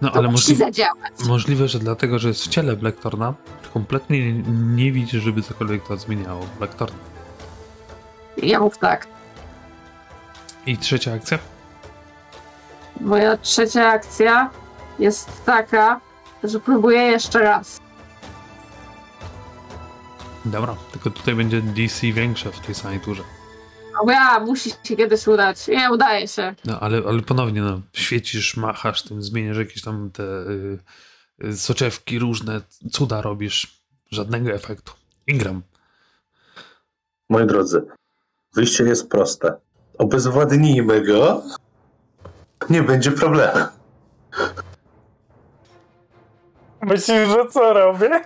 No 0.00 0.10
To 0.10 0.16
ale 0.18 0.28
musi 0.28 0.54
zadziałać. 0.54 1.12
możliwe, 1.28 1.68
że 1.68 1.78
dlatego, 1.78 2.18
że 2.18 2.28
jest 2.28 2.44
w 2.44 2.48
ciele 2.48 2.76
Blacktorna, 2.76 3.34
kompletnie 3.74 4.32
nie, 4.32 4.42
nie 4.84 4.92
widzi, 4.92 5.20
żeby 5.20 5.42
cokolwiek 5.42 5.88
to 5.88 5.96
zmieniało 5.96 6.46
Blacktorn. 6.58 6.94
Ja 8.36 8.60
mów 8.60 8.78
tak. 8.78 9.06
I 10.66 10.78
trzecia 10.78 11.12
akcja? 11.12 11.38
Moja 13.00 13.36
trzecia 13.36 13.86
akcja 13.88 14.50
jest 14.98 15.44
taka, 15.44 16.00
że 16.44 16.60
próbuję 16.60 16.98
jeszcze 17.02 17.38
raz. 17.38 17.80
Dobra, 20.44 20.76
tylko 20.92 21.10
tutaj 21.10 21.34
będzie 21.34 21.62
DC 21.62 22.06
większe 22.06 22.52
w 22.52 22.60
tej 22.60 22.74
samej 22.74 23.00
turze. 23.00 23.22
Dobra, 24.00 24.40
musi 24.40 24.70
się 24.70 24.96
kiedyś 24.96 25.26
udać. 25.26 25.68
Nie, 25.68 25.90
udaje 25.92 26.28
się. 26.28 26.54
No 26.64 26.80
ale, 26.80 27.02
ale 27.08 27.22
ponownie, 27.22 27.62
no, 27.62 27.80
świecisz, 27.92 28.56
machasz 28.56 29.02
tym, 29.02 29.22
zmieniasz 29.22 29.56
jakieś 29.56 29.82
tam 29.82 30.10
te 30.10 30.22
y, 30.22 30.78
y, 31.44 31.56
soczewki, 31.56 32.18
różne 32.18 32.60
cuda 32.92 33.22
robisz. 33.22 33.80
Żadnego 34.10 34.50
efektu. 34.50 34.92
Ingram. 35.26 35.62
Moi 37.28 37.46
drodzy, 37.46 37.86
wyjście 38.54 38.84
jest 38.84 39.10
proste. 39.10 39.54
Obezwładnijmy 39.98 41.06
go. 41.06 41.42
Nie 42.70 42.82
będzie 42.82 43.10
problemu. 43.10 43.66
Myślisz, 46.82 47.28
że 47.28 47.48
co 47.50 47.72
robię? 47.72 48.24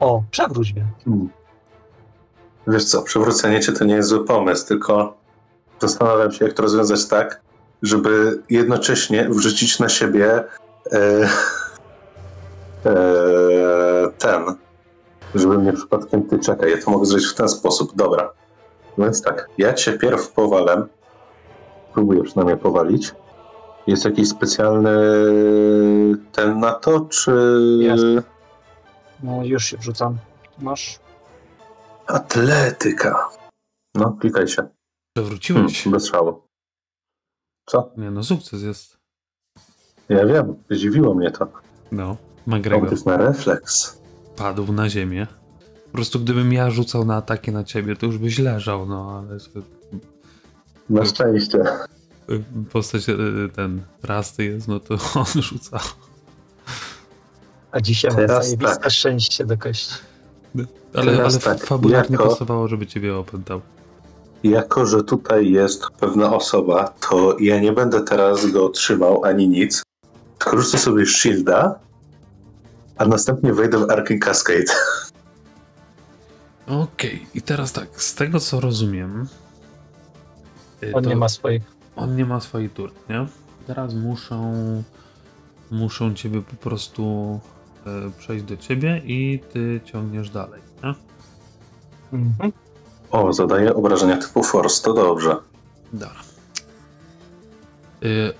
O, 0.00 0.22
przewróć 0.30 0.74
mnie. 0.74 0.84
Hmm. 1.04 1.28
Wiesz 2.66 2.84
co, 2.84 3.02
przywrócenie 3.02 3.60
cię 3.60 3.72
to 3.72 3.84
nie 3.84 3.94
jest 3.94 4.08
zły 4.08 4.24
pomysł, 4.24 4.68
tylko 4.68 5.16
zastanawiam 5.80 6.32
się, 6.32 6.44
jak 6.44 6.54
to 6.54 6.62
rozwiązać 6.62 7.08
tak, 7.08 7.40
żeby 7.82 8.42
jednocześnie 8.50 9.28
wrzucić 9.28 9.78
na 9.78 9.88
siebie 9.88 10.44
e, 10.92 11.28
e, 12.86 12.94
ten, 14.18 14.44
żeby 15.34 15.58
mnie 15.58 15.72
przypadkiem 15.72 16.22
ty 16.22 16.38
czekaj, 16.38 16.70
ja 16.70 16.76
to 16.84 16.90
mogę 16.90 17.06
zrobić 17.06 17.26
w 17.26 17.34
ten 17.34 17.48
sposób. 17.48 17.92
Dobra. 17.96 18.30
Więc 18.98 19.22
tak, 19.22 19.48
ja 19.58 19.72
cię 19.72 19.92
pierw 19.92 20.32
powalę. 20.32 20.86
Próbuję 21.94 22.22
przynajmniej 22.22 22.56
powalić. 22.56 23.14
Jest 23.86 24.04
jakiś 24.04 24.28
specjalny 24.28 24.96
ten 26.32 26.60
na 26.60 26.72
to, 26.72 27.00
czy... 27.00 27.32
Jest. 27.78 28.04
No 29.24 29.44
już 29.44 29.64
się 29.64 29.76
wrzucam. 29.76 30.18
Masz? 30.58 30.98
Atletyka. 32.06 33.28
No, 33.94 34.16
klikaj 34.20 34.48
się. 34.48 34.56
Hmm, 34.56 34.72
Przewróciłeś. 35.16 35.88
bez 35.88 36.06
szału. 36.06 36.42
Co? 37.66 37.90
Nie 37.96 38.10
no, 38.10 38.24
sukces 38.24 38.62
jest. 38.62 38.96
Ja 40.08 40.26
wiem, 40.26 40.54
zdziwiło 40.70 41.14
mnie 41.14 41.30
to. 41.30 41.48
No, 41.92 42.16
To 42.44 42.50
McGregor 42.56 42.90
jest 42.90 43.06
na 43.06 43.16
refleks. 43.16 43.98
padł 44.36 44.72
na 44.72 44.88
ziemię. 44.88 45.26
Po 45.86 45.92
prostu 45.92 46.20
gdybym 46.20 46.52
ja 46.52 46.70
rzucał 46.70 47.04
na 47.04 47.16
ataki 47.16 47.52
na 47.52 47.64
ciebie, 47.64 47.96
to 47.96 48.06
już 48.06 48.18
byś 48.18 48.38
leżał, 48.38 48.86
no 48.86 49.18
ale 49.28 49.38
Na 50.90 51.04
szczęście. 51.04 51.58
postać 52.72 53.08
e, 53.08 53.14
ten 53.54 53.82
rasty 54.02 54.44
jest, 54.44 54.68
no 54.68 54.80
to 54.80 54.94
on 55.20 55.42
rzuca. 55.42 55.80
A 57.74 57.80
dzisiaj 57.80 58.10
mam 58.10 58.20
Teraz 58.20 58.44
zajebiste 58.44 58.76
tak. 58.76 58.92
szczęście 58.92 59.44
do 59.44 59.58
kości. 59.58 59.94
Ale, 60.94 61.12
Teraz 61.16 61.34
ale 61.34 61.56
tak, 61.56 61.66
fabularnie 61.66 62.16
jako- 62.16 62.28
pasowało, 62.28 62.68
żeby 62.68 62.86
ciebie 62.86 63.16
opętał. 63.16 63.60
Jako, 64.42 64.86
że 64.86 65.04
tutaj 65.04 65.50
jest 65.50 65.82
pewna 66.00 66.34
osoba, 66.36 66.88
to 67.08 67.36
ja 67.40 67.60
nie 67.60 67.72
będę 67.72 68.00
teraz 68.02 68.46
go 68.46 68.68
trzymał 68.68 69.24
ani 69.24 69.48
nic. 69.48 69.82
Rzucę 70.52 70.78
sobie 70.78 71.06
shielda, 71.06 71.78
a 72.96 73.04
następnie 73.06 73.52
wejdę 73.52 73.78
w 73.86 73.90
Arcane 73.90 74.20
Cascade. 74.20 74.72
Okej, 76.66 77.26
i 77.34 77.42
teraz 77.42 77.72
tak, 77.72 78.02
z 78.02 78.14
tego 78.14 78.40
co 78.40 78.60
rozumiem. 78.60 79.28
e, 80.82 80.92
On 80.92 81.04
nie 81.06 81.16
ma 81.16 81.28
swoich. 81.28 81.62
on 81.96 82.16
nie 82.16 82.24
ma 82.24 82.40
swojej 82.40 82.70
tury, 82.70 82.92
nie? 83.10 83.26
Teraz 83.66 83.94
muszą. 83.94 84.52
Muszą 85.70 86.14
ciebie 86.14 86.42
po 86.42 86.56
prostu 86.56 87.40
przejść 88.18 88.44
do 88.44 88.56
ciebie 88.56 89.02
i 89.04 89.40
ty 89.52 89.80
ciągniesz 89.84 90.30
dalej, 90.30 90.62
nie? 90.84 90.94
Mhm. 92.18 92.52
O, 93.10 93.32
zadaję 93.32 93.74
obrażenia 93.74 94.16
typu 94.16 94.42
Force, 94.42 94.82
to 94.82 94.94
dobrze. 94.94 95.36
Dobra. 95.92 96.20
Y, 98.04 98.32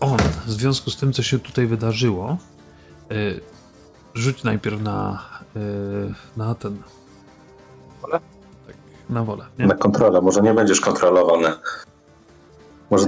on, 0.00 0.18
w 0.46 0.50
związku 0.50 0.90
z 0.90 0.96
tym, 0.96 1.12
co 1.12 1.22
się 1.22 1.38
tutaj 1.38 1.66
wydarzyło, 1.66 2.36
y, 3.12 3.40
rzuć 4.14 4.44
najpierw 4.44 4.82
na, 4.82 5.28
y, 5.56 6.14
na 6.36 6.54
ten. 6.54 6.82
Wolę? 8.02 8.20
Tak, 8.66 8.76
na 9.10 9.24
wolę. 9.24 9.44
Nie? 9.58 9.66
Na 9.66 9.74
kontrolę, 9.74 10.20
może 10.20 10.42
nie 10.42 10.54
będziesz 10.54 10.80
kontrolowany. 10.80 11.52
Może... 12.90 13.06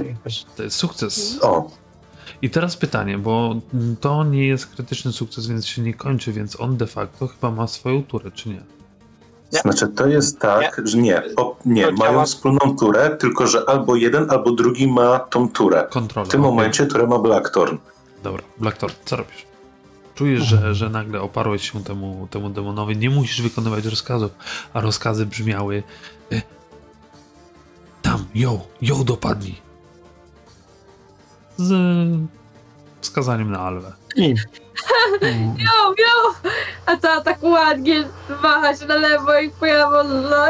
To 0.55 0.63
jest 0.63 0.77
sukces. 0.77 1.39
O, 1.41 1.71
I 2.41 2.49
teraz 2.49 2.77
pytanie, 2.77 3.17
bo 3.17 3.55
to 4.01 4.23
nie 4.23 4.47
jest 4.47 4.67
krytyczny 4.67 5.11
sukces, 5.11 5.47
więc 5.47 5.65
się 5.67 5.81
nie 5.81 5.93
kończy, 5.93 6.33
więc 6.33 6.61
on 6.61 6.77
de 6.77 6.87
facto 6.87 7.27
chyba 7.27 7.51
ma 7.51 7.67
swoją 7.67 8.03
turę, 8.03 8.31
czy 8.31 8.49
nie? 8.49 8.61
Nie. 9.53 9.59
znaczy 9.59 9.87
to 9.87 10.07
jest 10.07 10.39
tak, 10.39 10.81
że 10.85 10.97
nie, 10.97 11.23
o, 11.37 11.57
nie, 11.65 11.85
To 11.85 11.91
mają 11.91 12.11
działa- 12.11 12.25
wspólną 12.25 12.77
turę, 12.79 13.17
tylko 13.19 13.47
że 13.47 13.69
albo 13.69 13.95
jeden, 13.95 14.31
albo 14.31 14.51
drugi 14.51 14.87
ma 14.87 15.19
tą 15.19 15.49
turę. 15.49 15.87
Kontrola. 15.89 16.25
W 16.25 16.29
tym 16.31 16.41
okej. 16.41 16.51
momencie 16.51 16.85
turę 16.85 17.07
ma 17.07 17.19
Blackthorn. 17.19 17.77
Dobra, 18.23 18.43
Blackthorn, 18.57 18.93
co 19.05 19.15
robisz? 19.15 19.45
Czujesz, 20.15 20.43
że, 20.43 20.75
że 20.75 20.89
nagle 20.89 21.21
oparłeś 21.21 21.71
się 21.71 21.83
temu, 21.83 22.27
temu 22.31 22.49
demonowi, 22.49 22.97
nie 22.97 23.09
musisz 23.09 23.41
wykonywać 23.41 23.85
rozkazów, 23.85 24.31
a 24.73 24.81
rozkazy 24.81 25.25
brzmiały 25.25 25.83
y, 26.31 26.41
tam, 28.01 28.25
ją, 28.35 28.59
ją 28.81 29.03
dopadnij. 29.03 29.55
Z 31.57 31.71
wskazaniem 33.01 33.51
na 33.51 33.59
Alwę. 33.59 33.91
I. 34.15 34.35
Mm. 35.21 35.55
Jo, 35.57 35.93
jo! 35.97 36.33
A 36.85 36.97
ta 36.97 37.21
tak 37.21 37.43
ładnie 37.43 38.03
waha 38.41 38.75
się 38.75 38.85
na 38.85 38.95
lewo 38.95 39.39
i 39.39 39.49
prawo. 39.49 40.03
No. 40.03 40.45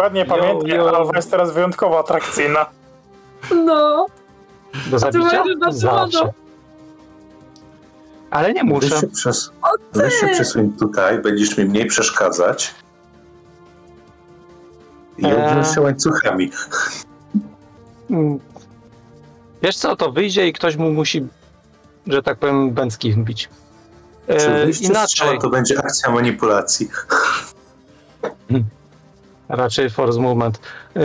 Ładnie 0.00 0.20
Jo, 0.20 0.26
pamiętam, 0.36 0.68
jo. 0.68 0.96
Alwa 0.96 1.16
jest 1.16 1.30
teraz 1.30 1.52
wyjątkowo 1.52 1.98
atrakcyjna. 1.98 2.66
no. 3.66 4.06
Do 4.90 4.98
zabicia? 4.98 5.44
na 5.60 5.72
Zawsze. 5.72 6.32
Ale 8.30 8.52
nie 8.52 8.60
Weź 8.64 8.70
muszę. 8.72 9.00
się, 9.00 9.06
przes... 9.06 9.52
Weź 9.92 10.14
się 10.14 10.28
przesuń 10.28 10.72
tutaj, 10.78 11.18
będziesz 11.18 11.58
mi 11.58 11.64
mniej 11.64 11.86
przeszkadzać. 11.86 12.74
I 15.18 15.26
Eee. 15.26 15.64
się 15.74 15.80
łańcuchami. 15.80 16.50
Wiesz 19.62 19.76
co, 19.76 19.96
to 19.96 20.12
wyjdzie 20.12 20.48
i 20.48 20.52
ktoś 20.52 20.76
mu 20.76 20.92
musi, 20.92 21.26
że 22.06 22.22
tak 22.22 22.38
powiem, 22.38 22.70
bęcki 22.70 23.12
wbić. 23.12 23.48
E, 24.28 24.70
inaczej, 24.80 25.38
to 25.38 25.50
będzie 25.50 25.78
akcja 25.78 26.10
manipulacji. 26.10 26.88
raczej 29.48 29.90
force 29.90 30.20
movement. 30.20 30.60
E, 30.96 31.00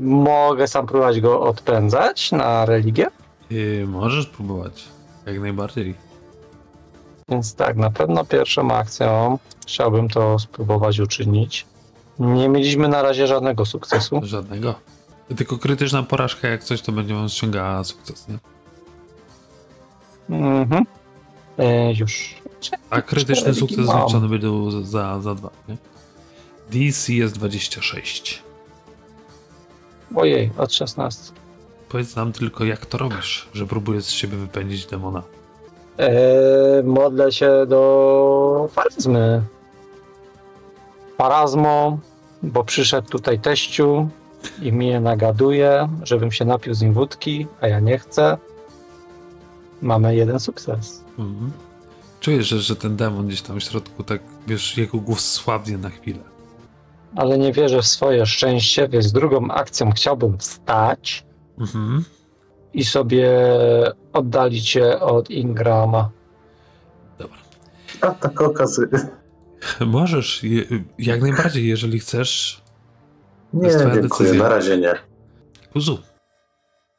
mogę 0.00 0.68
sam 0.68 0.86
próbować 0.86 1.20
go 1.20 1.40
odpędzać 1.40 2.32
na 2.32 2.66
religię, 2.66 3.06
Y, 3.52 3.84
możesz 3.88 4.26
próbować, 4.26 4.84
jak 5.26 5.40
najbardziej. 5.40 5.94
więc 7.28 7.54
tak, 7.54 7.76
na 7.76 7.90
pewno 7.90 8.24
pierwszą 8.24 8.70
akcją 8.70 9.38
chciałbym 9.66 10.08
to 10.08 10.38
spróbować 10.38 10.98
uczynić. 11.00 11.66
Nie 12.18 12.48
mieliśmy 12.48 12.88
na 12.88 13.02
razie 13.02 13.26
żadnego 13.26 13.66
sukcesu. 13.66 14.20
Żadnego. 14.22 14.74
Tylko 15.36 15.58
krytyczna 15.58 16.02
porażka, 16.02 16.48
jak 16.48 16.64
coś, 16.64 16.82
to 16.82 16.92
będzie 16.92 17.14
wam 17.14 17.28
ściągała 17.28 17.84
sukces, 17.84 18.28
nie? 18.28 18.38
Mhm. 20.36 20.84
E, 21.58 21.92
już. 21.94 22.34
A 22.90 23.02
krytyczny 23.02 23.54
sukces 23.54 23.86
zliczony 23.86 24.28
będzie 24.28 24.48
za, 24.82 25.20
za 25.20 25.34
dwa, 25.34 25.50
nie? 25.68 25.76
DC 26.70 27.12
jest 27.12 27.34
26. 27.34 28.42
Ojej, 30.16 30.50
od 30.58 30.72
16. 30.72 31.32
Powiedz 31.88 32.16
nam 32.16 32.32
tylko, 32.32 32.64
jak 32.64 32.86
to 32.86 32.98
robisz, 32.98 33.48
że 33.54 33.66
próbujesz 33.66 34.04
z 34.04 34.10
siebie 34.10 34.36
wypędzić 34.36 34.86
demona. 34.86 35.22
E, 35.98 36.82
modlę 36.82 37.32
się 37.32 37.50
do 37.68 38.68
faryzmy. 38.72 39.42
Parazmo, 41.16 41.98
bo 42.42 42.64
przyszedł 42.64 43.08
tutaj 43.08 43.40
teściu 43.40 44.08
i 44.62 44.72
mnie 44.72 45.00
nagaduje, 45.00 45.88
żebym 46.02 46.32
się 46.32 46.44
napił 46.44 46.74
z 46.74 46.82
nim 46.82 46.92
wódki, 46.92 47.46
a 47.60 47.68
ja 47.68 47.80
nie 47.80 47.98
chcę. 47.98 48.38
Mamy 49.82 50.14
jeden 50.16 50.40
sukces. 50.40 51.04
Mhm. 51.18 51.52
Czujesz, 52.20 52.48
że, 52.48 52.58
że 52.58 52.76
ten 52.76 52.96
demon 52.96 53.26
gdzieś 53.26 53.42
tam 53.42 53.60
w 53.60 53.62
środku, 53.62 54.04
tak, 54.04 54.20
wiesz, 54.46 54.76
jego 54.78 54.98
głos 54.98 55.24
słabnie 55.32 55.78
na 55.78 55.90
chwilę. 55.90 56.18
Ale 57.16 57.38
nie 57.38 57.52
wierzę 57.52 57.82
w 57.82 57.86
swoje 57.86 58.26
szczęście, 58.26 58.88
więc 58.88 59.12
drugą 59.12 59.50
akcją 59.50 59.90
chciałbym 59.92 60.38
wstać 60.38 61.24
Mhm. 61.58 62.04
i 62.74 62.84
sobie 62.84 63.30
oddalić 64.12 64.68
się 64.68 65.00
od 65.00 65.30
Ingrama. 65.30 66.10
Dobra. 67.18 67.36
A 68.00 68.10
tak 68.10 68.40
okazy. 68.40 68.88
Możesz, 69.80 70.42
je, 70.42 70.64
jak 70.98 71.20
najbardziej, 71.22 71.68
jeżeli 71.68 71.98
chcesz. 71.98 72.62
Nie, 73.52 73.66
jest 73.66 73.78
twoja 73.78 73.94
dziękuję, 73.94 74.28
decyzja. 74.28 74.42
na 74.42 74.48
razie 74.48 74.78
nie. 74.78 74.94
Kuzu. 75.72 75.98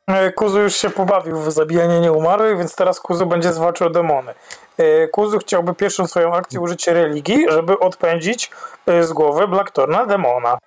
E, 0.08 0.32
Kuzu 0.32 0.60
już 0.62 0.76
się 0.76 0.90
pobawił 0.90 1.38
w 1.38 1.52
zabijanie 1.52 2.00
nieumarłych, 2.00 2.58
więc 2.58 2.76
teraz 2.76 3.00
Kuzu 3.00 3.26
będzie 3.26 3.54
zwalczał 3.54 3.90
demony. 3.90 4.34
E, 4.78 5.08
Kuzu 5.08 5.40
chciałby 5.40 5.76
pierwszą 5.76 6.08
swoją 6.08 6.36
akcję 6.36 6.60
użyć 6.60 6.88
religii, 6.88 7.46
żeby 7.50 7.80
odpędzić 7.80 8.52
e, 8.86 9.04
z 9.04 9.14
głowy 9.14 9.48
Blacktorna 9.48 10.06
demona. 10.06 10.58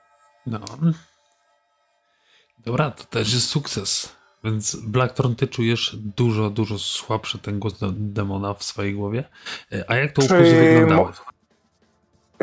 No. 0.46 0.58
Dobra, 2.58 2.90
to 2.90 3.04
też 3.04 3.34
jest 3.34 3.48
sukces. 3.48 4.16
Więc 4.44 4.76
Blackthorn, 4.76 5.34
ty 5.34 5.46
czujesz 5.46 5.96
dużo, 5.96 6.50
dużo 6.50 6.78
słabszy 6.78 7.38
ten 7.38 7.58
głos 7.58 7.78
de- 7.78 7.92
demona 7.92 8.54
w 8.54 8.64
swojej 8.64 8.94
głowie. 8.94 9.24
A 9.88 9.94
jak 9.96 10.12
to 10.12 10.22
u 10.22 10.28
Kuzu 10.28 10.34
wyglądało? 10.44 11.12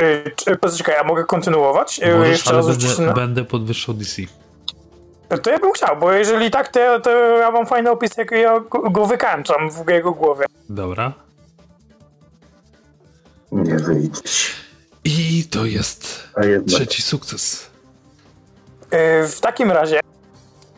E, 0.02 0.30
czy- 0.30 0.56
Poczekaj, 0.56 0.96
a 0.96 1.04
mogę 1.04 1.24
kontynuować? 1.24 2.00
E, 2.02 2.14
Możesz, 2.16 2.30
Jeszcze 2.32 2.50
ale 2.50 2.58
raz 2.58 2.66
będę, 2.78 3.02
na... 3.06 3.12
będę 3.12 3.44
podwyższał 3.44 3.94
DC. 3.94 4.22
To 5.42 5.50
ja 5.50 5.58
bym 5.58 5.72
chciał, 5.72 5.96
bo 5.96 6.12
jeżeli 6.12 6.50
tak, 6.50 6.68
to 6.68 6.80
ja, 6.80 7.00
to 7.00 7.10
ja 7.38 7.50
mam 7.50 7.66
fajny 7.66 7.90
opis, 7.90 8.16
jak 8.16 8.30
ja 8.30 8.60
go 8.90 9.06
wykańczam 9.06 9.70
w 9.70 9.88
jego 9.88 10.12
głowie. 10.12 10.46
Dobra. 10.68 11.12
Nie 13.52 13.76
wyjdzie. 13.76 14.20
I 15.04 15.44
to 15.50 15.64
jest 15.64 16.28
trzeci 16.68 17.02
sukces. 17.02 17.70
E, 18.90 19.28
W 19.28 19.40
takim 19.40 19.70
razie 19.70 20.00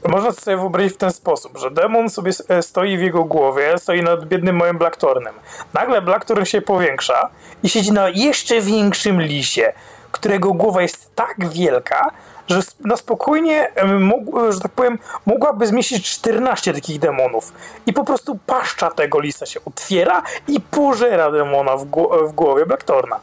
można 0.08 0.32
sobie 0.32 0.56
wyobrazić 0.56 0.94
w 0.94 0.96
ten 0.96 1.12
sposób, 1.12 1.58
że 1.58 1.70
demon 1.70 2.10
sobie 2.10 2.32
e, 2.48 2.62
stoi 2.62 2.98
w 2.98 3.02
jego 3.02 3.24
głowie, 3.24 3.78
stoi 3.78 4.02
nad 4.02 4.24
biednym 4.24 4.56
moim 4.56 4.78
Blacktornem. 4.78 5.34
Nagle 5.74 6.02
Blacktorn 6.02 6.44
się 6.44 6.62
powiększa 6.62 7.30
i 7.62 7.68
siedzi 7.68 7.92
na 7.92 8.08
jeszcze 8.08 8.60
większym 8.60 9.22
lisie, 9.22 9.72
którego 10.12 10.52
głowa 10.52 10.82
jest 10.82 11.14
tak 11.14 11.48
wielka, 11.48 12.10
że 12.48 12.60
na 12.80 12.96
spokojnie, 12.96 13.72
mógł, 14.00 14.52
że 14.52 14.60
tak 14.60 14.72
powiem, 14.72 14.98
mogłaby 15.26 15.66
zmieścić 15.66 16.10
14 16.10 16.72
takich 16.74 16.98
demonów. 16.98 17.52
I 17.86 17.92
po 17.92 18.04
prostu 18.04 18.38
paszcza 18.46 18.90
tego 18.90 19.20
lisa 19.20 19.46
się 19.46 19.60
otwiera 19.64 20.22
i 20.48 20.60
pożera 20.60 21.30
demona 21.30 21.76
w, 21.76 21.84
gło- 21.86 22.28
w 22.28 22.32
głowie 22.32 22.66
Blacktorna. 22.66 23.20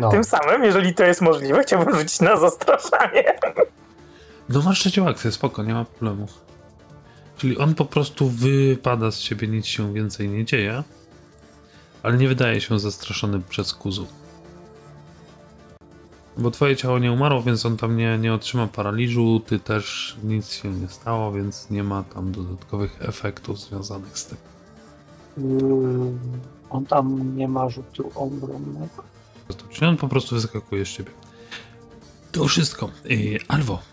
No. 0.00 0.10
Tym 0.10 0.24
samym, 0.24 0.64
jeżeli 0.64 0.94
to 0.94 1.04
jest 1.04 1.20
możliwe, 1.20 1.62
chciałbym 1.62 1.98
rzucić 1.98 2.20
na 2.20 2.36
zastraszanie. 2.36 3.38
No 4.52 4.62
masz 4.62 4.80
trzecią 4.80 5.08
akcję, 5.08 5.32
spoko, 5.32 5.62
nie 5.62 5.74
ma 5.74 5.84
problemu. 5.84 6.26
Czyli 7.36 7.58
on 7.58 7.74
po 7.74 7.84
prostu 7.84 8.28
wypada 8.28 9.10
z 9.10 9.18
ciebie, 9.18 9.48
nic 9.48 9.66
się 9.66 9.94
więcej 9.94 10.28
nie 10.28 10.44
dzieje, 10.44 10.82
ale 12.02 12.16
nie 12.16 12.28
wydaje 12.28 12.60
się 12.60 12.78
zastraszony 12.78 13.40
przez 13.40 13.74
kuzu. 13.74 14.06
Bo 16.38 16.50
twoje 16.50 16.76
ciało 16.76 16.98
nie 16.98 17.12
umarło, 17.12 17.42
więc 17.42 17.66
on 17.66 17.76
tam 17.76 17.96
nie, 17.96 18.18
nie 18.18 18.34
otrzyma 18.34 18.66
paraliżu, 18.66 19.40
ty 19.46 19.58
też 19.58 20.16
nic 20.24 20.52
się 20.52 20.70
nie 20.70 20.88
stało, 20.88 21.32
więc 21.32 21.70
nie 21.70 21.84
ma 21.84 22.02
tam 22.02 22.32
dodatkowych 22.32 22.96
efektów 23.00 23.60
związanych 23.60 24.18
z 24.18 24.26
tym. 24.26 24.38
Mm, 25.38 26.18
On 26.70 26.86
tam 26.86 27.36
nie 27.36 27.48
ma 27.48 27.68
rzutu 27.68 28.12
obronnego. 28.14 29.02
Czyli 29.70 29.86
on 29.86 29.96
po 29.96 30.08
prostu 30.08 30.34
wyskakuje 30.34 30.86
z 30.86 30.88
ciebie. 30.88 31.10
To 32.32 32.44
wszystko. 32.44 32.90
Yy, 33.04 33.38
Alwo, 33.48 33.91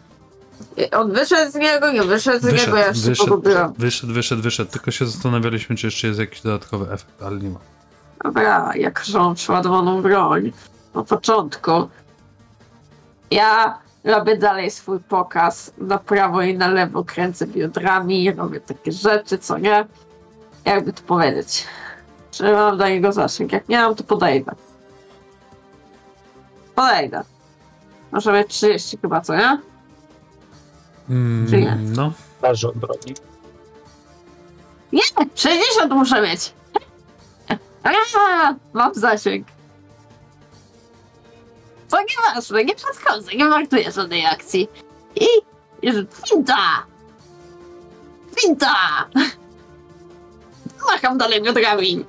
On 0.91 1.11
wyszedł 1.11 1.51
z 1.51 1.55
niego, 1.55 1.91
nie 1.91 2.03
wyszedł 2.03 2.47
z 2.47 2.53
niego, 2.53 2.77
ja 2.77 2.93
się 2.93 3.01
wyszedł, 3.01 3.29
pogubiłam. 3.29 3.73
wyszedł, 3.77 4.13
wyszedł, 4.13 4.41
wyszedł. 4.41 4.71
Tylko 4.71 4.91
się 4.91 5.05
zastanawialiśmy, 5.05 5.75
czy 5.75 5.87
jeszcze 5.87 6.07
jest 6.07 6.19
jakiś 6.19 6.41
dodatkowy 6.41 6.91
efekt, 6.91 7.23
ale 7.23 7.37
nie 7.37 7.49
ma. 7.49 7.59
Dobra, 8.23 8.71
jak 8.75 9.03
mam 9.13 9.35
przeładowaną 9.35 10.01
broń 10.01 10.51
na 10.95 11.03
początku. 11.03 11.71
Ja 13.31 13.77
robię 14.03 14.37
dalej 14.37 14.71
swój 14.71 14.99
pokaz 14.99 15.71
na 15.77 15.97
prawo 15.97 16.41
i 16.41 16.57
na 16.57 16.67
lewo, 16.67 17.03
kręcę 17.03 17.47
biodrami, 17.47 18.31
robię 18.31 18.59
takie 18.59 18.91
rzeczy, 18.91 19.37
co 19.37 19.57
nie? 19.57 19.85
Jakby 20.65 20.93
to 20.93 21.01
powiedzieć. 21.01 21.65
Czy 22.31 22.51
mam 22.51 22.77
do 22.77 22.89
niego 22.89 23.11
zasięg? 23.11 23.51
Jak 23.51 23.69
nie 23.69 23.77
mam, 23.77 23.95
to 23.95 24.03
podejdę. 24.03 24.51
Podejdę. 26.75 27.23
Może 28.11 28.33
mieć 28.33 28.47
30 28.47 28.97
chyba, 29.01 29.21
co 29.21 29.35
nie? 29.35 29.59
Czy 31.49 31.57
nie? 31.57 31.71
Mm, 31.71 31.93
no, 31.93 32.13
broni. 32.75 33.13
Nie! 34.91 35.01
60 35.35 35.91
muszę 35.91 36.21
mieć! 36.21 36.53
A, 37.83 38.53
mam 38.73 38.93
zasięg. 38.93 39.47
To 41.89 41.97
nieważne, 42.01 42.65
nie 42.65 42.75
podchodzę, 42.75 43.31
nie 43.35 43.45
marnuję 43.45 43.91
żadnej 43.91 44.25
akcji. 44.25 44.67
I... 45.15 45.25
i 45.81 45.91
Finta! 46.29 46.85
Finta! 48.41 48.75
Macham 50.91 51.17
dalej 51.17 51.41
biodrami. 51.41 52.05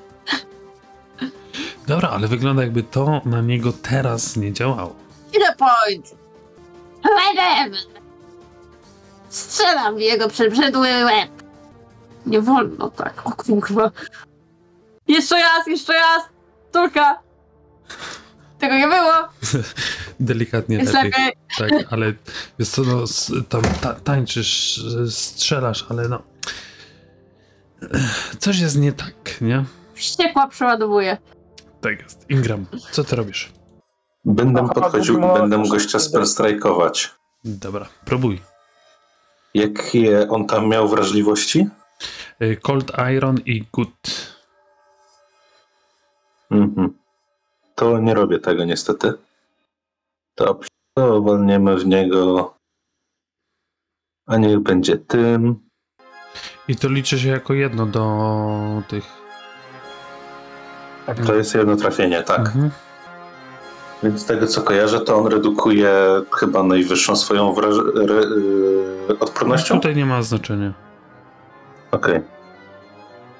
dobra, 1.86 2.08
ale 2.08 2.28
wygląda 2.28 2.62
jakby 2.62 2.82
to 2.82 3.20
na 3.24 3.40
niego 3.40 3.72
teraz 3.72 4.36
nie 4.36 4.52
działało. 4.52 4.94
Ile 5.32 5.56
point? 5.56 6.14
Wedem! 7.02 7.99
Strzelam 9.30 9.96
w 9.96 10.00
jego 10.00 10.28
przebrzydły 10.28 11.04
łeb. 11.04 11.30
Nie 12.26 12.40
wolno 12.40 12.90
tak, 12.90 13.26
o 13.26 13.30
kurwa. 13.32 13.90
Jeszcze 15.08 15.34
raz, 15.34 15.66
jeszcze 15.66 15.92
raz! 15.92 16.22
Turka! 16.72 17.18
Tego 18.58 18.74
nie 18.74 18.88
było! 18.88 19.12
Delikatnie 20.20 20.76
Jest 20.76 20.92
lepiej. 20.92 21.10
lepiej. 21.10 21.32
Tak, 21.58 21.92
ale 21.92 22.12
wiesz 22.58 22.68
co, 22.68 22.82
no, 22.82 23.04
tam 23.48 23.62
ta, 23.80 23.94
tańczysz, 23.94 24.84
strzelasz, 25.10 25.86
ale 25.88 26.08
no... 26.08 26.22
Coś 28.38 28.58
jest 28.58 28.76
nie 28.78 28.92
tak, 28.92 29.40
nie? 29.40 29.64
Wściekła 29.94 30.48
przeładowuje. 30.48 31.18
Tak 31.80 32.02
jest. 32.02 32.30
Ingram, 32.30 32.66
co 32.90 33.04
ty 33.04 33.16
robisz? 33.16 33.52
Będę 34.24 34.68
podchodził 34.68 35.18
i 35.18 35.20
będę 35.20 35.62
gościa 35.68 35.98
spellstrajkować. 35.98 37.14
Dobra, 37.44 37.86
próbuj. 38.04 38.49
Jakie 39.54 40.28
on 40.28 40.46
tam 40.46 40.68
miał 40.68 40.88
wrażliwości? 40.88 41.66
Y, 42.42 42.56
Cold 42.62 42.92
Iron 43.16 43.36
i 43.46 43.64
Good. 43.72 44.36
Mhm. 46.50 46.98
To 47.74 47.98
nie 47.98 48.14
robię 48.14 48.38
tego 48.38 48.64
niestety. 48.64 49.12
Dobrze, 50.36 50.68
to 50.94 51.22
walniemy 51.22 51.76
w 51.76 51.86
niego. 51.86 52.54
A 54.26 54.36
niech 54.36 54.58
będzie 54.58 54.98
tym. 54.98 55.60
I 56.68 56.76
to 56.76 56.88
liczy 56.88 57.18
się 57.18 57.28
jako 57.28 57.54
jedno 57.54 57.86
do 57.86 58.82
tych... 58.88 59.04
Tak, 61.06 61.26
To 61.26 61.34
jest 61.34 61.54
jedno 61.54 61.76
trafienie, 61.76 62.22
tak. 62.22 62.38
Mhm. 62.38 62.70
Więc 64.02 64.20
z 64.20 64.24
tego 64.24 64.46
co 64.46 64.62
kojarzę, 64.62 65.00
to 65.00 65.16
on 65.18 65.26
redukuje 65.26 65.92
chyba 66.38 66.62
najwyższą 66.62 67.16
swoją 67.16 67.54
wraż- 67.54 67.96
re- 67.96 68.26
yy, 69.08 69.18
odpornością. 69.20 69.74
Tutaj 69.74 69.96
nie 69.96 70.06
ma 70.06 70.22
znaczenia. 70.22 70.72
Okej. 71.90 72.20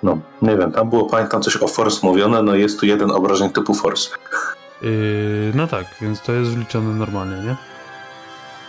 No, 0.02 0.18
nie 0.42 0.56
wiem, 0.56 0.72
tam 0.72 0.90
było, 0.90 1.06
pamiętam, 1.06 1.42
coś 1.42 1.56
o 1.56 1.68
force 1.68 2.06
mówione, 2.06 2.42
no 2.42 2.54
jest 2.54 2.80
tu 2.80 2.86
jeden 2.86 3.11
obrażeń 3.11 3.50
typu 3.50 3.74
force. 3.74 4.11
Yy, 4.82 5.52
no 5.54 5.66
tak, 5.66 5.86
więc 6.00 6.20
to 6.20 6.32
jest 6.32 6.50
wliczone 6.50 6.94
normalnie, 6.94 7.36
nie? 7.42 7.56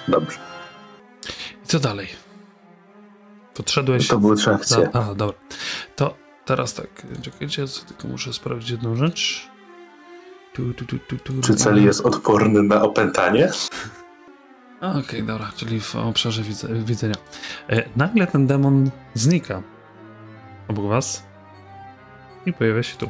Dobrze. 0.08 0.38
I 1.64 1.68
co 1.68 1.80
dalej? 1.80 2.08
Podszedłeś... 3.56 4.08
To 4.08 4.18
były 4.18 4.36
trzy 4.36 4.52
akcje. 4.52 4.89
A, 4.94 5.14
dobra. 5.16 5.38
To 5.96 6.14
teraz 6.46 6.74
tak, 6.74 6.88
czekajcie, 7.22 7.66
tylko 7.88 8.08
muszę 8.08 8.34
sprawdzić 8.34 8.70
jedną 8.70 8.96
rzecz. 8.96 9.51
Tu, 10.54 10.74
tu, 10.74 10.86
tu, 10.86 11.41
Czy 11.43 11.56
cel 11.56 11.84
jest 11.86 12.02
odporny 12.06 12.64
na 12.64 12.82
opętanie? 12.82 13.49
Okej, 14.82 15.24
dobra, 15.24 15.52
czyli 15.56 15.80
w 15.82 15.95
obszarze 15.95 16.41
widze, 16.43 16.68
widzenia. 16.68 17.16
E, 17.70 17.84
nagle 17.95 18.28
ten 18.28 18.47
demon 18.47 18.89
znika 19.14 19.62
obok 20.68 20.86
was 20.86 21.24
i 22.45 22.54
pojawia 22.54 22.84
się 22.84 22.97
tu. 22.97 23.10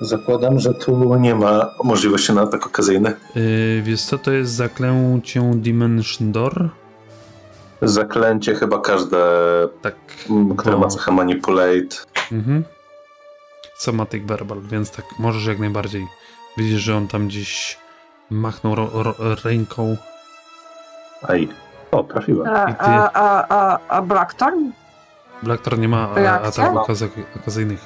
Zakładam, 0.00 0.58
że 0.60 0.74
tu 0.74 1.14
nie 1.14 1.34
ma 1.34 1.70
możliwości 1.84 2.32
na 2.32 2.42
atak 2.42 2.66
okazyjny. 2.66 3.08
E, 3.08 3.12
wiesz 3.82 4.02
co, 4.02 4.18
to 4.18 4.32
jest 4.32 4.52
zaklęcie 4.52 5.50
Dimension 5.54 6.32
Door? 6.32 6.68
Zaklęcie 7.82 8.54
chyba 8.54 8.80
każde, 8.80 9.18
Tak. 9.82 9.94
które 10.58 10.72
bo- 10.76 10.78
ma 10.80 10.86
cechę 10.88 11.12
manipulate. 11.12 11.96
Mhm. 12.32 12.64
Somatic 13.78 14.24
Verbal, 14.24 14.60
więc 14.60 14.90
tak, 14.90 15.04
możesz 15.18 15.46
jak 15.46 15.58
najbardziej. 15.58 16.06
Widzisz, 16.56 16.80
że 16.82 16.96
on 16.96 17.08
tam 17.08 17.28
gdzieś 17.28 17.78
machnął 18.30 18.74
ro, 18.74 18.90
ro, 18.92 19.14
ręką. 19.44 19.96
Aj. 21.22 21.48
O, 21.90 22.02
trafiłem. 22.04 22.54
A, 22.54 22.70
I 22.70 22.74
ty- 22.74 22.80
a, 22.80 23.10
a, 23.12 23.46
a, 23.48 23.78
a 23.88 24.02
Blackthorn? 24.02 24.70
Blackthorn 25.42 25.80
nie 25.80 25.88
ma 25.88 26.08
e, 26.16 26.32
ataków 26.32 26.78
okazy- 26.78 27.08
okazyjnych. 27.36 27.80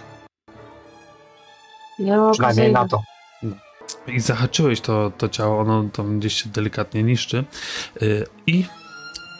Nie 1.98 2.16
ma 2.16 2.30
Przynajmniej 2.32 2.72
na 2.72 2.88
to. 2.88 3.00
I 4.06 4.20
zahaczyłeś 4.20 4.80
to, 4.80 5.12
to 5.18 5.28
ciało, 5.28 5.60
ono 5.60 5.84
tam 5.92 6.18
gdzieś 6.18 6.42
się 6.42 6.48
delikatnie 6.48 7.02
niszczy. 7.02 7.44
Y, 8.02 8.26
I 8.46 8.66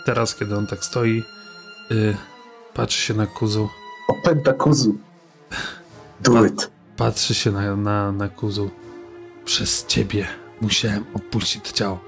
teraz, 0.07 0.35
kiedy 0.35 0.57
on 0.57 0.67
tak 0.67 0.85
stoi, 0.85 1.23
y, 1.91 2.17
patrzy 2.75 3.03
się 3.03 3.15
na 3.15 3.27
kuzu, 3.27 3.69
Opęta 4.09 4.53
kuzu. 4.53 4.95
Do 6.21 6.45
it. 6.45 6.71
patrzy 6.97 7.35
się 7.35 7.51
na, 7.51 7.77
na, 7.77 8.13
na 8.13 8.29
kuzu. 8.29 8.71
Przez 9.45 9.87
ciebie 9.87 10.27
musiałem 10.61 11.05
opuścić 11.15 11.71
to 11.71 11.77
ciało. 11.77 11.99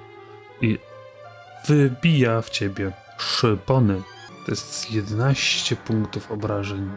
I 0.60 0.78
wybija 1.66 2.42
w 2.42 2.50
ciebie 2.50 2.92
szypony. 3.18 4.02
To 4.46 4.52
jest 4.52 4.90
11 4.90 5.76
punktów 5.76 6.32
obrażeń. 6.32 6.90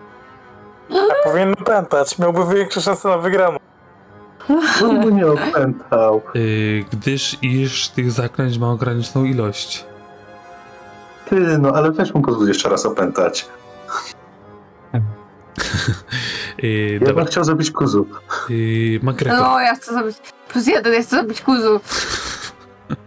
Powinien 1.24 1.56
pamiętać, 1.56 2.20
miałby 2.20 2.56
większe 2.56 2.82
szanse 2.82 3.10
na 3.10 3.18
wygraną. 3.18 3.58
On 4.84 5.02
by 5.02 5.12
nie 5.12 5.28
opętał. 5.28 6.22
Y, 6.36 6.86
gdyż 6.92 7.38
iż 7.42 7.90
tych 7.90 8.12
zaklęć 8.12 8.58
ma 8.58 8.72
ograniczoną 8.72 9.26
ilość. 9.26 9.86
Ty, 11.30 11.58
no 11.58 11.70
ale 11.70 11.92
weź 11.92 12.14
mu 12.14 12.22
pozwól 12.22 12.48
jeszcze 12.48 12.70
raz 12.70 12.86
opętać. 12.86 13.48
Y, 16.64 16.94
Ja 16.94 17.00
bym 17.00 17.08
dobra, 17.08 17.26
chciał 17.26 17.44
zabić 17.44 17.72
kuzu. 17.72 18.08
y, 18.50 19.00
McGregor. 19.04 19.40
No, 19.42 19.60
ja 19.60 19.76
chcę 19.76 19.94
zabić. 19.94 20.18
Plus 20.50 20.68
jeden, 20.68 20.94
ja 20.94 21.02
chcę 21.02 21.16
zabić 21.16 21.42
kuzu. 21.42 21.80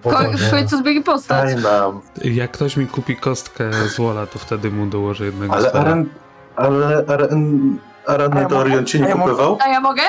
W, 0.03 0.07
O, 0.07 0.11
koń, 0.11 0.36
w 0.36 0.42
nie. 0.44 0.51
końcu 0.51 0.76
zmieni 0.78 1.03
postać. 1.03 1.55
Daj 1.55 1.62
nam. 1.62 2.01
Jak 2.24 2.51
ktoś 2.51 2.76
mi 2.76 2.86
kupi 2.86 3.16
kostkę 3.16 3.70
z 3.88 3.96
Wola, 3.96 4.26
to 4.26 4.38
wtedy 4.38 4.70
mu 4.70 4.86
dołożę 4.86 5.24
jednego 5.24 5.55
Ale 5.55 5.68
sfera. 5.68 5.80
Aren... 5.84 6.09
Ale 6.57 7.05
Aren... 7.09 7.78
Aren 8.07 8.32
A 8.36 8.40
ja 8.40 8.49
Dorion 8.49 8.76
mogę? 8.76 8.84
cię 8.86 9.01
nie 9.01 9.12
kupywał? 9.12 9.59
A 9.64 9.68
ja 9.68 9.80
mogę? 9.80 10.03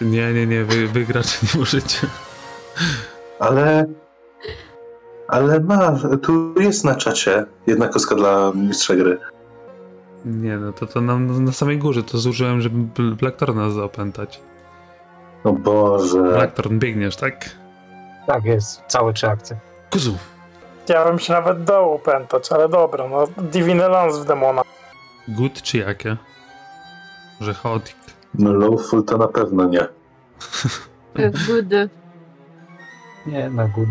Nie, 0.00 0.32
nie, 0.32 0.46
nie, 0.46 0.64
wy, 0.64 0.88
wygrać 0.88 1.42
nie 1.42 1.60
możecie. 1.60 1.98
Ale... 3.38 3.86
Ale 5.28 5.60
ma, 5.60 5.92
tu 6.22 6.54
jest 6.60 6.84
na 6.84 6.94
czacie 6.94 7.44
jedna 7.66 7.88
kostka 7.88 8.14
dla 8.14 8.52
mistrza 8.54 8.94
gry. 8.94 9.18
Nie 10.24 10.56
no, 10.56 10.72
to 10.72 10.86
to 10.86 11.00
na, 11.00 11.18
na 11.18 11.52
samej 11.52 11.78
górze 11.78 12.02
to 12.02 12.18
zużyłem, 12.18 12.60
żeby 12.60 12.76
Bl- 12.94 13.14
Blacktorna 13.16 13.70
zaopętać. 13.70 14.40
O 15.44 15.52
Boże. 15.52 16.22
Blacktorn, 16.22 16.78
biegniesz, 16.78 17.16
tak? 17.16 17.50
Tak 18.26 18.44
jest, 18.44 18.82
całe 18.86 19.12
trzy 19.12 19.28
akcje. 19.28 19.56
Kuzu, 19.90 20.18
Ja 20.88 21.04
bym 21.04 21.18
się 21.18 21.32
nawet 21.32 21.64
dał 21.64 21.94
opętać, 21.94 22.52
ale 22.52 22.68
dobra, 22.68 23.08
no 23.08 23.24
Divine 23.38 23.88
Lance 23.88 24.20
w 24.20 24.24
demona. 24.24 24.62
good 25.28 25.62
czy 25.62 25.78
jakie? 25.78 26.16
Że 27.40 27.54
chaotic. 27.54 27.96
No 28.34 28.52
lawful 28.52 29.04
to 29.04 29.16
na 29.18 29.28
pewno 29.28 29.64
nie. 29.64 29.86
Good. 31.16 31.90
Nie, 33.26 33.50
na 33.50 33.68
good. 33.68 33.88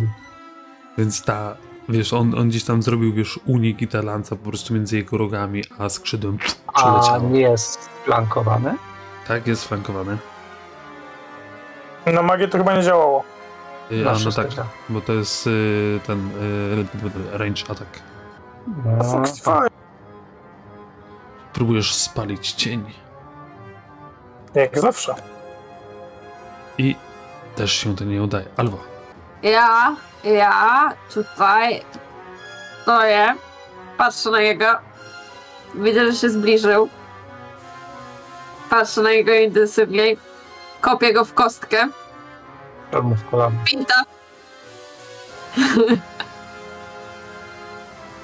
Więc 0.97 1.23
ta, 1.25 1.55
wiesz, 1.89 2.13
on, 2.13 2.39
on 2.39 2.49
gdzieś 2.49 2.63
tam 2.63 2.81
zrobił, 2.83 3.13
wiesz, 3.13 3.39
unik 3.45 3.81
i 3.81 3.87
ta 3.87 4.01
lanca 4.01 4.35
po 4.35 4.49
prostu 4.49 4.73
między 4.73 4.97
jego 4.97 5.17
rogami, 5.17 5.63
a 5.77 5.89
skrzydłem 5.89 6.37
A 6.67 6.71
przeleciało. 6.71 7.29
nie 7.29 7.41
jest 7.41 7.89
flankowany? 8.05 8.75
Tak, 9.27 9.47
jest 9.47 9.67
flankowany. 9.67 10.17
Na 12.05 12.21
magię 12.21 12.47
to 12.47 12.57
chyba 12.57 12.75
nie 12.75 12.83
działało. 12.83 13.23
Y, 13.91 14.09
a 14.09 14.13
no 14.25 14.31
tak, 14.31 14.47
bo 14.89 15.01
to 15.01 15.13
jest 15.13 15.47
y, 15.47 15.99
ten 16.07 16.29
y, 17.33 17.37
range 17.37 17.63
attack. 17.63 17.99
No, 18.85 19.23
fire. 19.43 19.69
Próbujesz 21.53 21.93
spalić 21.93 22.51
cień 22.51 22.83
Jak 24.55 24.79
zawsze. 24.79 25.15
i 26.77 26.95
też 27.55 27.71
się 27.73 27.95
to 27.95 28.03
nie 28.03 28.23
udaje. 28.23 28.45
Albo 28.57 28.77
Ja, 29.43 29.95
ja 30.23 30.93
tutaj 31.13 31.81
stoję, 32.81 33.35
patrzę 33.97 34.31
na 34.31 34.41
niego, 34.41 34.65
widzę, 35.75 36.11
że 36.11 36.17
się 36.17 36.29
zbliżył. 36.29 36.89
Patrzę 38.69 39.01
na 39.01 39.11
niego 39.11 39.33
intensywniej, 39.33 40.17
kopię 40.81 41.13
go 41.13 41.25
w 41.25 41.33
kostkę, 41.33 41.87
mu 43.03 43.15
w 43.15 43.29
kolano. 43.31 43.55
pinta. 43.65 44.03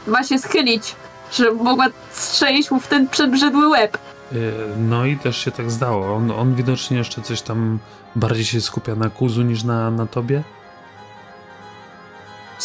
Ma 0.07 0.24
się 0.24 0.39
schylić, 0.39 0.95
żeby 1.32 1.63
mogła 1.63 1.86
strzelić 2.11 2.72
mu 2.72 2.80
w 2.80 2.88
ten 2.88 3.07
przebrzydły 3.07 3.68
łeb. 3.68 3.97
y, 4.34 4.53
no 4.78 5.05
i 5.05 5.18
też 5.18 5.38
się 5.38 5.51
tak 5.51 5.72
zdało. 5.72 6.16
On, 6.16 6.32
on 6.32 6.55
widocznie 6.55 6.97
jeszcze 6.97 7.22
coś 7.22 7.41
tam 7.41 7.80
bardziej 8.16 8.45
się 8.45 8.61
skupia 8.61 8.95
na 8.95 9.09
kuzu 9.09 9.41
niż 9.41 9.63
na, 9.63 9.91
na 9.91 10.05
tobie. 10.05 10.43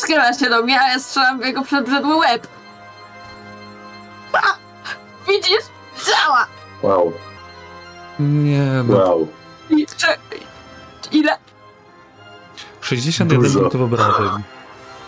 Schyla 0.00 0.32
się 0.32 0.50
do 0.50 0.62
mnie, 0.62 0.80
a 0.80 0.88
ja 0.92 0.98
strzelam 0.98 1.40
w 1.40 1.44
jego 1.44 1.62
przebrzydły 1.62 2.16
łeb. 2.16 2.46
A! 4.32 4.42
Widzisz? 5.28 5.64
Działa! 6.06 6.46
Wow, 6.82 7.12
Nie, 8.20 8.62
no 8.88 8.96
wow. 8.96 9.28
I, 9.70 9.86
cze- 9.96 10.16
ile? 11.12 11.36
61 12.80 13.42
Dużo. 13.42 13.60
punktów 13.60 13.80
obrażeń. 13.80 14.28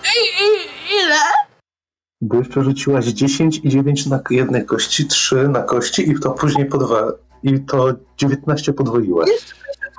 I, 0.05 0.45
i, 0.45 1.03
ile? 1.05 1.17
Bo 2.21 2.37
jeszcze 2.37 2.65
rzuciłaś 2.65 3.05
10 3.05 3.61
i 3.65 3.69
9 3.69 4.07
na 4.07 4.21
jednej 4.31 4.67
kości, 4.67 5.07
3 5.07 5.49
na 5.49 5.63
kości 5.63 6.11
i 6.11 6.21
to 6.21 6.31
później 6.31 6.67
po 6.67 6.79
dwa. 6.79 7.03
I 7.43 7.61
to 7.61 7.87
19 8.17 8.73
podwoiłaś. 8.73 9.31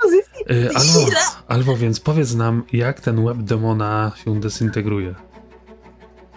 Pozycji. 0.02 0.52
Y, 0.52 0.70
albo, 0.76 1.00
Ile? 1.10 1.20
Albo 1.48 1.76
więc 1.76 2.00
powiedz 2.00 2.34
nam, 2.34 2.64
jak 2.74 3.00
ten 3.00 3.24
łeb 3.26 3.38
demona 3.38 4.12
się 4.16 4.40
dezintegruje. 4.40 5.16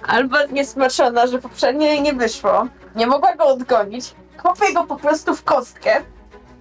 Albo 0.07 0.37
niesmaczona, 0.53 1.27
że 1.27 1.39
poprzednio 1.39 1.87
jej 1.87 2.03
nie 2.03 2.13
wyszło. 2.13 2.67
Nie 2.97 3.07
mogła 3.07 3.37
go 3.37 3.45
odgonić. 3.47 4.15
Kopię 4.37 4.73
go 4.75 4.85
po 4.85 4.97
prostu 4.97 5.35
w 5.35 5.45
kostkę. 5.45 5.97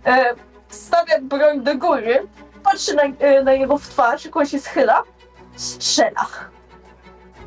E, 0.06 0.36
stawia 0.70 1.22
broń 1.22 1.62
do 1.64 1.78
góry. 1.78 2.28
Patrzy 2.64 2.96
na, 2.96 3.04
e, 3.04 3.43
na 3.43 3.54
jego 3.54 3.78
w 3.78 3.88
twarz, 3.88 4.26
jak 4.26 4.38
on 4.38 4.46
się 4.46 4.60
schyla. 4.60 5.04
Strzela. 5.56 6.26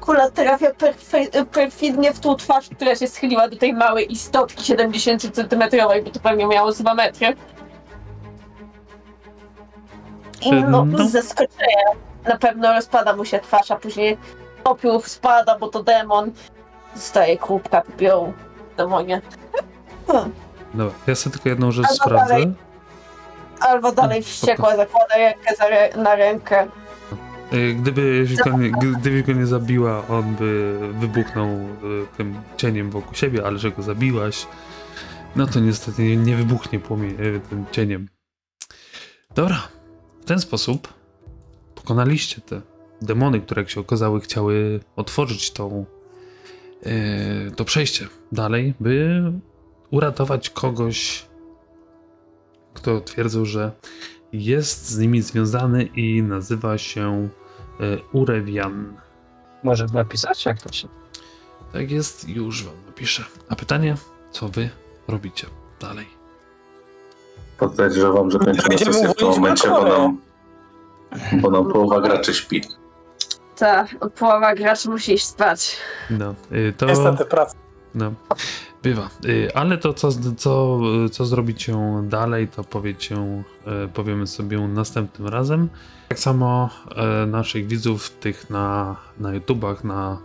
Kula 0.01 0.31
trafia 0.31 0.71
perfe- 0.71 1.45
perfidnie 1.45 2.13
w 2.13 2.21
tą 2.21 2.37
twarz, 2.37 2.69
która 2.69 2.97
się 2.97 3.09
schyliła 3.09 3.49
do 3.49 3.57
tej 3.57 3.73
małej 3.75 4.13
istotki 4.13 4.65
70 4.65 5.23
cm, 5.23 5.63
bo 6.05 6.11
to 6.11 6.21
pewnie 6.21 6.47
miało 6.47 6.73
z 6.73 6.79
2 6.79 6.95
metry. 6.95 7.37
I 10.43 10.53
no, 10.53 10.85
No. 10.85 11.09
z 11.09 11.11
zaskoczenia 11.13 11.85
na 12.29 12.39
pewno 12.39 12.73
rozpada 12.73 13.17
mu 13.17 13.25
się 13.25 13.39
twarz, 13.41 13.71
a 13.71 13.77
później 13.77 14.19
popiół 14.65 15.01
spada, 15.01 15.59
bo 15.59 15.69
to 15.69 15.83
demon. 15.83 16.33
Zostaje 16.95 17.39
kubka 17.39 17.81
popiołu 17.81 18.33
demonie. 18.77 19.21
Dobra, 20.75 20.95
ja 21.07 21.15
sobie 21.15 21.33
tylko 21.35 21.49
jedną 21.49 21.73
rzecz 21.73 21.87
Albo 21.87 22.05
sprawdzę. 22.05 22.29
dalej. 22.29 22.53
Albo 23.61 23.93
dalej 23.93 24.23
wściekła, 24.23 24.77
zakłada 24.77 25.17
rękę 25.17 25.55
na 25.97 26.15
rękę. 26.15 26.67
Y, 27.53 27.75
Gdyby 27.75 28.27
go, 28.45 28.51
nie, 28.59 28.71
gdyby 28.71 29.23
go 29.23 29.33
nie 29.33 29.47
zabiła, 29.47 30.03
on 30.09 30.35
by 30.35 30.79
wybuchnął 30.93 31.47
y, 31.49 32.07
tym 32.17 32.41
cieniem 32.57 32.91
wokół 32.91 33.15
siebie, 33.15 33.47
ale 33.47 33.59
że 33.59 33.71
go 33.71 33.83
zabiłaś, 33.83 34.47
no 35.37 35.47
to 35.47 35.61
niestety 35.61 36.03
nie, 36.03 36.17
nie 36.17 36.37
wybuchnie 36.37 36.81
płomie, 36.81 37.09
y, 37.11 37.41
tym 37.51 37.65
cieniem. 37.73 38.09
Dobra, 39.35 39.57
ten 40.29 40.41
sposób 40.41 40.95
pokonaliście 41.75 42.41
te 42.41 42.63
demony, 43.03 43.41
które 43.41 43.63
jak 43.63 43.71
się 43.71 43.81
okazały 43.81 44.21
chciały 44.21 44.81
otworzyć 44.97 45.51
tą, 45.51 45.85
y, 46.87 47.53
to 47.57 47.65
przejście 47.65 48.09
dalej, 48.33 48.75
by 48.81 49.23
uratować 49.91 50.51
kogoś, 50.51 51.27
kto 52.75 53.01
twierdził, 53.01 53.47
że 53.47 53.73
jest 54.33 54.89
z 54.89 54.99
nimi 54.99 55.23
związany 55.23 55.83
i 55.85 56.23
nazywa 56.23 56.79
się 56.79 57.29
e, 57.81 57.99
Urewian. 58.13 58.97
Może 59.63 59.87
napisać, 59.87 60.45
jak 60.45 60.63
to 60.63 60.73
się... 60.73 60.89
Tak 61.73 61.91
jest, 61.91 62.29
już 62.29 62.65
wam 62.65 62.75
napiszę. 62.87 63.25
A 63.49 63.57
pytanie, 63.57 63.95
co 64.31 64.49
wy 64.49 64.71
robicie 65.09 65.47
dalej? 65.81 66.18
Podejrzewam, 67.59 68.31
że 68.31 68.39
kończymy 68.39 68.79
sesję 68.79 69.09
w 69.09 69.15
tym 69.15 69.29
momencie, 69.29 69.69
bo 69.69 69.89
nam, 69.89 70.19
bo 71.41 71.51
nam 71.51 71.73
połowa 71.73 72.01
graczy 72.01 72.35
śpi. 72.35 72.63
Tak, 73.57 73.97
połowa 74.19 74.55
graczy 74.55 74.91
musi 74.91 75.13
iść 75.13 75.27
spać. 75.27 75.77
No, 76.11 76.35
y, 76.53 76.73
to... 76.77 76.87
Niestety, 76.87 77.25
praca. 77.25 77.55
No, 77.95 78.13
bywa. 78.83 79.09
Y, 79.25 79.55
Ale 79.55 79.79
to, 79.79 79.95
co, 79.95 80.09
co, 80.37 80.81
co 81.13 81.27
zrobicie 81.27 81.77
dalej, 82.03 82.49
to 82.49 82.65
powiecie, 82.65 83.17
y, 83.85 83.89
powiemy 83.89 84.27
sobie 84.27 84.59
następnym 84.59 85.29
razem. 85.29 85.69
Tak 86.09 86.19
samo 86.19 86.71
naszych 87.27 87.67
widzów, 87.67 88.11
tych 88.11 88.51
na, 88.51 88.97
na 89.19 89.35
YouTubach, 89.35 89.85
na, 89.85 90.19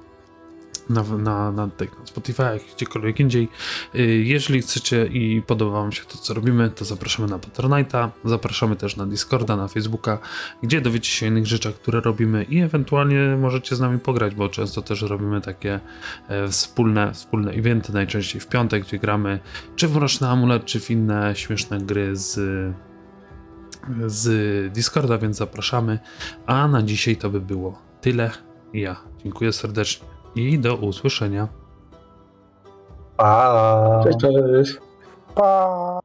na, 0.89 1.03
na, 1.03 1.51
na, 1.51 1.67
tych, 1.67 1.99
na 1.99 2.05
Spotify'ach, 2.05 2.59
gdziekolwiek 2.75 3.19
indziej. 3.19 3.49
Y, 3.95 4.23
Jeżeli 4.25 4.61
chcecie 4.61 5.05
i 5.05 5.41
podoba 5.41 5.71
Wam 5.71 5.91
się 5.91 6.03
to, 6.03 6.17
co 6.17 6.33
robimy, 6.33 6.69
to 6.69 6.85
zapraszamy 6.85 7.29
na 7.29 7.37
Patronite'a, 7.37 8.09
zapraszamy 8.25 8.75
też 8.75 8.95
na 8.97 9.05
Discorda, 9.05 9.55
na 9.55 9.67
Facebooka, 9.67 10.19
gdzie 10.63 10.81
dowiecie 10.81 11.09
się 11.09 11.25
o 11.25 11.29
innych 11.29 11.47
rzeczach, 11.47 11.75
które 11.75 12.01
robimy 12.01 12.43
i 12.43 12.59
ewentualnie 12.59 13.37
możecie 13.39 13.75
z 13.75 13.79
nami 13.79 13.99
pograć, 13.99 14.35
bo 14.35 14.49
często 14.49 14.81
też 14.81 15.01
robimy 15.01 15.41
takie 15.41 15.79
e, 16.27 16.47
wspólne, 16.47 17.13
wspólne 17.13 17.51
eventy, 17.51 17.93
najczęściej 17.93 18.41
w 18.41 18.47
piątek, 18.47 18.83
gdzie 18.83 18.99
gramy 18.99 19.39
czy 19.75 19.87
w 19.87 19.95
Mroczny 19.95 20.27
Amulet, 20.27 20.65
czy 20.65 20.79
w 20.79 20.91
inne 20.91 21.35
śmieszne 21.35 21.77
gry 21.77 22.15
z, 22.15 22.39
z 24.05 24.73
Discorda, 24.73 25.17
więc 25.17 25.37
zapraszamy. 25.37 25.99
A 26.45 26.67
na 26.67 26.83
dzisiaj 26.83 27.15
to 27.15 27.29
by 27.29 27.41
było 27.41 27.81
tyle. 28.01 28.31
Ja 28.73 28.95
dziękuję 29.23 29.53
serdecznie 29.53 30.12
i 30.35 30.59
do 30.59 30.75
usłyszenia. 30.75 31.47
Pa! 33.17 34.01
Cześć, 34.03 34.17
cześć. 34.17 34.77
Pa. 35.35 35.99